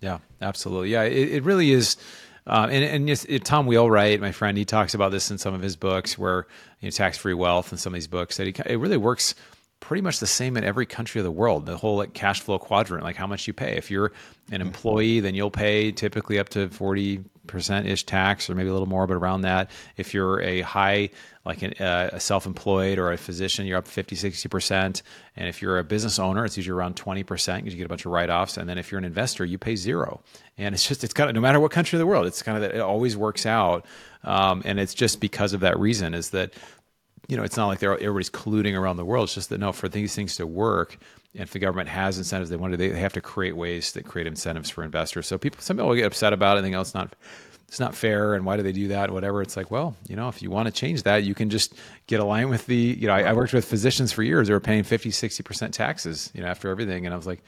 Yeah, 0.04 0.20
absolutely. 0.42 0.90
Yeah, 0.90 1.04
it, 1.04 1.30
it 1.30 1.44
really 1.44 1.72
is. 1.72 1.96
Um, 2.46 2.70
and 2.70 2.84
and 2.84 3.10
it, 3.10 3.46
Tom 3.46 3.68
Wheelwright, 3.68 4.20
my 4.20 4.34
friend, 4.34 4.58
he 4.58 4.66
talks 4.66 4.94
about 4.94 5.12
this 5.12 5.32
in 5.32 5.38
some 5.38 5.54
of 5.54 5.62
his 5.62 5.78
books, 5.78 6.18
where 6.18 6.46
you 6.82 6.88
know, 6.88 6.92
tax 6.92 7.18
free 7.18 7.34
wealth 7.34 7.72
and 7.72 7.80
some 7.80 7.94
of 7.94 7.96
these 7.96 8.08
books 8.08 8.36
that 8.36 8.46
he, 8.46 8.54
it 8.66 8.78
really 8.80 8.98
works 8.98 9.34
pretty 9.84 10.02
much 10.02 10.20
the 10.20 10.28
same 10.28 10.56
in 10.56 10.64
every 10.64 10.86
country 10.86 11.20
of 11.20 11.26
the 11.26 11.32
world. 11.32 11.66
The 11.66 11.76
whole 11.76 11.98
like 11.98 12.14
cash 12.14 12.40
flow 12.40 12.58
quadrant, 12.58 13.04
like 13.04 13.18
how 13.18 13.28
much 13.28 13.48
you 13.48 13.54
pay. 13.54 13.76
If 13.76 13.92
you're 13.92 14.14
an 14.50 14.62
employee, 14.62 15.20
then 15.20 15.36
you'll 15.36 15.52
pay 15.52 15.92
typically 15.92 16.40
up 16.40 16.48
to 16.50 16.70
forty 16.70 17.22
percent 17.48 17.86
ish 17.86 18.06
tax, 18.06 18.50
or 18.50 18.56
maybe 18.56 18.70
a 18.70 18.72
little 18.72 18.88
more, 18.88 19.06
but 19.06 19.16
around 19.16 19.42
that. 19.42 19.70
If 19.98 20.14
you're 20.14 20.40
a 20.40 20.62
high 20.62 21.10
like 21.46 21.62
an, 21.62 21.74
uh, 21.74 22.12
a 22.14 22.20
self-employed 22.22 22.98
or 22.98 23.12
a 23.12 23.18
physician, 23.18 23.66
you're 23.66 23.78
up 23.78 23.86
50, 23.86 24.16
60%. 24.16 25.02
And 25.36 25.50
if 25.50 25.62
you're 25.62 25.78
a 25.78 25.84
business 25.84 26.18
owner, 26.18 26.46
it's 26.46 26.56
usually 26.56 26.78
around 26.78 26.96
20% 26.96 27.26
because 27.26 27.74
you 27.74 27.78
get 27.78 27.86
a 27.86 27.90
bunch 27.90 28.06
of 28.06 28.14
write-offs. 28.14 28.56
And 28.56 28.70
then 28.70 28.78
if 28.78 28.90
you're 28.90 29.00
an 29.00 29.04
investor, 29.04 29.44
you 29.44 29.58
pay 29.58 29.76
zero. 29.76 30.22
And 30.58 30.74
it's 30.74 30.88
just, 30.88 31.04
it's 31.04 31.14
kind 31.14 31.30
of, 31.30 31.36
no 31.36 31.42
matter 31.42 31.60
what 31.60 31.72
country 31.72 31.98
of 31.98 32.00
the 32.00 32.06
world, 32.06 32.28
it's 32.28 32.42
kind 32.42 32.56
of 32.56 32.62
that 32.62 32.74
it 32.74 32.80
always 32.80 33.18
works 33.18 33.46
out. 33.46 33.86
Um, 34.24 34.62
and 34.64 34.80
it's 34.80 34.94
just 34.94 35.20
because 35.20 35.52
of 35.52 35.60
that 35.60 35.78
reason 35.78 36.14
is 36.14 36.30
that 36.30 36.54
you 37.28 37.38
know, 37.38 37.44
it's 37.44 37.58
not 37.58 37.68
like 37.68 37.80
they're 37.80 37.94
everybody's 37.94 38.30
colluding 38.30 38.78
around 38.78 38.98
the 38.98 39.06
world. 39.06 39.26
It's 39.26 39.36
just 39.36 39.50
that 39.50 39.60
no, 39.60 39.72
for 39.72 39.88
these 39.88 40.14
things 40.16 40.36
to 40.38 40.48
work, 40.48 40.98
and 41.34 41.44
if 41.44 41.52
the 41.52 41.60
government 41.60 41.90
has 41.90 42.18
incentives 42.18 42.50
they 42.50 42.56
want 42.56 42.74
to, 42.74 42.78
they 42.78 42.90
have 42.90 43.14
to 43.14 43.22
create 43.22 43.56
ways 43.56 43.94
that 43.94 44.06
create 44.06 44.28
incentives 44.28 44.70
for 44.70 44.84
investors. 44.84 45.28
So 45.28 45.38
people, 45.38 45.62
some 45.62 45.78
people 45.78 45.96
get 45.96 46.06
upset 46.06 46.34
about 46.34 46.58
it 46.58 46.60
and 46.60 46.66
think, 46.66 46.76
oh, 46.76 46.82
it's 46.82 46.94
not, 46.94 47.16
it's 47.68 47.80
not 47.80 47.96
fair, 47.96 48.36
and 48.36 48.46
why 48.46 48.58
do 48.58 48.64
they 48.64 48.72
do 48.72 48.90
that? 48.90 49.10
Whatever. 49.10 49.42
It's 49.42 49.58
like, 49.58 49.72
well, 49.72 49.96
you 50.08 50.16
know, 50.16 50.28
if 50.28 50.42
you 50.42 50.52
want 50.52 50.68
to 50.68 50.72
change 50.72 51.04
that, 51.04 51.24
you 51.24 51.34
can 51.34 51.50
just 51.50 51.74
get 52.08 52.20
aligned 52.20 52.50
with 52.50 52.66
the, 52.68 52.76
you 52.76 53.08
know, 53.08 53.14
I, 53.14 53.22
I 53.24 53.34
worked 53.34 53.54
with 53.54 53.66
physicians 53.66 54.12
for 54.12 54.22
years. 54.22 54.48
They 54.48 54.54
were 54.54 54.60
paying 54.60 54.84
50, 54.84 55.10
60 55.12 55.44
percent 55.44 55.74
taxes, 55.74 56.30
you 56.34 56.42
know, 56.42 56.48
after 56.48 56.70
everything, 56.70 57.06
and 57.06 57.14
I 57.14 57.18
was 57.18 57.28
like 57.28 57.44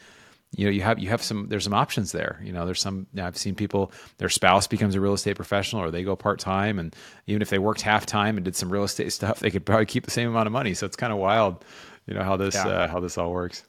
you 0.56 0.66
know 0.66 0.72
you 0.72 0.82
have 0.82 1.00
you 1.00 1.10
have 1.10 1.22
some 1.22 1.48
there's 1.50 1.64
some 1.64 1.74
options 1.74 2.12
there 2.12 2.40
you 2.44 2.52
know 2.52 2.66
there's 2.66 2.82
some 2.82 3.08
you 3.14 3.22
know, 3.22 3.28
i've 3.28 3.38
seen 3.38 3.56
people 3.56 3.92
their 4.18 4.30
spouse 4.30 4.68
becomes 4.68 4.96
a 4.96 5.02
real 5.02 5.14
estate 5.14 5.36
professional 5.36 5.82
or 5.82 5.92
they 5.92 6.04
go 6.04 6.16
part-time 6.16 6.80
and 6.80 6.96
even 7.28 7.42
if 7.42 7.50
they 7.50 7.60
worked 7.60 7.82
half-time 7.82 8.38
and 8.38 8.46
did 8.46 8.56
some 8.56 8.72
real 8.72 8.84
estate 8.84 9.12
stuff 9.20 9.40
they 9.40 9.52
could 9.52 9.66
probably 9.66 9.86
keep 9.86 10.06
the 10.06 10.12
same 10.12 10.30
amount 10.30 10.48
of 10.48 10.54
money 10.54 10.74
so 10.74 10.86
it's 10.86 10.96
kind 10.96 11.14
of 11.14 11.20
wild 11.20 11.64
you 12.08 12.14
know 12.14 12.24
how 12.24 12.38
this 12.38 12.56
yeah. 12.56 12.68
uh, 12.68 12.88
how 12.88 13.00
this 13.00 13.18
all 13.18 13.32
works 13.32 13.64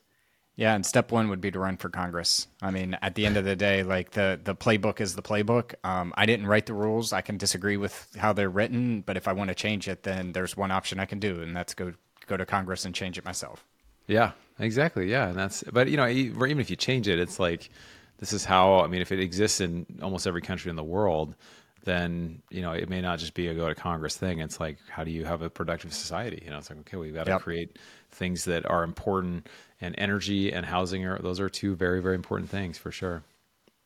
yeah, 0.57 0.75
and 0.75 0.87
step 0.87 1.13
one 1.13 1.29
would 1.29 1.43
be 1.43 1.51
to 1.51 1.59
run 1.59 1.77
for 1.77 1.91
Congress. 1.91 2.47
I 2.63 2.71
mean, 2.71 2.97
at 3.03 3.15
the 3.15 3.27
end 3.27 3.37
of 3.37 3.45
the 3.45 3.57
day, 3.57 3.83
like 3.83 4.13
the 4.13 4.41
the 4.43 4.55
playbook 4.57 5.03
is 5.03 5.15
the 5.15 5.23
playbook. 5.23 5.75
Um, 5.85 6.15
I 6.17 6.25
didn't 6.25 6.47
write 6.47 6.65
the 6.65 6.73
rules. 6.73 7.13
I 7.13 7.21
can 7.21 7.37
disagree 7.37 7.77
with 7.77 8.09
how 8.17 8.33
they're 8.33 8.49
written, 8.49 9.03
but 9.03 9.19
if 9.19 9.29
I 9.29 9.35
want 9.35 9.49
to 9.49 9.55
change 9.55 9.87
it, 9.87 10.03
then 10.03 10.33
there's 10.33 10.57
one 10.57 10.71
option 10.71 10.99
I 10.99 11.05
can 11.05 11.19
do, 11.19 11.43
and 11.43 11.55
that's 11.55 11.75
go 11.75 11.93
go 12.27 12.39
to 12.39 12.47
Congress 12.47 12.87
and 12.87 12.95
change 12.95 13.19
it 13.19 13.25
myself. 13.25 13.67
Yeah, 14.07 14.33
exactly. 14.59 15.11
Yeah, 15.11 15.29
and 15.29 15.39
that's 15.39 15.63
but 15.73 15.89
you 15.89 15.97
know 15.97 16.09
even 16.09 16.61
if 16.61 16.71
you 16.71 16.77
change 16.77 17.09
it, 17.09 17.19
it's 17.19 17.39
like 17.39 17.71
this 18.19 18.33
is 18.33 18.45
how 18.45 18.81
I 18.81 18.87
mean 18.87 19.03
if 19.03 19.13
it 19.13 19.21
exists 19.21 19.61
in 19.61 19.87
almost 20.03 20.27
every 20.27 20.43
country 20.43 20.71
in 20.71 20.77
the 20.77 20.85
world, 20.85 21.35
then 21.85 22.43
you 22.51 22.63
know 22.63 22.73
it 22.73 22.89
may 22.89 23.01
not 23.01 23.19
just 23.19 23.35
be 23.35 23.49
a 23.49 23.55
go 23.55 23.69
to 23.69 23.75
Congress 23.75 24.17
thing. 24.17 24.41
It's 24.41 24.61
like 24.61 24.79
how 24.89 25.05
do 25.05 25.11
you 25.11 25.25
have 25.25 25.43
a 25.43 25.51
productive 25.51 25.93
society? 25.93 26.43
You 26.45 26.51
know, 26.51 26.59
it's 26.59 26.71
like 26.71 26.79
okay, 26.81 26.97
we've 26.97 27.15
got 27.15 27.25
to 27.25 27.33
yep. 27.33 27.41
create 27.43 27.79
things 28.11 28.45
that 28.45 28.69
are 28.69 28.85
important, 28.85 29.49
and 29.81 29.95
energy 29.99 30.53
and 30.53 30.65
housing 30.65 31.05
are 31.05 31.19
those 31.19 31.41
are 31.41 31.49
two 31.49 31.75
very 31.75 32.01
very 32.01 32.15
important 32.15 32.51
things 32.51 32.79
for 32.79 32.91
sure. 32.91 33.23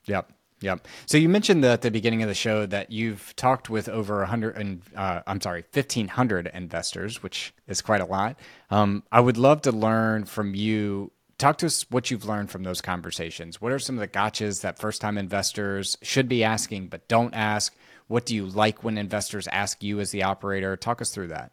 Yep. 0.07 0.33
Yep. 0.63 0.87
So 1.07 1.17
you 1.17 1.29
mentioned 1.29 1.65
at 1.65 1.83
the 1.83 1.91
beginning 1.91 2.23
of 2.23 2.29
the 2.29 2.35
show 2.35 2.67
that 2.67 2.91
you've 2.91 3.35
talked 3.37 3.71
with 3.71 3.89
over 3.89 4.19
100 4.19 4.57
and 4.57 4.83
uh, 4.95 5.23
I'm 5.27 5.41
sorry, 5.41 5.65
1500 5.73 6.51
investors, 6.53 7.23
which 7.23 7.55
is 7.67 7.81
quite 7.81 8.03
a 8.03 8.05
lot. 8.05 8.39
Um, 8.71 9.03
I 9.11 9.21
would 9.21 9.39
love 9.39 9.63
to 9.63 9.73
learn 9.73 10.25
from 10.25 10.55
you. 10.55 11.13
Talk 11.39 11.59
to 11.59 11.67
us 11.67 11.87
what 11.89 12.11
you've 12.11 12.27
learned 12.27 12.51
from 12.51 12.63
those 12.63 12.83
conversations. 12.83 13.61
What 13.61 13.73
are 13.73 13.79
some 13.79 13.97
of 13.97 14.01
the 14.01 14.09
gotchas 14.09 14.61
that 14.61 14.79
first 14.79 15.01
time 15.01 15.17
investors 15.17 15.97
should 16.03 16.29
be 16.29 16.45
asking 16.45 16.89
but 16.89 17.09
don't 17.09 17.35
ask? 17.35 17.75
What 18.09 18.27
do 18.27 18.35
you 18.35 18.45
like 18.45 18.85
when 18.85 18.99
investors 18.99 19.49
ask 19.49 19.83
you 19.83 20.01
as 20.01 20.11
the 20.11 20.25
operator? 20.25 20.77
Talk 20.77 21.01
us 21.01 21.11
through 21.11 21.29
that. 21.29 21.53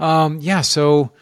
Um, 0.00 0.38
yeah. 0.40 0.62
So 0.62 1.12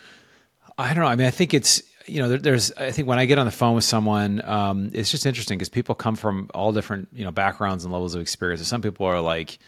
I 0.79 0.95
don't 0.95 1.03
know. 1.03 1.11
I 1.11 1.17
mean, 1.17 1.27
I 1.27 1.31
think 1.31 1.53
it's 1.53 1.83
you 2.07 2.23
know, 2.23 2.29
there, 2.29 2.39
there's, 2.39 2.73
I 2.73 2.91
think 2.91 3.09
when 3.09 3.19
I 3.19 3.27
get 3.27 3.39
on 3.39 3.47
the 3.47 3.53
phone 3.53 3.75
with 3.75 3.85
someone, 3.85 4.43
um, 4.45 4.91
it's 4.93 5.11
just 5.11 5.27
interesting 5.27 5.59
because 5.59 5.69
people 5.69 5.95
come 5.95 6.17
from 6.17 6.51
all 6.55 6.73
different, 6.73 7.09
you 7.13 7.25
know, 7.25 7.31
backgrounds 7.31 7.85
and 7.85 7.93
levels 7.93 8.15
of 8.15 8.21
experience. 8.21 8.67
Some 8.67 8.83
people 8.83 9.07
are 9.07 9.21
like, 9.21 9.59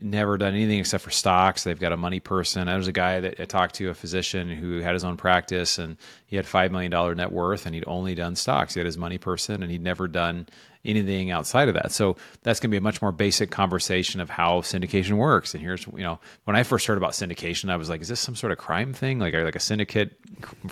never 0.00 0.36
done 0.36 0.54
anything 0.54 0.78
except 0.78 1.02
for 1.02 1.10
stocks. 1.10 1.64
They've 1.64 1.78
got 1.78 1.92
a 1.92 1.96
money 1.96 2.20
person. 2.20 2.66
There 2.66 2.76
was 2.76 2.88
a 2.88 2.92
guy 2.92 3.20
that 3.20 3.40
I 3.40 3.44
talked 3.46 3.76
to, 3.76 3.88
a 3.88 3.94
physician 3.94 4.50
who 4.50 4.80
had 4.80 4.92
his 4.92 5.04
own 5.04 5.16
practice 5.16 5.78
and 5.78 5.96
he 6.26 6.36
had 6.36 6.44
$5 6.44 6.70
million 6.70 7.16
net 7.16 7.32
worth 7.32 7.66
and 7.66 7.74
he'd 7.74 7.84
only 7.86 8.14
done 8.14 8.36
stocks. 8.36 8.74
He 8.74 8.80
had 8.80 8.86
his 8.86 8.98
money 8.98 9.18
person 9.18 9.62
and 9.62 9.72
he'd 9.72 9.82
never 9.82 10.06
done 10.06 10.48
anything 10.86 11.30
outside 11.30 11.68
of 11.68 11.74
that. 11.74 11.92
So 11.92 12.16
that's 12.42 12.60
going 12.60 12.70
to 12.70 12.74
be 12.74 12.78
a 12.78 12.80
much 12.80 13.02
more 13.02 13.12
basic 13.12 13.50
conversation 13.50 14.20
of 14.20 14.30
how 14.30 14.60
syndication 14.60 15.16
works. 15.16 15.54
And 15.54 15.62
here's, 15.62 15.86
you 15.86 16.02
know, 16.02 16.18
when 16.44 16.56
I 16.56 16.62
first 16.62 16.86
heard 16.86 16.98
about 16.98 17.12
syndication, 17.12 17.70
I 17.70 17.76
was 17.76 17.88
like, 17.88 18.00
is 18.00 18.08
this 18.08 18.20
some 18.20 18.36
sort 18.36 18.52
of 18.52 18.58
crime 18.58 18.92
thing? 18.92 19.18
Like, 19.18 19.34
like 19.34 19.56
a 19.56 19.60
syndicate 19.60 20.16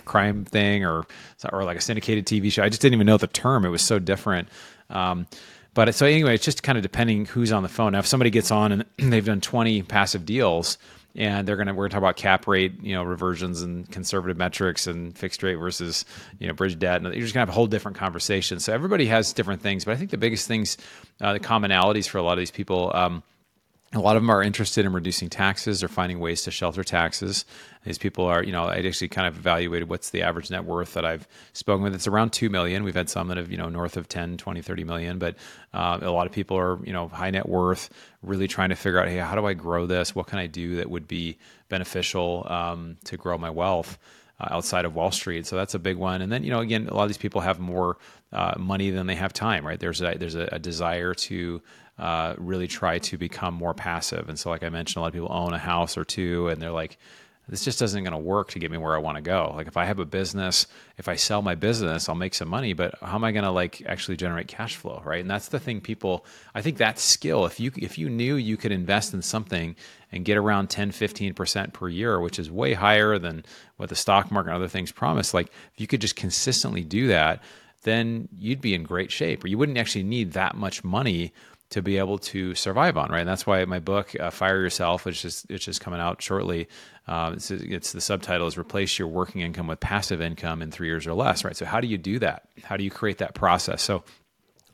crime 0.05 0.45
thing 0.45 0.85
or, 0.85 1.05
or 1.51 1.63
like 1.63 1.77
a 1.77 1.81
syndicated 1.81 2.25
TV 2.25 2.51
show? 2.51 2.63
I 2.63 2.69
just 2.69 2.81
didn't 2.81 2.95
even 2.95 3.07
know 3.07 3.17
the 3.17 3.27
term. 3.27 3.65
It 3.65 3.69
was 3.69 3.81
so 3.81 3.99
different. 3.99 4.49
Um, 4.89 5.27
but 5.73 5.93
so 5.93 6.05
anyway, 6.05 6.35
it's 6.35 6.45
just 6.45 6.63
kind 6.63 6.77
of 6.77 6.81
depending 6.81 7.25
who's 7.25 7.51
on 7.51 7.61
the 7.61 7.69
phone. 7.69 7.91
Now, 7.91 7.99
if 7.99 8.07
somebody 8.07 8.29
gets 8.29 8.49
on 8.49 8.71
and 8.71 8.85
they've 8.97 9.25
done 9.25 9.41
20 9.41 9.83
passive 9.83 10.25
deals, 10.25 10.77
and 11.15 11.47
they're 11.47 11.55
gonna 11.55 11.73
we're 11.73 11.85
gonna 11.85 11.91
talk 11.91 11.99
about 11.99 12.17
cap 12.17 12.47
rate, 12.47 12.81
you 12.81 12.93
know, 12.93 13.03
reversions 13.03 13.61
and 13.61 13.89
conservative 13.91 14.37
metrics 14.37 14.87
and 14.87 15.17
fixed 15.17 15.41
rate 15.43 15.55
versus 15.55 16.05
you 16.39 16.47
know 16.47 16.53
bridge 16.53 16.77
debt, 16.77 17.01
and 17.01 17.13
you're 17.13 17.23
just 17.23 17.33
gonna 17.33 17.41
have 17.41 17.49
a 17.49 17.53
whole 17.53 17.67
different 17.67 17.97
conversation. 17.97 18.59
So 18.59 18.73
everybody 18.73 19.05
has 19.07 19.33
different 19.33 19.61
things, 19.61 19.85
but 19.85 19.91
I 19.91 19.95
think 19.95 20.11
the 20.11 20.17
biggest 20.17 20.47
things, 20.47 20.77
uh, 21.21 21.33
the 21.33 21.39
commonalities 21.39 22.07
for 22.07 22.17
a 22.17 22.23
lot 22.23 22.33
of 22.33 22.39
these 22.39 22.51
people. 22.51 22.91
Um, 22.93 23.23
a 23.95 24.01
lot 24.01 24.15
of 24.15 24.21
them 24.21 24.29
are 24.29 24.41
interested 24.41 24.85
in 24.85 24.93
reducing 24.93 25.29
taxes 25.29 25.83
or 25.83 25.87
finding 25.87 26.19
ways 26.19 26.43
to 26.43 26.51
shelter 26.51 26.83
taxes. 26.83 27.45
These 27.83 27.97
people 27.97 28.25
are, 28.25 28.43
you 28.43 28.51
know, 28.51 28.65
I 28.65 28.77
actually 28.79 29.09
kind 29.09 29.27
of 29.27 29.37
evaluated 29.37 29.89
what's 29.89 30.09
the 30.09 30.23
average 30.23 30.49
net 30.49 30.65
worth 30.65 30.93
that 30.93 31.05
I've 31.05 31.27
spoken 31.53 31.83
with. 31.83 31.93
It's 31.93 32.07
around 32.07 32.31
2 32.31 32.49
million. 32.49 32.83
We've 32.83 32.95
had 32.95 33.09
some 33.09 33.27
that 33.27 33.37
have, 33.37 33.51
you 33.51 33.57
know, 33.57 33.69
north 33.69 33.95
of 33.97 34.07
10, 34.07 34.37
20, 34.37 34.61
30 34.61 34.83
million, 34.83 35.19
but 35.19 35.35
uh, 35.73 35.99
a 36.01 36.11
lot 36.11 36.25
of 36.25 36.33
people 36.33 36.57
are, 36.57 36.83
you 36.85 36.93
know, 36.93 37.07
high 37.07 37.29
net 37.29 37.47
worth, 37.47 37.89
really 38.21 38.47
trying 38.47 38.69
to 38.69 38.75
figure 38.75 38.99
out, 38.99 39.07
hey, 39.07 39.17
how 39.17 39.35
do 39.35 39.45
I 39.45 39.53
grow 39.53 39.85
this? 39.85 40.15
What 40.15 40.27
can 40.27 40.39
I 40.39 40.47
do 40.47 40.77
that 40.77 40.89
would 40.89 41.07
be 41.07 41.37
beneficial 41.69 42.45
um, 42.49 42.97
to 43.05 43.17
grow 43.17 43.37
my 43.37 43.49
wealth? 43.49 43.97
Uh, 44.37 44.47
outside 44.51 44.83
of 44.83 44.93
Wall 44.93 45.11
Street. 45.11 45.45
So 45.45 45.55
that's 45.55 45.75
a 45.75 45.79
big 45.79 45.95
one. 45.95 46.21
And 46.21 46.29
then, 46.29 46.43
you 46.43 46.51
know, 46.51 46.59
again, 46.59 46.89
a 46.89 46.93
lot 46.93 47.03
of 47.03 47.07
these 47.07 47.17
people 47.17 47.39
have 47.39 47.57
more 47.57 47.95
uh, 48.31 48.53
money 48.57 48.89
than 48.89 49.07
they 49.07 49.15
have 49.15 49.33
time, 49.33 49.65
right? 49.65 49.79
There's 49.79 50.01
a, 50.01 50.15
there's 50.17 50.35
a, 50.35 50.49
a 50.51 50.59
desire 50.59 51.13
to 51.13 51.61
uh, 51.97 52.35
really 52.37 52.67
try 52.67 52.99
to 52.99 53.17
become 53.17 53.53
more 53.53 53.73
passive. 53.73 54.27
And 54.29 54.37
so, 54.37 54.49
like 54.49 54.63
I 54.63 54.69
mentioned, 54.69 54.97
a 54.97 55.01
lot 55.01 55.07
of 55.07 55.13
people 55.13 55.31
own 55.31 55.53
a 55.53 55.57
house 55.57 55.97
or 55.97 56.03
two, 56.03 56.49
and 56.49 56.61
they're 56.61 56.71
like, 56.71 56.97
this 57.47 57.63
just 57.63 57.81
isn't 57.81 58.03
going 58.03 58.11
to 58.11 58.17
work 58.17 58.49
to 58.49 58.59
get 58.59 58.71
me 58.71 58.77
where 58.77 58.95
I 58.95 58.97
want 58.97 59.17
to 59.17 59.21
go. 59.21 59.53
Like 59.55 59.67
if 59.67 59.77
I 59.77 59.85
have 59.85 59.99
a 59.99 60.05
business, 60.05 60.65
if 60.97 61.07
I 61.07 61.15
sell 61.15 61.41
my 61.41 61.53
business, 61.53 62.09
I'll 62.09 62.15
make 62.15 62.33
some 62.33 62.47
money, 62.47 62.73
but 62.73 62.97
how 63.01 63.15
am 63.15 63.23
I 63.23 63.31
going 63.31 63.43
to 63.43 63.51
like 63.51 63.83
actually 63.85 64.17
generate 64.17 64.47
cash 64.47 64.75
flow, 64.75 65.01
right? 65.05 65.21
And 65.21 65.29
that's 65.29 65.49
the 65.49 65.59
thing 65.59 65.79
people 65.79 66.25
I 66.55 66.61
think 66.61 66.77
that 66.77 66.97
skill. 66.97 67.45
If 67.45 67.59
you 67.59 67.71
if 67.77 67.97
you 67.97 68.09
knew 68.09 68.35
you 68.35 68.57
could 68.57 68.71
invest 68.71 69.13
in 69.13 69.21
something 69.21 69.75
and 70.11 70.25
get 70.25 70.37
around 70.37 70.69
10, 70.69 70.91
15% 70.91 71.73
per 71.73 71.87
year, 71.87 72.19
which 72.19 72.39
is 72.39 72.49
way 72.49 72.73
higher 72.73 73.19
than 73.19 73.45
what 73.77 73.89
the 73.89 73.95
stock 73.95 74.31
market 74.31 74.49
and 74.49 74.55
other 74.55 74.67
things 74.67 74.91
promise, 74.91 75.33
like 75.33 75.47
if 75.47 75.79
you 75.79 75.87
could 75.87 76.01
just 76.01 76.15
consistently 76.15 76.83
do 76.83 77.07
that, 77.07 77.43
then 77.85 78.27
you'd 78.37 78.61
be 78.61 78.73
in 78.73 78.83
great 78.83 79.11
shape 79.11 79.43
or 79.43 79.47
you 79.47 79.57
wouldn't 79.57 79.77
actually 79.77 80.03
need 80.03 80.33
that 80.33 80.55
much 80.55 80.83
money 80.83 81.31
to 81.69 81.81
be 81.81 81.97
able 81.97 82.17
to 82.17 82.53
survive 82.53 82.95
on, 82.95 83.09
right? 83.11 83.21
And 83.21 83.29
that's 83.29 83.47
why 83.47 83.63
my 83.65 83.79
book, 83.79 84.15
uh, 84.19 84.29
Fire 84.29 84.59
Yourself, 84.61 85.05
which 85.05 85.25
is 85.25 85.45
it's 85.49 85.65
just 85.65 85.81
coming 85.81 85.99
out 85.99 86.21
shortly. 86.21 86.67
Uh, 87.07 87.31
it's, 87.35 87.49
it's, 87.49 87.91
the 87.91 88.01
subtitle 88.01 88.47
is 88.47 88.57
replace 88.57 88.99
your 88.99 89.07
working 89.07 89.41
income 89.41 89.67
with 89.67 89.79
passive 89.79 90.21
income 90.21 90.61
in 90.61 90.69
three 90.69 90.87
years 90.87 91.07
or 91.07 91.13
less, 91.13 91.43
right? 91.43 91.55
So 91.55 91.65
how 91.65 91.79
do 91.79 91.87
you 91.87 91.97
do 91.97 92.19
that? 92.19 92.47
How 92.63 92.77
do 92.77 92.83
you 92.83 92.91
create 92.91 93.17
that 93.19 93.33
process? 93.33 93.81
So 93.81 94.03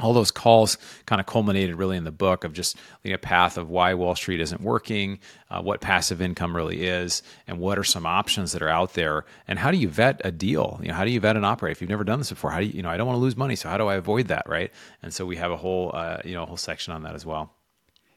all 0.02 0.14
those 0.14 0.32
calls 0.32 0.78
kind 1.06 1.20
of 1.20 1.26
culminated 1.26 1.76
really 1.76 1.98
in 1.98 2.04
the 2.04 2.12
book 2.12 2.44
of 2.44 2.54
just 2.54 2.78
leading 3.04 3.16
a 3.16 3.18
path 3.18 3.58
of 3.58 3.70
why 3.70 3.94
Wall 3.94 4.16
Street 4.16 4.42
isn't 4.42 4.62
working, 4.62 5.20
uh, 5.50 5.62
what 5.62 5.82
passive 5.82 6.22
income 6.22 6.56
really 6.56 6.84
is, 6.84 7.24
and 7.48 7.60
what 7.60 7.78
are 7.78 7.84
some 7.84 8.06
options 8.06 8.52
that 8.52 8.62
are 8.62 8.70
out 8.70 8.94
there, 8.94 9.26
and 9.48 9.60
how 9.60 9.72
do 9.72 9.78
you 9.78 9.90
vet 9.90 10.22
a 10.24 10.32
deal? 10.32 10.80
You 10.82 10.90
know, 10.90 10.94
how 10.94 11.06
do 11.06 11.12
you 11.12 11.20
vet 11.20 11.36
an 11.36 11.46
operator? 11.46 11.72
If 11.72 11.82
you've 11.82 11.90
never 11.90 12.04
done 12.04 12.20
this 12.20 12.30
before, 12.30 12.52
how 12.52 12.60
do 12.60 12.66
you, 12.66 12.74
you 12.74 12.82
know, 12.82 12.90
I 12.90 12.98
don't 12.98 13.08
want 13.08 13.18
to 13.18 13.22
lose 13.22 13.38
money, 13.38 13.56
so 13.56 13.70
how 13.70 13.78
do 13.78 13.88
I 13.88 13.96
avoid 13.96 14.28
that, 14.28 14.48
right? 14.48 14.72
And 15.02 15.14
so 15.14 15.26
we 15.26 15.38
have 15.38 15.52
a 15.52 15.58
whole, 15.58 15.92
uh, 15.94 16.18
you 16.26 16.34
know, 16.34 16.44
a 16.44 16.46
whole 16.46 16.58
section 16.58 16.94
on 16.94 17.04
that 17.04 17.16
as 17.16 17.26
well. 17.26 17.54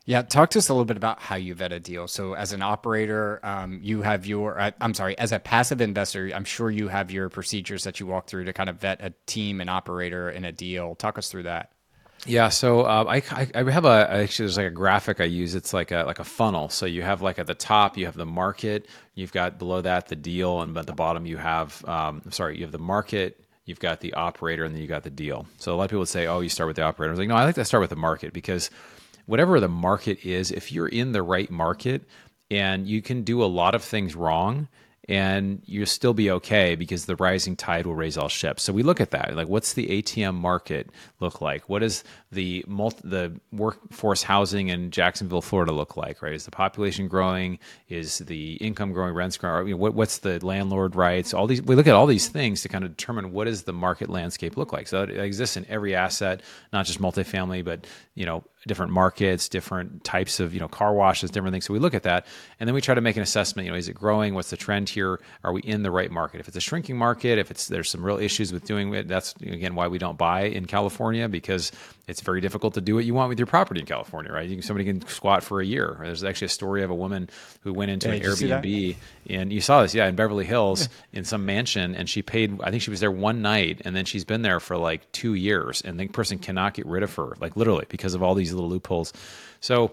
Yeah, 0.07 0.21
talk 0.21 0.51
to 0.51 0.59
us 0.59 0.69
a 0.69 0.75
little 0.75 0.85
bit 0.85 0.99
about 0.99 1.19
how 1.19 1.37
you 1.37 1.55
vet 1.55 1.73
a 1.73 1.81
deal. 1.81 2.07
So, 2.09 2.35
as 2.35 2.53
an 2.53 2.61
operator, 2.61 3.41
um, 3.43 3.81
you 3.83 4.03
have 4.03 4.27
your, 4.27 4.61
uh, 4.61 4.71
I'm 4.79 4.93
sorry, 4.93 5.17
as 5.17 5.33
a 5.33 5.39
passive 5.39 5.81
investor, 5.81 6.31
I'm 6.35 6.45
sure 6.45 6.71
you 6.71 6.89
have 6.89 7.11
your 7.11 7.31
procedures 7.31 7.85
that 7.85 8.01
you 8.01 8.07
walk 8.07 8.27
through 8.27 8.45
to 8.45 8.53
kind 8.53 8.69
of 8.69 8.77
vet 8.77 9.01
a 9.01 9.15
team 9.25 9.63
and 9.63 9.71
operator 9.71 10.29
in 10.29 10.45
a 10.45 10.53
deal. 10.53 10.95
Talk 10.95 11.17
us 11.17 11.31
through 11.31 11.45
that. 11.45 11.73
Yeah, 12.27 12.49
so 12.49 12.83
uh, 12.83 13.05
I, 13.07 13.49
I 13.55 13.71
have 13.71 13.85
a 13.85 14.09
actually 14.11 14.45
there's 14.45 14.57
like 14.57 14.67
a 14.67 14.71
graphic 14.71 15.21
I 15.21 15.25
use. 15.25 15.55
It's 15.55 15.75
like 15.75 15.91
a 15.91 16.05
like 16.05 16.19
a 16.19 16.25
funnel. 16.25 16.69
So 16.71 16.87
you 16.87 17.03
have 17.03 17.21
like 17.21 17.39
at 17.39 17.47
the 17.47 17.55
top 17.55 17.99
you 17.99 18.07
have 18.07 18.17
the 18.17 18.27
market, 18.27 18.89
you've 19.15 19.33
got 19.33 19.59
below 19.59 19.81
that 19.83 20.09
the 20.09 20.17
deal, 20.17 20.63
and 20.63 20.77
at 20.77 20.87
the 20.87 20.95
bottom 20.95 21.27
you 21.27 21.37
have 21.37 21.85
um, 21.87 22.23
sorry 22.31 22.57
you 22.57 22.63
have 22.63 22.73
the 22.73 22.79
market, 22.79 23.45
you've 23.67 23.81
got 23.81 24.01
the 24.01 24.15
operator, 24.15 24.65
and 24.65 24.75
then 24.75 24.81
you 24.81 24.89
got 24.89 25.03
the 25.03 25.11
deal. 25.11 25.47
So 25.59 25.75
a 25.75 25.77
lot 25.77 25.85
of 25.85 25.91
people 25.91 26.01
would 26.01 26.09
say, 26.09 26.27
oh, 26.27 26.41
you 26.41 26.49
start 26.49 26.69
with 26.69 26.77
the 26.77 26.83
operator. 26.83 27.11
I 27.11 27.13
was 27.13 27.19
like, 27.19 27.29
no, 27.29 27.37
I 27.37 27.45
like 27.45 27.57
to 27.57 27.65
start 27.65 27.83
with 27.83 27.91
the 27.91 27.97
market 27.97 28.33
because 28.33 28.71
whatever 29.27 29.61
the 29.61 29.69
market 29.69 30.25
is, 30.25 30.51
if 30.51 30.73
you're 30.73 30.89
in 30.89 31.13
the 31.13 31.23
right 31.23 31.51
market 31.51 32.09
and 32.51 32.87
you 32.87 33.03
can 33.03 33.23
do 33.23 33.43
a 33.43 33.47
lot 33.47 33.75
of 33.75 33.83
things 33.83 34.15
wrong 34.15 34.69
and 35.09 35.61
you'll 35.67 35.87
still 35.87 36.15
be 36.15 36.31
okay 36.31 36.75
because 36.75 37.05
the 37.05 37.17
rising 37.17 37.57
tide 37.57 37.87
will 37.87 37.95
raise 37.95 38.17
all 38.17 38.29
ships. 38.29 38.63
So 38.63 38.73
we 38.73 38.83
look 38.83 39.01
at 39.01 39.11
that, 39.11 39.37
like 39.37 39.49
what's 39.49 39.75
the 39.75 39.87
ATM 39.87 40.35
market 40.35 40.91
look 41.21 41.41
like? 41.41 41.69
What 41.69 41.81
does 41.81 42.05
the 42.33 42.65
multi, 42.67 43.01
the 43.05 43.41
workforce 43.53 44.23
housing 44.23 44.69
in 44.69 44.91
Jacksonville, 44.91 45.43
Florida 45.43 45.73
look 45.73 45.97
like? 45.97 46.23
Right? 46.23 46.33
Is 46.33 46.47
the 46.47 46.51
population 46.51 47.09
growing? 47.09 47.59
Is 47.89 48.19
the 48.19 48.55
income 48.55 48.93
growing? 48.93 49.15
Rents 49.15 49.37
growing? 49.37 49.69
You 49.69 49.75
know, 49.75 49.79
what, 49.79 49.95
what's 49.95 50.19
the 50.19 50.45
landlord 50.45 50.97
rights? 50.97 51.35
All 51.35 51.47
these 51.47 51.63
we 51.63 51.75
look 51.75 51.87
at 51.87 51.95
all 51.95 52.07
these 52.07 52.29
things 52.29 52.63
to 52.63 52.69
kind 52.69 52.85
of 52.85 52.97
determine 52.97 53.33
what 53.33 53.45
does 53.45 53.65
the 53.65 53.73
market 53.73 54.09
landscape 54.09 54.57
look 54.57 54.73
like. 54.73 54.89
So 54.89 55.03
it 55.03 55.11
exists 55.11 55.57
in 55.57 55.67
every 55.69 55.95
asset, 55.95 56.43
not 56.73 56.87
just 56.87 57.01
multifamily, 57.01 57.65
but 57.65 57.87
you 58.15 58.25
know 58.25 58.45
different 58.67 58.93
markets, 58.93 59.49
different 59.49 60.05
types 60.05 60.41
of 60.41 60.55
you 60.55 60.61
know 60.61 60.69
car 60.69 60.95
washes, 60.95 61.31
different 61.31 61.53
things. 61.53 61.67
So 61.67 61.73
we 61.73 61.81
look 61.81 61.95
at 61.95 62.03
that, 62.05 62.27
and 62.61 62.69
then 62.69 62.75
we 62.75 62.81
try 62.81 62.95
to 62.95 63.01
make 63.01 63.17
an 63.17 63.23
assessment. 63.23 63.67
You 63.67 63.73
know, 63.73 63.79
is 63.79 63.89
it 63.89 63.95
growing? 63.95 64.35
What's 64.35 64.51
the 64.51 64.57
trend 64.57 64.89
here? 64.89 65.21
Are 65.43 65.53
we 65.53 65.63
in 65.63 65.83
the 65.83 65.91
right 65.91 66.11
market? 66.11 66.41
If 66.41 66.49
it's 66.49 66.57
a 66.57 66.61
shrinking 66.61 66.97
market, 66.97 67.39
if 67.39 67.51
it's 67.51 67.69
there's 67.69 67.91
some 67.91 68.05
real 68.05 68.19
issues 68.19 68.53
with 68.53 68.65
doing 68.65 68.93
it, 68.95 69.09
that's 69.09 69.35
again 69.37 69.75
why 69.75 69.89
we 69.89 69.99
don't 69.99 70.19
buy 70.19 70.43
in 70.43 70.67
California 70.67 71.29
because 71.29 71.73
it's 72.07 72.21
very 72.21 72.41
difficult 72.41 72.75
to 72.75 72.81
do 72.81 72.95
what 72.95 73.05
you 73.05 73.15
want 73.15 73.31
with 73.31 73.39
your 73.39 73.47
property 73.47 73.81
in 73.81 73.87
California, 73.87 74.33
right? 74.33 74.49
You, 74.49 74.63
somebody 74.63 74.85
can 74.85 75.07
squat 75.09 75.43
for 75.43 75.61
a 75.61 75.65
year. 75.65 75.97
There's 76.01 76.23
actually 76.23 76.47
a 76.47 76.51
story 76.51 76.83
of 76.83 76.91
a 76.91 76.95
woman 76.95 77.31
who 77.63 77.73
went 77.73 77.91
into 77.91 78.09
Yeah, 78.09 78.15
an 78.15 78.21
did 78.21 78.29
you 78.29 78.37
see 78.37 78.47
that? 78.49 78.63
Airbnb, 78.63 78.97
and 79.31 79.53
you 79.53 79.61
saw 79.61 79.83
this, 79.83 79.95
yeah, 79.95 80.07
in 80.07 80.15
Beverly 80.15 80.45
Hills 80.45 80.89
in 81.13 81.25
some 81.25 81.47
mansion, 81.47 81.95
and 81.95 82.09
she 82.09 82.23
paid. 82.23 82.61
I 82.63 82.71
think 82.71 82.83
she 82.83 82.91
was 82.91 83.01
there 83.01 83.11
one 83.11 83.43
night, 83.43 83.83
and 83.85 83.97
then 83.97 84.05
she's 84.05 84.25
been 84.25 84.43
there 84.43 84.61
for 84.61 84.77
like 84.77 85.11
two 85.13 85.35
years, 85.35 85.81
and 85.81 85.99
the 85.99 86.09
person 86.09 86.39
cannot 86.39 86.75
get 86.75 86.87
rid 86.87 87.03
of 87.03 87.15
her, 87.15 87.35
like 87.41 87.57
literally 87.57 87.87
because 87.89 88.15
of 88.15 88.23
all 88.23 88.35
these 88.35 88.53
little 88.53 88.69
loopholes. 88.69 89.13
So. 89.61 89.93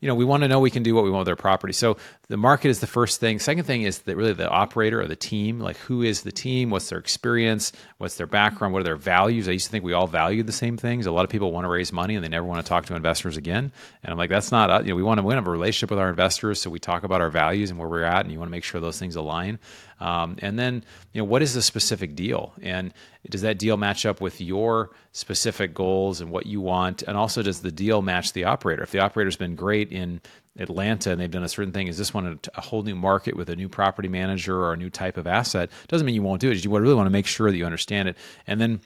You 0.00 0.08
know, 0.08 0.16
we 0.16 0.24
want 0.24 0.42
to 0.42 0.48
know 0.48 0.58
we 0.58 0.72
can 0.72 0.82
do 0.82 0.96
what 0.96 1.04
we 1.04 1.10
want 1.10 1.20
with 1.20 1.28
our 1.28 1.36
property. 1.36 1.72
So 1.72 1.96
the 2.32 2.38
market 2.38 2.70
is 2.70 2.80
the 2.80 2.86
first 2.86 3.20
thing. 3.20 3.38
Second 3.38 3.64
thing 3.64 3.82
is 3.82 3.98
that 3.98 4.16
really 4.16 4.32
the 4.32 4.48
operator 4.48 5.02
or 5.02 5.06
the 5.06 5.14
team, 5.14 5.60
like 5.60 5.76
who 5.76 6.00
is 6.00 6.22
the 6.22 6.32
team, 6.32 6.70
what's 6.70 6.88
their 6.88 6.98
experience, 6.98 7.72
what's 7.98 8.16
their 8.16 8.26
background, 8.26 8.72
what 8.72 8.80
are 8.80 8.84
their 8.84 8.96
values. 8.96 9.48
I 9.48 9.50
used 9.50 9.66
to 9.66 9.70
think 9.70 9.84
we 9.84 9.92
all 9.92 10.06
valued 10.06 10.46
the 10.46 10.52
same 10.52 10.78
things. 10.78 11.04
A 11.04 11.12
lot 11.12 11.24
of 11.24 11.30
people 11.30 11.52
want 11.52 11.66
to 11.66 11.68
raise 11.68 11.92
money 11.92 12.14
and 12.14 12.24
they 12.24 12.30
never 12.30 12.46
want 12.46 12.64
to 12.64 12.66
talk 12.66 12.86
to 12.86 12.96
investors 12.96 13.36
again. 13.36 13.70
And 14.02 14.10
I'm 14.10 14.16
like, 14.16 14.30
that's 14.30 14.50
not, 14.50 14.86
you 14.86 14.92
know, 14.92 14.96
we 14.96 15.02
want 15.02 15.20
to, 15.20 15.28
have 15.28 15.46
a 15.46 15.50
relationship 15.50 15.90
with 15.90 15.98
our 15.98 16.08
investors. 16.08 16.58
So 16.58 16.70
we 16.70 16.78
talk 16.78 17.04
about 17.04 17.20
our 17.20 17.28
values 17.28 17.68
and 17.68 17.78
where 17.78 17.86
we're 17.88 18.02
at, 18.02 18.20
and 18.20 18.32
you 18.32 18.38
want 18.38 18.48
to 18.48 18.52
make 18.52 18.64
sure 18.64 18.80
those 18.80 18.98
things 18.98 19.14
align. 19.14 19.58
Um, 20.00 20.36
and 20.40 20.58
then, 20.58 20.84
you 21.12 21.20
know, 21.20 21.24
what 21.26 21.42
is 21.42 21.52
the 21.52 21.62
specific 21.62 22.16
deal? 22.16 22.54
And 22.60 22.94
does 23.28 23.42
that 23.42 23.58
deal 23.58 23.76
match 23.76 24.04
up 24.04 24.20
with 24.20 24.40
your 24.40 24.90
specific 25.12 25.74
goals 25.74 26.20
and 26.20 26.30
what 26.30 26.46
you 26.46 26.60
want? 26.60 27.02
And 27.02 27.16
also, 27.16 27.42
does 27.42 27.60
the 27.60 27.70
deal 27.70 28.02
match 28.02 28.32
the 28.32 28.44
operator? 28.44 28.82
If 28.82 28.90
the 28.90 28.98
operator's 28.98 29.36
been 29.36 29.54
great 29.54 29.92
in 29.92 30.20
Atlanta 30.58 31.10
and 31.10 31.20
they've 31.20 31.30
done 31.30 31.44
a 31.44 31.48
certain 31.48 31.72
thing, 31.72 31.86
is 31.86 31.98
this 31.98 32.12
one 32.12 32.26
a, 32.26 32.58
a 32.58 32.60
whole 32.60 32.82
new 32.82 32.94
market 32.94 33.36
with 33.36 33.48
a 33.48 33.56
new 33.56 33.68
property 33.68 34.08
manager 34.08 34.56
or 34.56 34.72
a 34.72 34.76
new 34.76 34.90
type 34.90 35.16
of 35.16 35.26
asset? 35.26 35.70
Doesn't 35.88 36.04
mean 36.04 36.14
you 36.14 36.22
won't 36.22 36.40
do 36.40 36.50
it. 36.50 36.64
You 36.64 36.76
really 36.76 36.94
want 36.94 37.06
to 37.06 37.10
make 37.10 37.26
sure 37.26 37.50
that 37.50 37.56
you 37.56 37.64
understand 37.64 38.08
it. 38.08 38.16
And 38.46 38.60
then, 38.60 38.80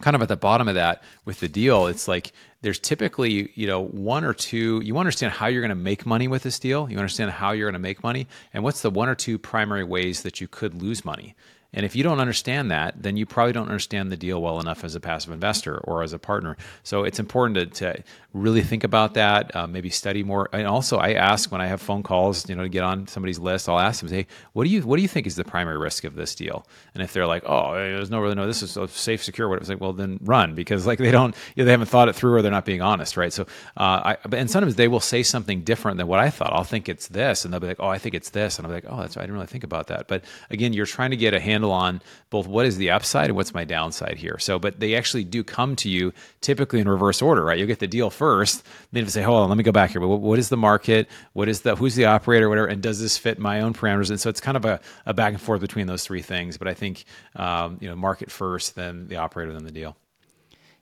kind 0.00 0.14
of 0.14 0.20
at 0.20 0.28
the 0.28 0.36
bottom 0.36 0.68
of 0.68 0.74
that 0.74 1.02
with 1.24 1.40
the 1.40 1.48
deal, 1.48 1.86
it's 1.86 2.06
like 2.06 2.32
there's 2.60 2.78
typically, 2.78 3.50
you 3.54 3.66
know, 3.66 3.82
one 3.82 4.24
or 4.24 4.34
two, 4.34 4.80
you 4.84 4.98
understand 4.98 5.32
how 5.32 5.46
you're 5.46 5.62
going 5.62 5.70
to 5.70 5.74
make 5.74 6.04
money 6.04 6.28
with 6.28 6.42
this 6.42 6.58
deal. 6.58 6.90
You 6.90 6.98
understand 6.98 7.30
how 7.30 7.52
you're 7.52 7.66
going 7.66 7.80
to 7.80 7.88
make 7.88 8.02
money 8.02 8.26
and 8.52 8.62
what's 8.62 8.82
the 8.82 8.90
one 8.90 9.08
or 9.08 9.14
two 9.14 9.38
primary 9.38 9.84
ways 9.84 10.22
that 10.22 10.40
you 10.40 10.48
could 10.48 10.82
lose 10.82 11.04
money. 11.04 11.34
And 11.76 11.86
if 11.86 11.94
you 11.94 12.02
don't 12.02 12.20
understand 12.20 12.70
that, 12.70 13.02
then 13.02 13.16
you 13.16 13.26
probably 13.26 13.52
don't 13.52 13.68
understand 13.68 14.10
the 14.10 14.16
deal 14.16 14.42
well 14.42 14.58
enough 14.58 14.82
as 14.82 14.94
a 14.94 15.00
passive 15.00 15.32
investor 15.32 15.78
or 15.78 16.02
as 16.02 16.12
a 16.12 16.18
partner. 16.18 16.56
So 16.82 17.04
it's 17.04 17.20
important 17.20 17.74
to, 17.74 17.94
to 17.94 18.02
really 18.32 18.62
think 18.62 18.82
about 18.82 19.14
that, 19.14 19.54
uh, 19.54 19.66
maybe 19.66 19.90
study 19.90 20.22
more. 20.22 20.48
And 20.52 20.66
also, 20.66 20.98
I 20.98 21.12
ask 21.12 21.52
when 21.52 21.60
I 21.60 21.66
have 21.66 21.80
phone 21.80 22.02
calls, 22.02 22.48
you 22.48 22.56
know, 22.56 22.62
to 22.62 22.68
get 22.68 22.82
on 22.82 23.06
somebody's 23.06 23.38
list, 23.38 23.68
I'll 23.68 23.78
ask 23.78 24.00
them, 24.00 24.10
hey, 24.10 24.26
what 24.52 24.64
do 24.64 24.70
you 24.70 24.82
what 24.82 24.96
do 24.96 25.02
you 25.02 25.08
think 25.08 25.26
is 25.26 25.36
the 25.36 25.44
primary 25.44 25.78
risk 25.78 26.04
of 26.04 26.14
this 26.14 26.34
deal? 26.34 26.66
And 26.94 27.02
if 27.02 27.12
they're 27.12 27.26
like, 27.26 27.44
oh, 27.46 27.74
there's 27.74 28.10
no 28.10 28.20
really 28.20 28.34
no, 28.34 28.46
this 28.46 28.62
is 28.62 28.70
so 28.70 28.86
safe, 28.86 29.22
secure. 29.22 29.48
What 29.48 29.60
it's 29.60 29.68
like, 29.68 29.80
well, 29.80 29.92
then 29.92 30.18
run 30.22 30.54
because 30.54 30.86
like 30.86 30.98
they 30.98 31.10
don't, 31.10 31.34
you 31.54 31.62
know, 31.62 31.66
they 31.66 31.70
haven't 31.72 31.88
thought 31.88 32.08
it 32.08 32.14
through 32.14 32.34
or 32.34 32.42
they're 32.42 32.50
not 32.50 32.64
being 32.64 32.82
honest, 32.82 33.16
right? 33.16 33.32
So, 33.32 33.42
uh, 33.76 34.14
I 34.14 34.16
and 34.32 34.50
sometimes 34.50 34.76
they 34.76 34.88
will 34.88 35.00
say 35.00 35.22
something 35.22 35.62
different 35.62 35.98
than 35.98 36.06
what 36.06 36.20
I 36.20 36.30
thought. 36.30 36.52
I'll 36.52 36.64
think 36.64 36.88
it's 36.88 37.08
this, 37.08 37.44
and 37.44 37.52
they'll 37.52 37.60
be 37.60 37.66
like, 37.68 37.80
oh, 37.80 37.88
I 37.88 37.98
think 37.98 38.14
it's 38.14 38.30
this, 38.30 38.58
and 38.58 38.66
I'm 38.66 38.72
like, 38.72 38.86
oh, 38.88 39.00
that's 39.00 39.16
right. 39.16 39.22
I 39.22 39.26
didn't 39.26 39.34
really 39.34 39.46
think 39.46 39.64
about 39.64 39.88
that. 39.88 40.08
But 40.08 40.24
again, 40.48 40.72
you're 40.72 40.86
trying 40.86 41.10
to 41.10 41.16
get 41.16 41.34
a 41.34 41.40
handle 41.40 41.65
on 41.70 42.00
both 42.30 42.46
what 42.46 42.66
is 42.66 42.76
the 42.76 42.90
upside 42.90 43.26
and 43.26 43.36
what's 43.36 43.54
my 43.54 43.64
downside 43.64 44.18
here. 44.18 44.38
So, 44.38 44.58
but 44.58 44.80
they 44.80 44.94
actually 44.94 45.24
do 45.24 45.44
come 45.44 45.76
to 45.76 45.88
you 45.88 46.12
typically 46.40 46.80
in 46.80 46.88
reverse 46.88 47.22
order, 47.22 47.44
right? 47.44 47.58
You 47.58 47.66
get 47.66 47.78
the 47.78 47.86
deal 47.86 48.10
first, 48.10 48.64
then 48.92 49.04
you 49.04 49.10
say, 49.10 49.22
hold 49.22 49.42
on, 49.42 49.48
let 49.48 49.58
me 49.58 49.64
go 49.64 49.72
back 49.72 49.90
here. 49.90 50.00
But 50.00 50.08
what, 50.08 50.20
what 50.20 50.38
is 50.38 50.48
the 50.48 50.56
market? 50.56 51.08
What 51.32 51.48
is 51.48 51.62
the 51.62 51.76
who's 51.76 51.94
the 51.94 52.06
operator, 52.06 52.48
whatever, 52.48 52.66
and 52.66 52.82
does 52.82 53.00
this 53.00 53.16
fit 53.18 53.38
my 53.38 53.60
own 53.60 53.74
parameters? 53.74 54.10
And 54.10 54.20
so 54.20 54.28
it's 54.30 54.40
kind 54.40 54.56
of 54.56 54.64
a, 54.64 54.80
a 55.06 55.14
back 55.14 55.32
and 55.32 55.40
forth 55.40 55.60
between 55.60 55.86
those 55.86 56.04
three 56.04 56.22
things. 56.22 56.56
But 56.56 56.68
I 56.68 56.74
think 56.74 57.04
um, 57.36 57.78
you 57.80 57.88
know, 57.88 57.96
market 57.96 58.30
first, 58.30 58.74
then 58.74 59.08
the 59.08 59.16
operator, 59.16 59.52
then 59.52 59.64
the 59.64 59.72
deal. 59.72 59.96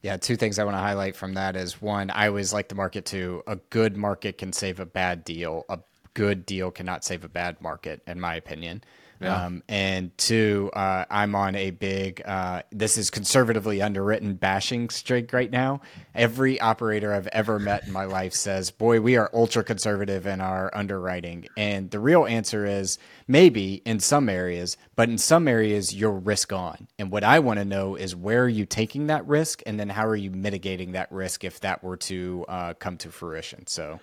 Yeah, 0.03 0.19
two 0.19 0.37
things 0.37 0.59
I 0.59 0.65
want 0.65 0.77
to 0.77 0.83
highlight 0.83 1.17
from 1.17 1.33
that 1.33 1.57
is 1.57 1.81
one, 1.81 2.11
I 2.11 2.29
always 2.29 2.53
like 2.53 2.69
the 2.69 2.75
market 2.75 3.07
too. 3.07 3.43
A 3.47 3.57
good 3.57 3.97
market 3.97 4.37
can 4.37 4.53
save 4.53 4.79
a 4.79 4.85
bad 4.85 5.25
deal. 5.25 5.65
A 5.71 5.79
good 6.13 6.45
deal 6.45 6.71
cannot 6.71 7.05
save 7.05 7.25
a 7.25 7.29
bad 7.29 7.61
market, 7.63 8.03
in 8.07 8.21
my 8.21 8.35
opinion. 8.35 8.85
Yeah. 9.25 9.45
Um, 9.45 9.63
and 9.69 10.17
two, 10.19 10.71
uh, 10.75 11.05
I'm 11.11 11.35
on 11.35 11.55
a 11.55 11.71
big, 11.71 12.23
uh, 12.25 12.63
this 12.71 12.99
is 12.99 13.11
conservatively 13.11 13.81
underwritten 13.81 14.35
bashing 14.35 14.91
streak 14.91 15.33
right 15.33 15.51
now. 15.51 15.81
Every 16.15 16.61
operator 16.61 17.13
I've 17.13 17.27
ever 17.29 17.59
met 17.59 17.87
in 17.87 17.93
my 17.93 18.05
life 18.05 18.35
says, 18.35 18.71
boy, 18.71 19.01
we 19.01 19.17
are 19.17 19.31
ultra 19.33 19.65
conservative 19.65 20.27
in 20.27 20.41
our 20.41 20.71
underwriting. 20.75 21.47
And 21.57 21.91
the 21.91 21.99
real 21.99 22.27
answer 22.27 22.67
is 22.67 22.99
maybe 23.27 23.83
in 23.85 24.01
some 24.01 24.29
areas, 24.29 24.77
but 24.95 25.09
in 25.09 25.19
some 25.19 25.49
areas, 25.49 25.95
you're 25.95 26.13
risk 26.13 26.53
on. 26.53 26.89
And 26.99 27.11
what 27.11 27.25
I 27.25 27.39
want 27.39 27.59
to 27.59 27.65
know 27.65 27.97
is 27.97 28.15
where 28.15 28.45
are 28.45 28.49
you 28.49 28.67
taking 28.67 29.07
that 29.07 29.27
risk? 29.27 29.63
And 29.67 29.81
then 29.81 29.89
how 29.89 30.07
are 30.07 30.17
you 30.17 30.31
mitigating 30.31 30.93
that 30.93 31.11
risk 31.11 31.45
if 31.45 31.61
that 31.61 31.83
were 31.83 31.97
to 31.97 32.45
uh, 32.49 32.75
come 32.75 32.97
to 32.99 33.11
fruition? 33.11 33.67
So. 33.67 34.01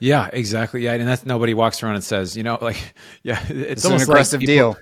Yeah, 0.00 0.28
exactly. 0.32 0.82
Yeah, 0.82 0.94
and 0.94 1.06
that's 1.08 1.24
nobody 1.24 1.54
walks 1.54 1.82
around 1.82 1.94
and 1.94 2.04
says, 2.04 2.36
you 2.36 2.42
know, 2.42 2.58
like, 2.60 2.76
yeah, 3.22 3.40
it's, 3.48 3.84
It's 3.84 3.84
an 3.84 4.00
aggressive 4.00 4.40
like 4.40 4.48
people- 4.48 4.72
deal. 4.74 4.76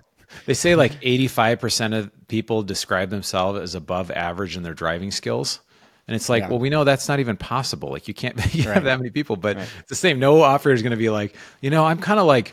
They 0.47 0.55
say 0.55 0.75
like 0.75 0.93
eighty-five 1.03 1.61
percent 1.61 1.93
of 1.95 2.11
people 2.29 2.63
describe 2.63 3.11
themselves 3.11 3.61
as 3.61 3.75
above 3.75 4.11
average 4.11 4.57
in 4.57 4.63
their 4.63 4.73
driving 4.75 5.11
skills, 5.11 5.61
and 6.09 6.15
it's 6.17 6.29
like, 6.31 6.45
Yeah. 6.45 6.49
well, 6.49 6.59
we 6.59 6.71
know 6.71 6.85
that's 6.85 7.07
not 7.07 7.21
even 7.21 7.37
possible. 7.37 7.91
Like, 7.91 8.09
you 8.09 8.15
can't 8.15 8.35
you 8.55 8.63
have 8.65 8.85
that 8.85 8.99
many 8.99 9.11
people, 9.11 9.37
but 9.37 9.59
it's 9.59 9.89
the 9.89 9.95
same. 9.95 10.19
No 10.19 10.41
operator 10.41 10.75
is 10.75 10.83
going 10.83 10.93
to 10.93 10.97
be 10.97 11.11
like, 11.11 11.37
you 11.61 11.69
know, 11.71 11.85
I'm 11.85 11.99
kind 11.99 12.19
of 12.19 12.27
like. 12.27 12.53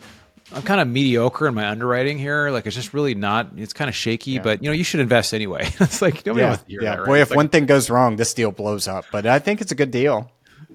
I'm 0.51 0.63
kind 0.63 0.81
of 0.81 0.87
mediocre 0.87 1.47
in 1.47 1.53
my 1.53 1.67
underwriting 1.69 2.17
here. 2.17 2.49
Like 2.49 2.65
it's 2.65 2.75
just 2.75 2.91
really 2.91 3.13
not. 3.13 3.49
It's 3.55 3.71
kind 3.71 3.87
of 3.87 3.93
shaky, 3.93 4.39
but 4.39 4.63
you 4.63 4.69
know 4.69 4.73
you 4.73 4.83
should 4.83 4.99
invest 4.99 5.31
anyway. 5.35 5.69
it's 5.79 6.01
like 6.01 6.25
nobody 6.25 6.41
Yeah, 6.41 6.49
wants 6.49 6.63
to 6.63 6.69
hear 6.71 6.81
yeah. 6.81 6.89
that. 6.95 6.99
Right? 7.01 7.05
Boy, 7.05 7.13
It's 7.21 7.21
if 7.21 7.29
like- 7.29 7.37
one 7.37 7.49
thing 7.49 7.65
goes 7.67 7.87
wrong, 7.91 8.15
this 8.15 8.33
deal 8.33 8.51
blows 8.51 8.87
up. 8.87 9.05
But 9.11 9.27
I 9.27 9.37
think 9.37 9.61
it's 9.61 9.71
a 9.71 9.75
good 9.75 9.91
deal. 9.91 10.31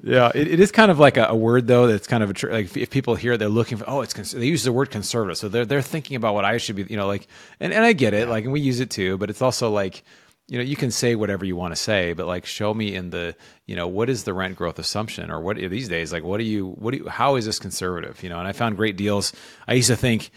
Yeah, 0.07 0.31
it, 0.35 0.49
it 0.49 0.61
is 0.61 0.71
kind 0.71 0.91
of 0.91 0.99
like 0.99 1.17
a, 1.17 1.29
a 1.29 1.35
word 1.35 1.67
though. 1.67 1.87
That's 1.87 2.07
kind 2.07 2.23
of 2.23 2.29
a 2.29 2.35
tr- 2.35 2.51
like 2.51 2.67
if, 2.67 2.77
if 2.77 2.91
people 2.91 3.15
hear, 3.15 3.33
it, 3.33 3.39
they're 3.39 3.49
looking 3.49 3.79
for. 3.79 3.89
Oh, 3.89 4.03
it's 4.03 4.13
cons- 4.13 4.33
they 4.33 4.45
use 4.45 4.63
the 4.63 4.73
word 4.73 4.91
conservative, 4.91 5.39
so 5.39 5.49
they're 5.49 5.65
they're 5.65 5.81
thinking 5.81 6.17
about 6.17 6.35
what 6.35 6.45
I 6.45 6.59
should 6.59 6.77
be. 6.77 6.85
You 6.91 6.99
know, 6.99 7.07
like 7.07 7.27
and 7.59 7.73
and 7.73 7.83
I 7.87 7.95
get 7.95 8.13
it. 8.13 8.29
Like 8.29 8.45
and 8.45 8.53
we 8.53 8.61
use 8.61 8.81
it 8.81 8.91
too, 8.91 9.17
but 9.17 9.31
it's 9.31 9.41
also 9.41 9.71
like 9.71 10.05
you 10.47 10.59
know 10.59 10.65
you 10.65 10.77
can 10.77 10.91
say 10.91 11.15
whatever 11.15 11.47
you 11.47 11.57
want 11.57 11.73
to 11.73 11.81
say, 11.81 12.13
but 12.13 12.27
like 12.27 12.45
show 12.45 12.75
me 12.75 12.95
in 12.95 13.09
the 13.09 13.35
you 13.65 13.77
know 13.77 13.89
what 13.89 14.11
is 14.11 14.25
the 14.25 14.35
rent 14.35 14.57
growth 14.57 14.79
assumption 14.79 15.31
or 15.31 15.41
what 15.41 15.57
these 15.57 15.89
days 15.89 16.13
like 16.13 16.23
what 16.23 16.37
do 16.37 16.45
you 16.45 16.73
what 16.73 16.91
do 16.91 16.99
you 16.99 17.09
how 17.09 17.37
is 17.37 17.47
this 17.47 17.59
conservative? 17.59 18.23
You 18.23 18.29
know, 18.29 18.39
and 18.39 18.47
I 18.47 18.53
found 18.53 18.77
great 18.77 18.99
deals. 18.99 19.33
I 19.67 19.73
used 19.73 19.89
to 19.89 19.97
think 19.97 20.31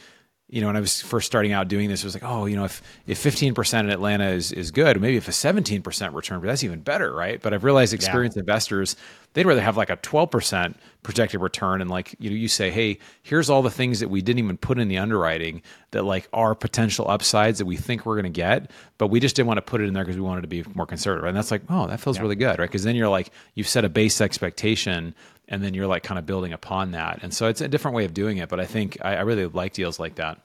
you 0.49 0.61
know, 0.61 0.67
when 0.67 0.77
I 0.77 0.79
was 0.79 1.01
first 1.01 1.27
starting 1.27 1.51
out 1.51 1.67
doing 1.67 1.89
this, 1.89 2.03
it 2.03 2.05
was 2.05 2.13
like, 2.13 2.23
oh, 2.23 2.45
you 2.45 2.55
know, 2.55 2.63
if 2.63 2.81
if 3.05 3.17
fifteen 3.17 3.53
percent 3.53 3.87
in 3.87 3.93
Atlanta 3.93 4.29
is 4.29 4.53
is 4.53 4.71
good, 4.71 4.99
maybe 5.01 5.17
if 5.17 5.27
a 5.27 5.33
seventeen 5.33 5.81
percent 5.81 6.13
return, 6.13 6.39
but 6.39 6.47
that's 6.47 6.63
even 6.63 6.79
better, 6.79 7.13
right? 7.13 7.41
But 7.41 7.53
I've 7.53 7.65
realized 7.65 7.93
experienced 7.93 8.37
investors, 8.37 8.95
they'd 9.33 9.45
rather 9.45 9.59
have 9.61 9.75
like 9.75 9.89
a 9.89 9.97
twelve 9.97 10.31
percent 10.31 10.77
projected 11.03 11.41
return, 11.41 11.81
and 11.81 11.89
like 11.89 12.15
you 12.19 12.29
know, 12.29 12.35
you 12.35 12.47
say, 12.47 12.71
hey, 12.71 12.97
here's 13.23 13.49
all 13.49 13.61
the 13.61 13.69
things 13.69 13.99
that 13.99 14.07
we 14.07 14.21
didn't 14.21 14.39
even 14.39 14.55
put 14.57 14.79
in 14.79 14.87
the 14.87 14.97
underwriting 14.97 15.61
that 15.91 16.03
like 16.03 16.29
are 16.31 16.55
potential 16.55 17.09
upsides 17.09 17.59
that 17.59 17.65
we 17.65 17.75
think 17.75 18.05
we're 18.05 18.15
going 18.15 18.23
to 18.23 18.29
get, 18.29 18.71
but 18.97 19.07
we 19.07 19.19
just 19.19 19.35
didn't 19.35 19.47
want 19.47 19.57
to 19.57 19.61
put 19.61 19.81
it 19.81 19.85
in 19.85 19.93
there 19.93 20.05
because 20.05 20.15
we 20.15 20.21
wanted 20.21 20.41
to 20.43 20.47
be 20.47 20.63
more 20.75 20.85
conservative, 20.85 21.25
and 21.27 21.35
that's 21.35 21.51
like, 21.51 21.63
oh, 21.69 21.87
that 21.87 21.99
feels 21.99 22.21
really 22.21 22.37
good, 22.37 22.57
right? 22.57 22.69
Because 22.69 22.83
then 22.83 22.95
you're 22.95 23.09
like, 23.09 23.31
you've 23.55 23.67
set 23.67 23.83
a 23.83 23.89
base 23.89 24.21
expectation. 24.21 25.13
And 25.47 25.63
then 25.63 25.73
you're 25.73 25.87
like 25.87 26.03
kind 26.03 26.19
of 26.19 26.25
building 26.25 26.51
upon 26.53 26.91
that, 26.91 27.19
and 27.21 27.33
so 27.33 27.47
it's 27.47 27.61
a 27.61 27.67
different 27.67 27.95
way 27.95 28.03
of 28.05 28.13
doing 28.13 28.37
it. 28.37 28.49
But 28.49 28.59
I 28.59 28.65
think 28.65 28.97
I, 29.01 29.15
I 29.15 29.21
really 29.21 29.45
like 29.45 29.73
deals 29.73 29.99
like 29.99 30.15
that. 30.15 30.41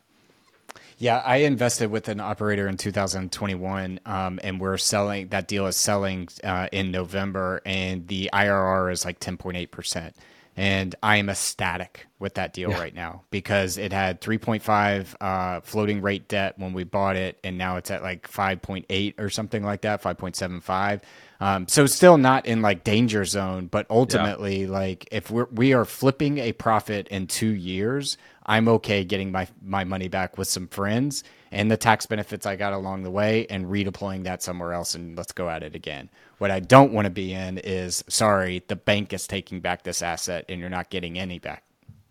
Yeah, 0.99 1.19
I 1.19 1.39
invested 1.39 1.91
with 1.91 2.09
an 2.09 2.21
operator 2.21 2.69
in 2.69 2.77
2021, 2.77 3.99
um, 4.07 4.39
and 4.45 4.61
we're 4.61 4.77
selling. 4.77 5.29
That 5.29 5.49
deal 5.49 5.67
is 5.67 5.77
selling 5.77 6.29
uh, 6.45 6.69
in 6.71 6.93
November, 6.93 7.61
and 7.67 8.07
the 8.07 8.31
IRR 8.33 8.93
is 8.93 9.05
like 9.05 9.19
10.8 9.19 9.71
percent. 9.73 10.15
And 10.57 10.95
I 11.03 11.17
am 11.17 11.31
ecstatic 11.31 12.07
with 12.19 12.35
that 12.35 12.53
deal 12.53 12.71
right 12.71 12.95
now 12.95 13.23
because 13.31 13.79
it 13.79 13.91
had 13.93 14.21
3.5 14.21 15.15
uh, 15.21 15.61
floating 15.63 16.03
rate 16.03 16.29
debt 16.29 16.59
when 16.59 16.75
we 16.75 16.85
bought 16.85 17.17
it, 17.17 17.39
and 17.43 17.57
now 17.57 17.77
it's 17.77 17.91
at 17.91 18.03
like 18.03 18.31
5.8 18.31 19.19
or 19.19 19.31
something 19.31 19.65
like 19.65 19.81
that, 19.81 20.03
5.75. 20.03 21.01
Um, 21.43 21.67
so 21.67 21.87
still 21.87 22.19
not 22.19 22.47
in 22.47 22.63
like 22.63 22.85
danger 22.85 23.25
zone, 23.25 23.67
but 23.67 23.87
ultimately, 23.91 24.69
like 24.69 25.09
if 25.11 25.29
we're 25.29 25.49
we 25.51 25.73
are 25.75 25.85
flipping 25.85 26.39
a 26.39 26.53
profit 26.53 27.09
in 27.09 27.27
two 27.27 27.49
years, 27.49 28.17
I'm 28.47 28.69
okay 28.69 29.03
getting 29.03 29.33
my 29.33 29.49
my 29.61 29.83
money 29.83 30.07
back 30.07 30.39
with 30.39 30.47
some 30.47 30.69
friends 30.69 31.25
and 31.51 31.69
the 31.69 31.77
tax 31.77 32.07
benefits 32.07 32.47
I 32.47 32.55
got 32.55 32.75
along 32.75 33.03
the 33.03 33.11
way 33.11 33.49
and 33.51 33.67
redeploying 33.67 34.23
that 34.23 34.41
somewhere 34.41 34.73
else 34.73 34.95
and 34.95 35.17
let's 35.17 35.33
go 35.33 35.49
at 35.49 35.65
it 35.65 35.75
again. 35.75 36.11
What 36.39 36.53
I 36.53 36.61
don't 36.61 36.93
want 36.93 37.07
to 37.07 37.11
be 37.11 37.33
in 37.33 37.59
is 37.59 38.05
sorry, 38.07 38.63
the 38.69 38.77
bank 38.77 39.13
is 39.13 39.27
taking 39.27 39.59
back 39.59 39.83
this 39.83 40.01
asset 40.01 40.45
and 40.49 40.61
you're 40.61 40.71
not 40.71 40.91
getting 40.91 41.19
any 41.19 41.41
back. 41.41 41.65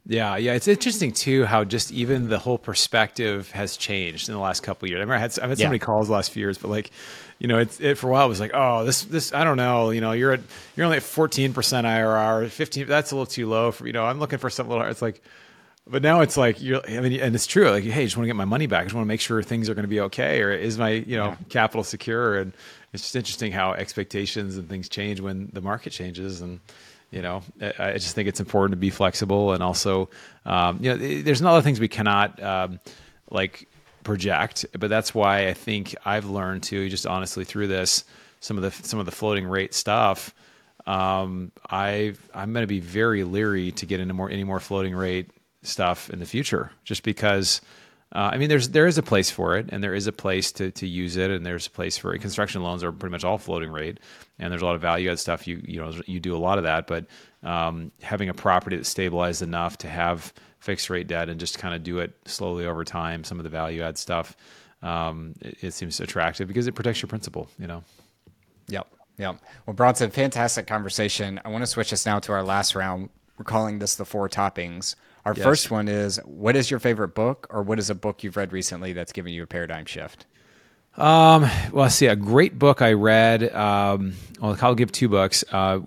Yeah, 0.07 0.35
yeah, 0.37 0.53
it's 0.53 0.67
interesting 0.67 1.11
too 1.11 1.45
how 1.45 1.63
just 1.63 1.91
even 1.91 2.27
the 2.27 2.39
whole 2.39 2.57
perspective 2.57 3.51
has 3.51 3.77
changed 3.77 4.29
in 4.29 4.33
the 4.35 4.41
last 4.41 4.63
couple 4.63 4.85
of 4.87 4.89
years. 4.89 4.97
I 4.97 5.01
remember 5.01 5.13
I 5.15 5.19
had 5.19 5.37
I've 5.39 5.49
had 5.49 5.57
so 5.59 5.63
Yeah. 5.63 5.69
many 5.69 5.79
calls 5.79 6.07
the 6.07 6.13
last 6.13 6.31
few 6.31 6.41
years, 6.41 6.57
but 6.57 6.69
like, 6.69 6.89
you 7.37 7.47
know, 7.47 7.59
it's 7.59 7.79
it 7.79 7.97
for 7.99 8.07
a 8.07 8.11
while 8.11 8.25
it 8.25 8.29
was 8.29 8.39
like, 8.39 8.51
oh, 8.53 8.83
this 8.83 9.03
this 9.03 9.31
I 9.31 9.43
don't 9.43 9.57
know, 9.57 9.91
you 9.91 10.01
know, 10.01 10.11
you're 10.11 10.33
at 10.33 10.39
you're 10.75 10.85
only 10.85 10.97
at 10.97 11.03
fourteen 11.03 11.53
percent 11.53 11.85
IRR, 11.85 12.49
fifteen. 12.49 12.87
That's 12.87 13.11
a 13.11 13.15
little 13.15 13.27
too 13.27 13.47
low 13.47 13.71
for 13.71 13.85
you 13.85 13.93
know. 13.93 14.03
I'm 14.03 14.19
looking 14.19 14.39
for 14.39 14.49
something 14.49 14.71
a 14.71 14.75
little. 14.75 14.89
It's 14.91 15.03
like, 15.03 15.21
but 15.87 16.01
now 16.01 16.21
it's 16.21 16.35
like 16.35 16.59
you're. 16.61 16.81
I 16.89 16.99
mean, 16.99 17.19
and 17.19 17.35
it's 17.35 17.45
true. 17.47 17.69
Like, 17.69 17.83
hey, 17.83 18.01
I 18.01 18.05
just 18.05 18.17
want 18.17 18.25
to 18.25 18.27
get 18.29 18.35
my 18.35 18.45
money 18.45 18.65
back. 18.65 18.81
I 18.81 18.83
just 18.85 18.95
want 18.95 19.05
to 19.05 19.07
make 19.07 19.21
sure 19.21 19.41
things 19.43 19.69
are 19.69 19.75
going 19.75 19.83
to 19.83 19.87
be 19.89 19.99
okay, 20.01 20.41
or 20.41 20.51
is 20.51 20.79
my 20.79 20.89
you 20.89 21.15
know 21.15 21.37
capital 21.49 21.83
secure? 21.83 22.39
And 22.39 22.53
it's 22.91 23.03
just 23.03 23.15
interesting 23.15 23.51
how 23.51 23.73
expectations 23.73 24.57
and 24.57 24.67
things 24.67 24.89
change 24.89 25.19
when 25.21 25.51
the 25.53 25.61
market 25.61 25.91
changes 25.93 26.41
and 26.41 26.59
you 27.11 27.21
know 27.21 27.43
I, 27.77 27.93
just 27.93 28.15
think 28.15 28.27
it's 28.27 28.39
important 28.39 28.71
to 28.71 28.77
be 28.77 28.89
flexible 28.89 29.53
and 29.53 29.61
also 29.61 30.09
um, 30.45 30.79
you 30.81 30.89
know 30.89 31.21
there's 31.21 31.41
a 31.41 31.43
lot 31.43 31.57
of 31.57 31.63
things 31.63 31.79
we 31.79 31.87
cannot 31.87 32.41
um, 32.41 32.79
like 33.29 33.67
project 34.03 34.65
but 34.79 34.89
that's 34.89 35.13
why 35.13 35.47
i 35.47 35.53
think 35.53 35.95
i've 36.05 36.25
learned 36.25 36.63
to 36.63 36.89
just 36.89 37.05
honestly 37.05 37.45
through 37.45 37.67
this 37.67 38.03
some 38.39 38.57
of 38.57 38.63
the 38.63 38.71
some 38.87 38.99
of 38.99 39.05
the 39.05 39.11
floating 39.11 39.45
rate 39.45 39.73
stuff 39.73 40.33
um, 40.87 41.51
i 41.69 42.13
i'm 42.33 42.53
going 42.53 42.63
to 42.63 42.67
be 42.67 42.79
very 42.79 43.23
leery 43.23 43.71
to 43.71 43.85
get 43.85 43.99
into 43.99 44.13
more 44.13 44.29
any 44.29 44.43
more 44.43 44.59
floating 44.59 44.95
rate 44.95 45.29
stuff 45.61 46.09
in 46.09 46.19
the 46.19 46.25
future 46.25 46.71
just 46.83 47.03
because 47.03 47.61
uh, 48.13 48.31
I 48.33 48.37
mean, 48.37 48.49
there's 48.49 48.69
there 48.69 48.87
is 48.87 48.97
a 48.97 49.03
place 49.03 49.31
for 49.31 49.55
it, 49.55 49.67
and 49.69 49.81
there 49.81 49.93
is 49.93 50.05
a 50.05 50.11
place 50.11 50.51
to 50.53 50.71
to 50.71 50.85
use 50.85 51.15
it, 51.15 51.31
and 51.31 51.45
there's 51.45 51.67
a 51.67 51.69
place 51.69 51.97
for 51.97 52.13
it. 52.13 52.19
Construction 52.19 52.61
loans 52.61 52.83
are 52.83 52.91
pretty 52.91 53.11
much 53.11 53.23
all 53.23 53.37
floating 53.37 53.71
rate, 53.71 53.99
and 54.41 54.51
there's 54.51 54.61
a 54.61 54.65
lot 54.65 54.75
of 54.75 54.81
value 54.81 55.09
add 55.09 55.19
stuff. 55.19 55.47
You 55.47 55.61
you 55.65 55.79
know 55.79 55.93
you 56.05 56.19
do 56.19 56.35
a 56.35 56.37
lot 56.37 56.57
of 56.57 56.65
that, 56.65 56.87
but 56.87 57.05
um, 57.43 57.91
having 58.01 58.27
a 58.27 58.33
property 58.33 58.75
that's 58.75 58.89
stabilized 58.89 59.41
enough 59.41 59.77
to 59.79 59.87
have 59.87 60.33
fixed 60.59 60.89
rate 60.89 61.07
debt 61.07 61.29
and 61.29 61.39
just 61.39 61.57
kind 61.57 61.73
of 61.73 61.83
do 61.83 61.99
it 61.99 62.13
slowly 62.25 62.65
over 62.65 62.83
time, 62.83 63.23
some 63.23 63.39
of 63.39 63.43
the 63.43 63.49
value 63.49 63.81
add 63.81 63.97
stuff, 63.97 64.35
um, 64.83 65.33
it, 65.41 65.57
it 65.63 65.71
seems 65.73 65.99
attractive 65.99 66.47
because 66.47 66.67
it 66.67 66.73
protects 66.73 67.01
your 67.01 67.07
principal. 67.07 67.47
You 67.57 67.67
know. 67.67 67.83
Yep. 68.67 68.87
Yep. 69.17 69.37
Well, 69.65 69.73
Bronson, 69.75 70.09
fantastic 70.11 70.67
conversation. 70.67 71.39
I 71.45 71.49
want 71.49 71.61
to 71.61 71.67
switch 71.67 71.93
us 71.93 72.05
now 72.05 72.19
to 72.19 72.31
our 72.31 72.43
last 72.43 72.75
round. 72.75 73.09
We're 73.37 73.45
calling 73.45 73.79
this 73.79 73.95
the 73.95 74.05
four 74.05 74.27
toppings. 74.29 74.95
Our 75.25 75.33
Yes. 75.35 75.43
first 75.43 75.71
one 75.71 75.87
is 75.87 76.17
what 76.25 76.55
is 76.55 76.71
your 76.71 76.79
favorite 76.79 77.09
book, 77.13 77.47
or 77.51 77.61
what 77.61 77.77
is 77.77 77.89
a 77.89 77.95
book 77.95 78.23
you've 78.23 78.37
read 78.37 78.51
recently 78.51 78.93
that's 78.93 79.11
given 79.11 79.33
you 79.33 79.43
a 79.43 79.47
paradigm 79.47 79.85
shift? 79.85 80.25
Um, 80.95 81.49
well, 81.71 81.89
see, 81.89 82.07
a 82.07 82.15
great 82.15 82.59
book 82.59 82.81
I 82.81 82.93
read. 82.93 83.53
Um, 83.55 84.13
well, 84.39 84.57
I'll 84.61 84.75
give 84.75 84.91
two 84.91 85.09
books. 85.09 85.43
Uh, 85.51 85.79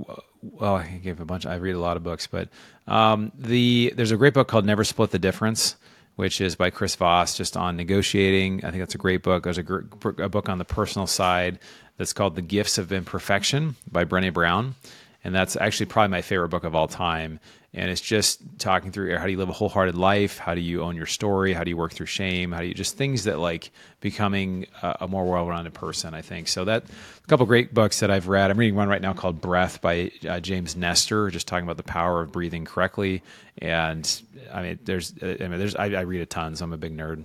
well, 0.43 0.77
I 0.77 1.01
gave 1.03 1.21
a 1.21 1.25
bunch. 1.25 1.47
I 1.47 1.57
read 1.57 1.75
a 1.75 1.81
lot 1.81 1.97
of 1.97 2.03
books, 2.03 2.27
but 2.27 2.49
um, 2.87 3.33
the 3.39 3.93
there's 3.97 4.11
a 4.11 4.17
great 4.17 4.35
book 4.35 4.49
called 4.49 4.65
Never 4.65 4.85
Split 4.85 5.11
the 5.11 5.19
Difference, 5.19 5.77
which 6.17 6.41
is 6.41 6.57
by 6.57 6.71
Chris 6.71 6.95
Voss, 6.97 7.37
just 7.37 7.57
on 7.57 7.77
negotiating. 7.77 8.65
I 8.65 8.71
think 8.71 8.81
that's 8.83 8.95
a 8.95 8.99
great 8.99 9.23
book. 9.23 9.45
There's 9.45 9.59
a, 9.59 9.63
gr- 9.63 10.23
a 10.23 10.29
book 10.29 10.49
on 10.49 10.59
the 10.59 10.65
personal 10.65 11.07
side 11.07 11.59
that's 11.97 12.13
called 12.13 12.35
The 12.35 12.43
Gifts 12.43 12.79
of 12.79 12.93
Imperfection 12.93 13.77
by 13.91 14.05
Brené 14.05 14.33
Brown, 14.33 14.75
and 15.23 15.35
that's 15.35 15.57
actually 15.57 15.87
probably 15.87 16.11
my 16.11 16.23
favorite 16.23 16.49
book 16.49 16.65
of 16.65 16.75
all 16.75 16.89
time. 16.89 17.41
And 17.77 17.91
it's 17.91 18.01
just 18.01 18.41
talking 18.59 18.93
through 18.93 19.17
how 19.19 19.25
do 19.25 19.33
you 19.33 19.39
live 19.39 19.49
a 19.49 19.53
wholehearted 19.53 19.97
life? 19.97 20.39
How 20.39 20.55
do 20.55 20.61
you 20.61 20.83
own 20.83 20.95
your 20.95 21.07
story? 21.07 21.53
How 21.53 21.65
do 21.65 21.71
you 21.71 21.77
work 21.77 21.93
through 21.93 22.07
shame? 22.07 22.53
How 22.53 22.61
do 22.61 22.67
you 22.67 22.75
just 22.75 22.97
things 22.97 23.25
that 23.25 23.41
like 23.41 23.73
becoming 24.01 24.67
a, 24.83 24.99
a 25.03 25.09
more 25.09 25.25
well-rounded 25.25 25.75
person? 25.75 26.15
I 26.15 26.23
think 26.23 26.47
so. 26.47 26.65
That 26.65 26.85
a 26.85 27.27
couple 27.27 27.47
great 27.47 27.75
books 27.75 27.99
that 27.99 28.13
I've 28.13 28.29
read. 28.29 28.51
I'm 28.53 28.59
reading 28.59 28.77
one 28.77 28.89
right 28.89 29.03
now 29.03 29.13
called 29.13 29.41
Breath 29.41 29.81
by 29.81 30.13
uh, 30.29 30.39
James 30.39 30.77
Nestor, 30.77 31.31
just 31.31 31.49
talking 31.49 31.65
about 31.65 31.77
the 31.77 31.83
power 31.83 32.23
of 32.23 32.31
breathing 32.31 32.65
correctly. 32.65 33.23
And 33.59 34.09
I 34.53 34.63
mean, 34.63 34.79
there's 34.85 35.13
I 35.21 35.27
mean, 35.27 35.59
there's 35.59 35.75
I, 35.75 35.87
I 35.87 36.01
read 36.03 36.21
a 36.21 36.27
ton, 36.27 36.55
so 36.55 36.65
I'm 36.65 36.73
a 36.73 36.77
big 36.77 36.97
nerd. 36.97 37.25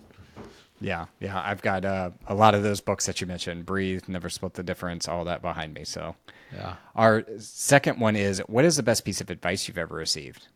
Yeah, 0.82 1.08
yeah, 1.20 1.42
I've 1.44 1.62
got 1.62 1.84
uh, 1.84 2.12
a 2.28 2.34
lot 2.34 2.56
of 2.56 2.64
those 2.64 2.80
books 2.82 3.06
that 3.06 3.20
you 3.20 3.28
mentioned: 3.28 3.66
"Breathe," 3.66 4.06
"Never 4.08 4.30
Split 4.30 4.54
the 4.54 4.64
Difference," 4.64 5.08
all 5.08 5.26
that 5.26 5.42
behind 5.42 5.74
me. 5.74 5.84
So, 5.84 6.16
Yeah. 6.54 6.76
our 6.96 7.26
second 7.38 8.00
one 8.00 8.16
is 8.16 8.40
what 8.48 8.66
is 8.66 8.76
the 8.76 8.84
best 8.84 9.06
piece 9.06 9.22
of 9.22 9.30
advice 9.30 9.68
you've 9.68 9.78
ever 9.78 9.96
received? 9.96 10.48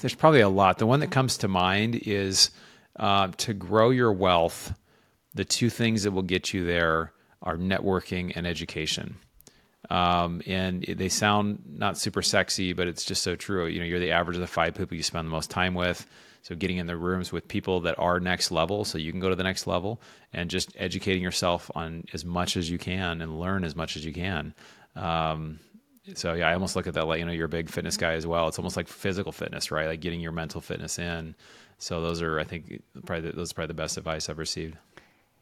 There's 0.00 0.14
probably 0.14 0.40
a 0.40 0.48
lot. 0.48 0.78
The 0.78 0.86
one 0.86 1.00
that 1.00 1.10
comes 1.10 1.38
to 1.38 1.48
mind 1.48 1.96
is 2.06 2.50
uh, 2.96 3.28
to 3.38 3.54
grow 3.54 3.90
your 3.90 4.12
wealth. 4.12 4.74
The 5.34 5.44
two 5.44 5.70
things 5.70 6.02
that 6.02 6.12
will 6.12 6.22
get 6.22 6.52
you 6.52 6.64
there 6.64 7.12
are 7.42 7.56
networking 7.56 8.32
and 8.34 8.46
education. 8.46 9.16
Um, 9.90 10.42
and 10.46 10.82
they 10.82 11.08
sound 11.08 11.62
not 11.66 11.96
super 11.96 12.22
sexy, 12.22 12.72
but 12.72 12.88
it's 12.88 13.04
just 13.04 13.22
so 13.22 13.36
true. 13.36 13.66
You 13.66 13.80
know, 13.80 13.86
you're 13.86 14.00
the 14.00 14.12
average 14.12 14.36
of 14.36 14.40
the 14.40 14.46
five 14.46 14.74
people 14.74 14.96
you 14.96 15.02
spend 15.02 15.26
the 15.26 15.30
most 15.30 15.50
time 15.50 15.74
with. 15.74 16.06
So 16.42 16.54
getting 16.54 16.78
in 16.78 16.86
the 16.86 16.96
rooms 16.96 17.32
with 17.32 17.48
people 17.48 17.80
that 17.80 17.98
are 17.98 18.20
next 18.20 18.50
level, 18.50 18.84
so 18.84 18.96
you 18.96 19.10
can 19.10 19.20
go 19.20 19.28
to 19.28 19.34
the 19.36 19.42
next 19.42 19.66
level, 19.66 20.00
and 20.32 20.48
just 20.48 20.72
educating 20.76 21.22
yourself 21.22 21.70
on 21.74 22.04
as 22.12 22.24
much 22.24 22.56
as 22.56 22.70
you 22.70 22.78
can 22.78 23.20
and 23.20 23.38
learn 23.38 23.64
as 23.64 23.76
much 23.76 23.96
as 23.96 24.04
you 24.04 24.12
can. 24.12 24.54
Um, 24.94 25.60
so 26.14 26.32
yeah, 26.34 26.48
I 26.48 26.54
almost 26.54 26.74
look 26.74 26.86
at 26.86 26.94
that 26.94 27.06
like 27.06 27.18
you 27.18 27.26
know 27.26 27.32
you're 27.32 27.46
a 27.46 27.50
big 27.50 27.68
fitness 27.68 27.96
guy 27.96 28.14
as 28.14 28.26
well. 28.26 28.48
It's 28.48 28.58
almost 28.58 28.76
like 28.76 28.88
physical 28.88 29.32
fitness, 29.32 29.70
right? 29.70 29.86
Like 29.86 30.00
getting 30.00 30.20
your 30.20 30.32
mental 30.32 30.60
fitness 30.60 30.98
in. 30.98 31.34
So 31.78 32.00
those 32.00 32.22
are, 32.22 32.40
I 32.40 32.44
think, 32.44 32.82
probably 33.06 33.30
those 33.30 33.52
are 33.52 33.54
probably 33.54 33.68
the 33.68 33.74
best 33.74 33.98
advice 33.98 34.28
I've 34.28 34.38
received. 34.38 34.76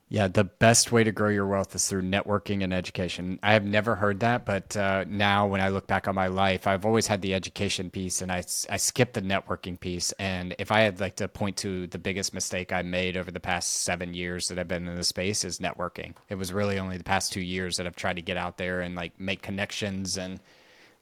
Yeah, 0.08 0.28
the 0.28 0.44
best 0.44 0.92
way 0.92 1.02
to 1.02 1.10
grow 1.10 1.30
your 1.30 1.48
wealth 1.48 1.74
is 1.74 1.88
through 1.88 2.02
networking 2.02 2.62
and 2.62 2.72
education. 2.72 3.40
I 3.42 3.54
have 3.54 3.64
never 3.64 3.96
heard 3.96 4.20
that, 4.20 4.46
but 4.46 4.76
uh, 4.76 5.04
now 5.08 5.48
when 5.48 5.60
I 5.60 5.68
look 5.68 5.88
back 5.88 6.06
on 6.06 6.14
my 6.14 6.28
life, 6.28 6.68
I've 6.68 6.86
always 6.86 7.08
had 7.08 7.22
the 7.22 7.34
education 7.34 7.90
piece 7.90 8.22
and 8.22 8.30
I, 8.30 8.44
I 8.70 8.76
skipped 8.76 9.14
the 9.14 9.22
networking 9.22 9.80
piece. 9.80 10.12
And 10.12 10.54
if 10.60 10.70
I 10.70 10.82
had 10.82 11.00
like 11.00 11.16
to 11.16 11.26
point 11.26 11.56
to 11.58 11.88
the 11.88 11.98
biggest 11.98 12.34
mistake 12.34 12.72
I 12.72 12.82
made 12.82 13.16
over 13.16 13.32
the 13.32 13.40
past 13.40 13.82
seven 13.82 14.14
years 14.14 14.46
that 14.46 14.60
I've 14.60 14.68
been 14.68 14.86
in 14.86 14.94
the 14.94 15.02
space 15.02 15.44
is 15.44 15.58
networking. 15.58 16.14
It 16.28 16.36
was 16.36 16.52
really 16.52 16.78
only 16.78 16.98
the 16.98 17.04
past 17.04 17.32
two 17.32 17.40
years 17.40 17.76
that 17.78 17.86
I've 17.86 17.96
tried 17.96 18.16
to 18.16 18.22
get 18.22 18.36
out 18.36 18.58
there 18.58 18.82
and 18.82 18.94
like 18.94 19.18
make 19.18 19.42
connections 19.42 20.18
and 20.18 20.38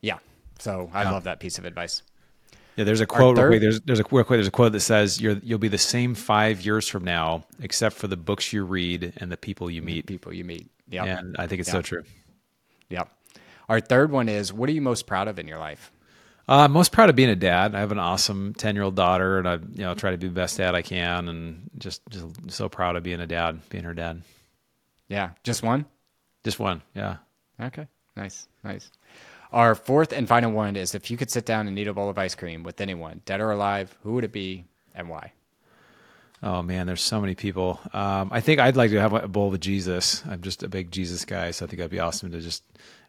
yeah. 0.01 0.19
So 0.61 0.91
I 0.95 1.05
love 1.11 1.25
that 1.25 1.41
piece 1.41 1.59
of 1.59 1.67
advice. 1.67 2.01
Yeah, 2.77 2.85
there's 2.85 3.01
a 3.01 3.07
quote. 3.07 3.37
Real 3.37 3.45
third- 3.45 3.49
quick, 3.51 3.61
there's 3.61 3.81
there's 3.83 4.01
a 4.01 4.05
real 4.11 4.25
quick. 4.25 4.37
There's 4.39 4.49
a 4.49 4.51
quote 4.53 4.73
that 4.73 4.81
says 4.81 5.21
you're 5.21 5.39
you'll 5.43 5.59
be 5.59 5.69
the 5.69 5.79
same 5.79 6.15
five 6.15 6.61
years 6.63 6.89
from 6.89 7.05
now, 7.05 7.45
except 7.61 7.97
for 7.97 8.09
the 8.09 8.17
books 8.17 8.53
you 8.53 8.65
read 8.65 9.13
and 9.19 9.31
the 9.31 9.37
people 9.37 9.71
you 9.71 9.81
meet. 9.83 10.07
People 10.07 10.33
you 10.33 10.45
meet. 10.45 10.69
Yeah. 10.89 11.05
And 11.05 11.37
I 11.39 11.47
think 11.47 11.61
it's 11.61 11.69
Yeah. 11.69 11.73
so 11.75 11.83
true. 11.83 12.03
Yep. 12.91 13.09
Our 13.69 13.81
third 13.81 14.11
one 14.11 14.29
is 14.29 14.53
what 14.53 14.69
are 14.69 14.73
you 14.73 14.83
most 14.83 15.07
proud 15.07 15.29
of 15.29 15.39
in 15.39 15.47
your 15.49 15.59
life? 15.59 15.91
Uh, 16.47 16.57
I'm 16.65 16.73
most 16.73 16.93
proud 16.93 17.09
of 17.09 17.17
being 17.17 17.31
a 17.31 17.37
dad. 17.37 17.75
I 17.75 17.81
have 17.81 17.91
an 17.93 17.99
awesome 17.99 18.53
ten 18.55 18.75
year 18.75 18.85
old 18.85 18.97
daughter, 18.97 19.39
and 19.39 19.49
I 19.49 19.55
you 19.55 19.85
know 19.85 19.95
try 19.95 20.11
to 20.11 20.19
be 20.19 20.27
the 20.29 20.35
best 20.35 20.59
dad 20.59 20.75
I 20.75 20.83
can, 20.83 21.29
and 21.29 21.71
just 21.79 22.03
just 22.11 22.51
so 22.51 22.69
proud 22.69 22.97
of 22.97 23.03
being 23.03 23.21
a 23.21 23.27
dad, 23.27 23.61
being 23.71 23.85
her 23.85 23.95
dad. 23.95 24.21
Yeah. 25.09 25.31
Just 25.43 25.63
one? 25.63 25.87
Just 26.45 26.59
one, 26.59 26.83
yeah. 26.95 27.17
Okay. 27.61 27.87
Nice. 28.17 28.47
Nice. 28.63 28.91
Our 29.55 29.75
fourth 29.75 30.13
and 30.13 30.29
final 30.29 30.51
one 30.53 30.77
is 30.77 30.95
if 30.95 31.11
you 31.11 31.17
could 31.17 31.31
sit 31.31 31.47
down 31.47 31.69
and 31.69 31.79
eat 31.79 31.87
a 31.89 31.95
bowl 31.95 32.11
of 32.11 32.19
ice 32.19 32.35
cream 32.35 32.63
with 32.63 32.81
anyone, 32.81 33.23
dead 33.25 33.41
or 33.41 33.51
alive, 33.53 33.97
who 34.03 34.13
would 34.15 34.25
it 34.25 34.33
be 34.33 34.65
and 34.95 35.09
why? 35.09 35.33
Oh 36.43 36.61
man, 36.63 36.87
there's 36.87 37.01
so 37.01 37.21
many 37.21 37.35
people. 37.35 37.81
Um, 37.93 38.29
I 38.33 38.41
think 38.41 38.61
I'd 38.61 38.77
like 38.77 38.91
to 38.91 39.01
have 39.01 39.13
a 39.15 39.29
bowl 39.29 39.51
with 39.51 39.61
Jesus. 39.61 40.23
I'm 40.29 40.43
just 40.43 40.63
a 40.63 40.69
big 40.69 40.91
Jesus 40.91 41.25
guy, 41.25 41.53
so 41.53 41.65
I 41.65 41.69
think 41.69 41.79
that'd 41.79 41.91
be 41.91 42.01
awesome 42.01 42.33
to 42.33 42.41
just. 42.41 42.65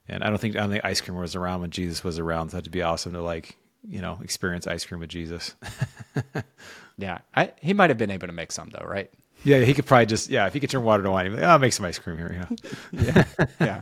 And 0.08 0.24
I 0.24 0.30
don't 0.30 0.38
think 0.40 0.56
I 0.56 0.60
don't 0.60 0.70
think 0.70 0.86
ice 0.86 1.02
cream 1.02 1.18
was 1.18 1.36
around 1.36 1.62
when 1.62 1.72
Jesus 1.72 2.04
was 2.04 2.20
around, 2.20 2.50
so 2.50 2.58
that'd 2.58 2.72
be 2.72 2.84
awesome 2.84 3.14
to 3.14 3.22
like 3.22 3.58
you 3.90 4.00
know 4.02 4.20
experience 4.24 4.68
ice 4.68 4.86
cream 4.86 5.02
with 5.02 5.10
Jesus. 5.10 5.56
Yeah. 6.98 7.20
I, 7.36 7.52
he 7.62 7.74
might 7.74 7.90
have 7.90 7.98
been 7.98 8.12
able 8.12 8.28
to 8.28 8.34
make 8.34 8.52
some 8.52 8.70
though, 8.70 8.86
right? 8.86 9.12
yeah, 9.44 9.60
he 9.60 9.74
could 9.74 9.86
probably 9.86 10.06
just 10.06 10.30
yeah, 10.30 10.48
if 10.48 10.54
he 10.54 10.60
could 10.60 10.70
turn 10.70 10.84
water 10.84 11.04
to 11.04 11.12
wine, 11.12 11.26
he'd 11.26 11.32
be 11.32 11.36
like, 11.36 11.46
oh, 11.46 11.50
I'll 11.50 11.60
make 11.60 11.74
some 11.74 11.86
ice 11.86 12.00
cream 12.00 12.18
here. 12.18 12.48
Yeah. 12.92 13.26
yeah. 13.60 13.82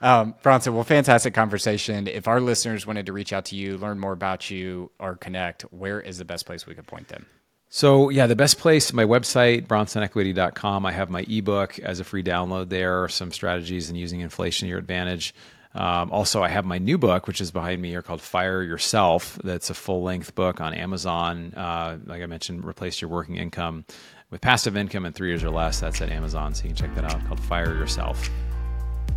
Um, 0.00 0.34
Bronson, 0.42 0.74
well, 0.74 0.84
fantastic 0.84 1.34
conversation. 1.34 2.06
If 2.06 2.26
our 2.26 2.40
listeners 2.40 2.86
wanted 2.86 3.06
to 3.06 3.12
reach 3.12 3.32
out 3.32 3.46
to 3.46 3.56
you, 3.56 3.76
learn 3.76 3.98
more 3.98 4.12
about 4.12 4.50
you, 4.50 4.90
or 4.98 5.16
connect, 5.16 5.62
where 5.72 6.00
is 6.00 6.18
the 6.18 6.24
best 6.24 6.46
place 6.46 6.66
we 6.66 6.74
could 6.74 6.86
point 6.86 7.08
them? 7.08 7.26
So 7.68 8.08
yeah, 8.08 8.26
the 8.26 8.34
best 8.34 8.58
place, 8.58 8.92
my 8.92 9.04
website, 9.04 9.68
bronsonequity.com. 9.68 10.84
I 10.84 10.92
have 10.92 11.08
my 11.08 11.24
ebook 11.28 11.78
as 11.78 12.00
a 12.00 12.04
free 12.04 12.24
download 12.24 12.68
there, 12.68 13.06
some 13.08 13.30
strategies 13.30 13.90
in 13.90 13.96
using 13.96 14.20
inflation 14.20 14.66
to 14.66 14.70
your 14.70 14.78
advantage. 14.78 15.34
Um, 15.72 16.10
also, 16.10 16.42
I 16.42 16.48
have 16.48 16.64
my 16.64 16.78
new 16.78 16.98
book, 16.98 17.28
which 17.28 17.40
is 17.40 17.52
behind 17.52 17.80
me 17.80 17.90
here 17.90 18.02
called 18.02 18.20
Fire 18.20 18.62
Yourself. 18.62 19.38
That's 19.44 19.70
a 19.70 19.74
full 19.74 20.02
length 20.02 20.34
book 20.34 20.60
on 20.60 20.74
Amazon. 20.74 21.54
Uh, 21.54 21.98
like 22.06 22.22
I 22.22 22.26
mentioned, 22.26 22.64
replace 22.64 23.00
your 23.00 23.08
working 23.08 23.36
income 23.36 23.84
with 24.30 24.40
passive 24.40 24.76
income 24.76 25.06
in 25.06 25.12
three 25.12 25.28
years 25.28 25.44
or 25.44 25.50
less. 25.50 25.78
That's 25.78 26.00
at 26.00 26.10
Amazon. 26.10 26.54
So 26.54 26.64
you 26.64 26.70
can 26.70 26.76
check 26.76 26.94
that 26.96 27.04
out 27.04 27.24
called 27.26 27.38
Fire 27.38 27.72
Yourself. 27.72 28.28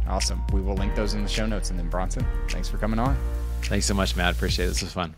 Awesome. 0.07 0.41
We 0.51 0.61
will 0.61 0.75
link 0.75 0.95
those 0.95 1.13
in 1.13 1.23
the 1.23 1.29
show 1.29 1.45
notes. 1.45 1.69
And 1.69 1.79
then, 1.79 1.89
Bronson, 1.89 2.25
thanks 2.49 2.69
for 2.69 2.77
coming 2.77 2.99
on. 2.99 3.17
Thanks 3.63 3.85
so 3.85 3.93
much, 3.93 4.15
Matt. 4.15 4.35
Appreciate 4.35 4.65
it. 4.65 4.69
This 4.69 4.81
was 4.81 4.93
fun. 4.93 5.15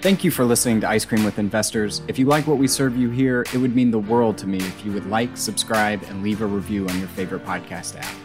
Thank 0.00 0.22
you 0.22 0.30
for 0.30 0.44
listening 0.44 0.82
to 0.82 0.88
Ice 0.88 1.04
Cream 1.04 1.24
with 1.24 1.38
Investors. 1.38 2.02
If 2.08 2.18
you 2.18 2.26
like 2.26 2.46
what 2.46 2.58
we 2.58 2.68
serve 2.68 2.94
you 2.96 3.08
here, 3.08 3.46
it 3.54 3.56
would 3.56 3.74
mean 3.74 3.90
the 3.90 3.98
world 3.98 4.36
to 4.38 4.46
me 4.46 4.58
if 4.58 4.84
you 4.84 4.92
would 4.92 5.06
like, 5.06 5.34
subscribe, 5.36 6.02
and 6.04 6.22
leave 6.22 6.42
a 6.42 6.46
review 6.46 6.86
on 6.88 6.98
your 6.98 7.08
favorite 7.08 7.44
podcast 7.44 7.98
app. 7.98 8.23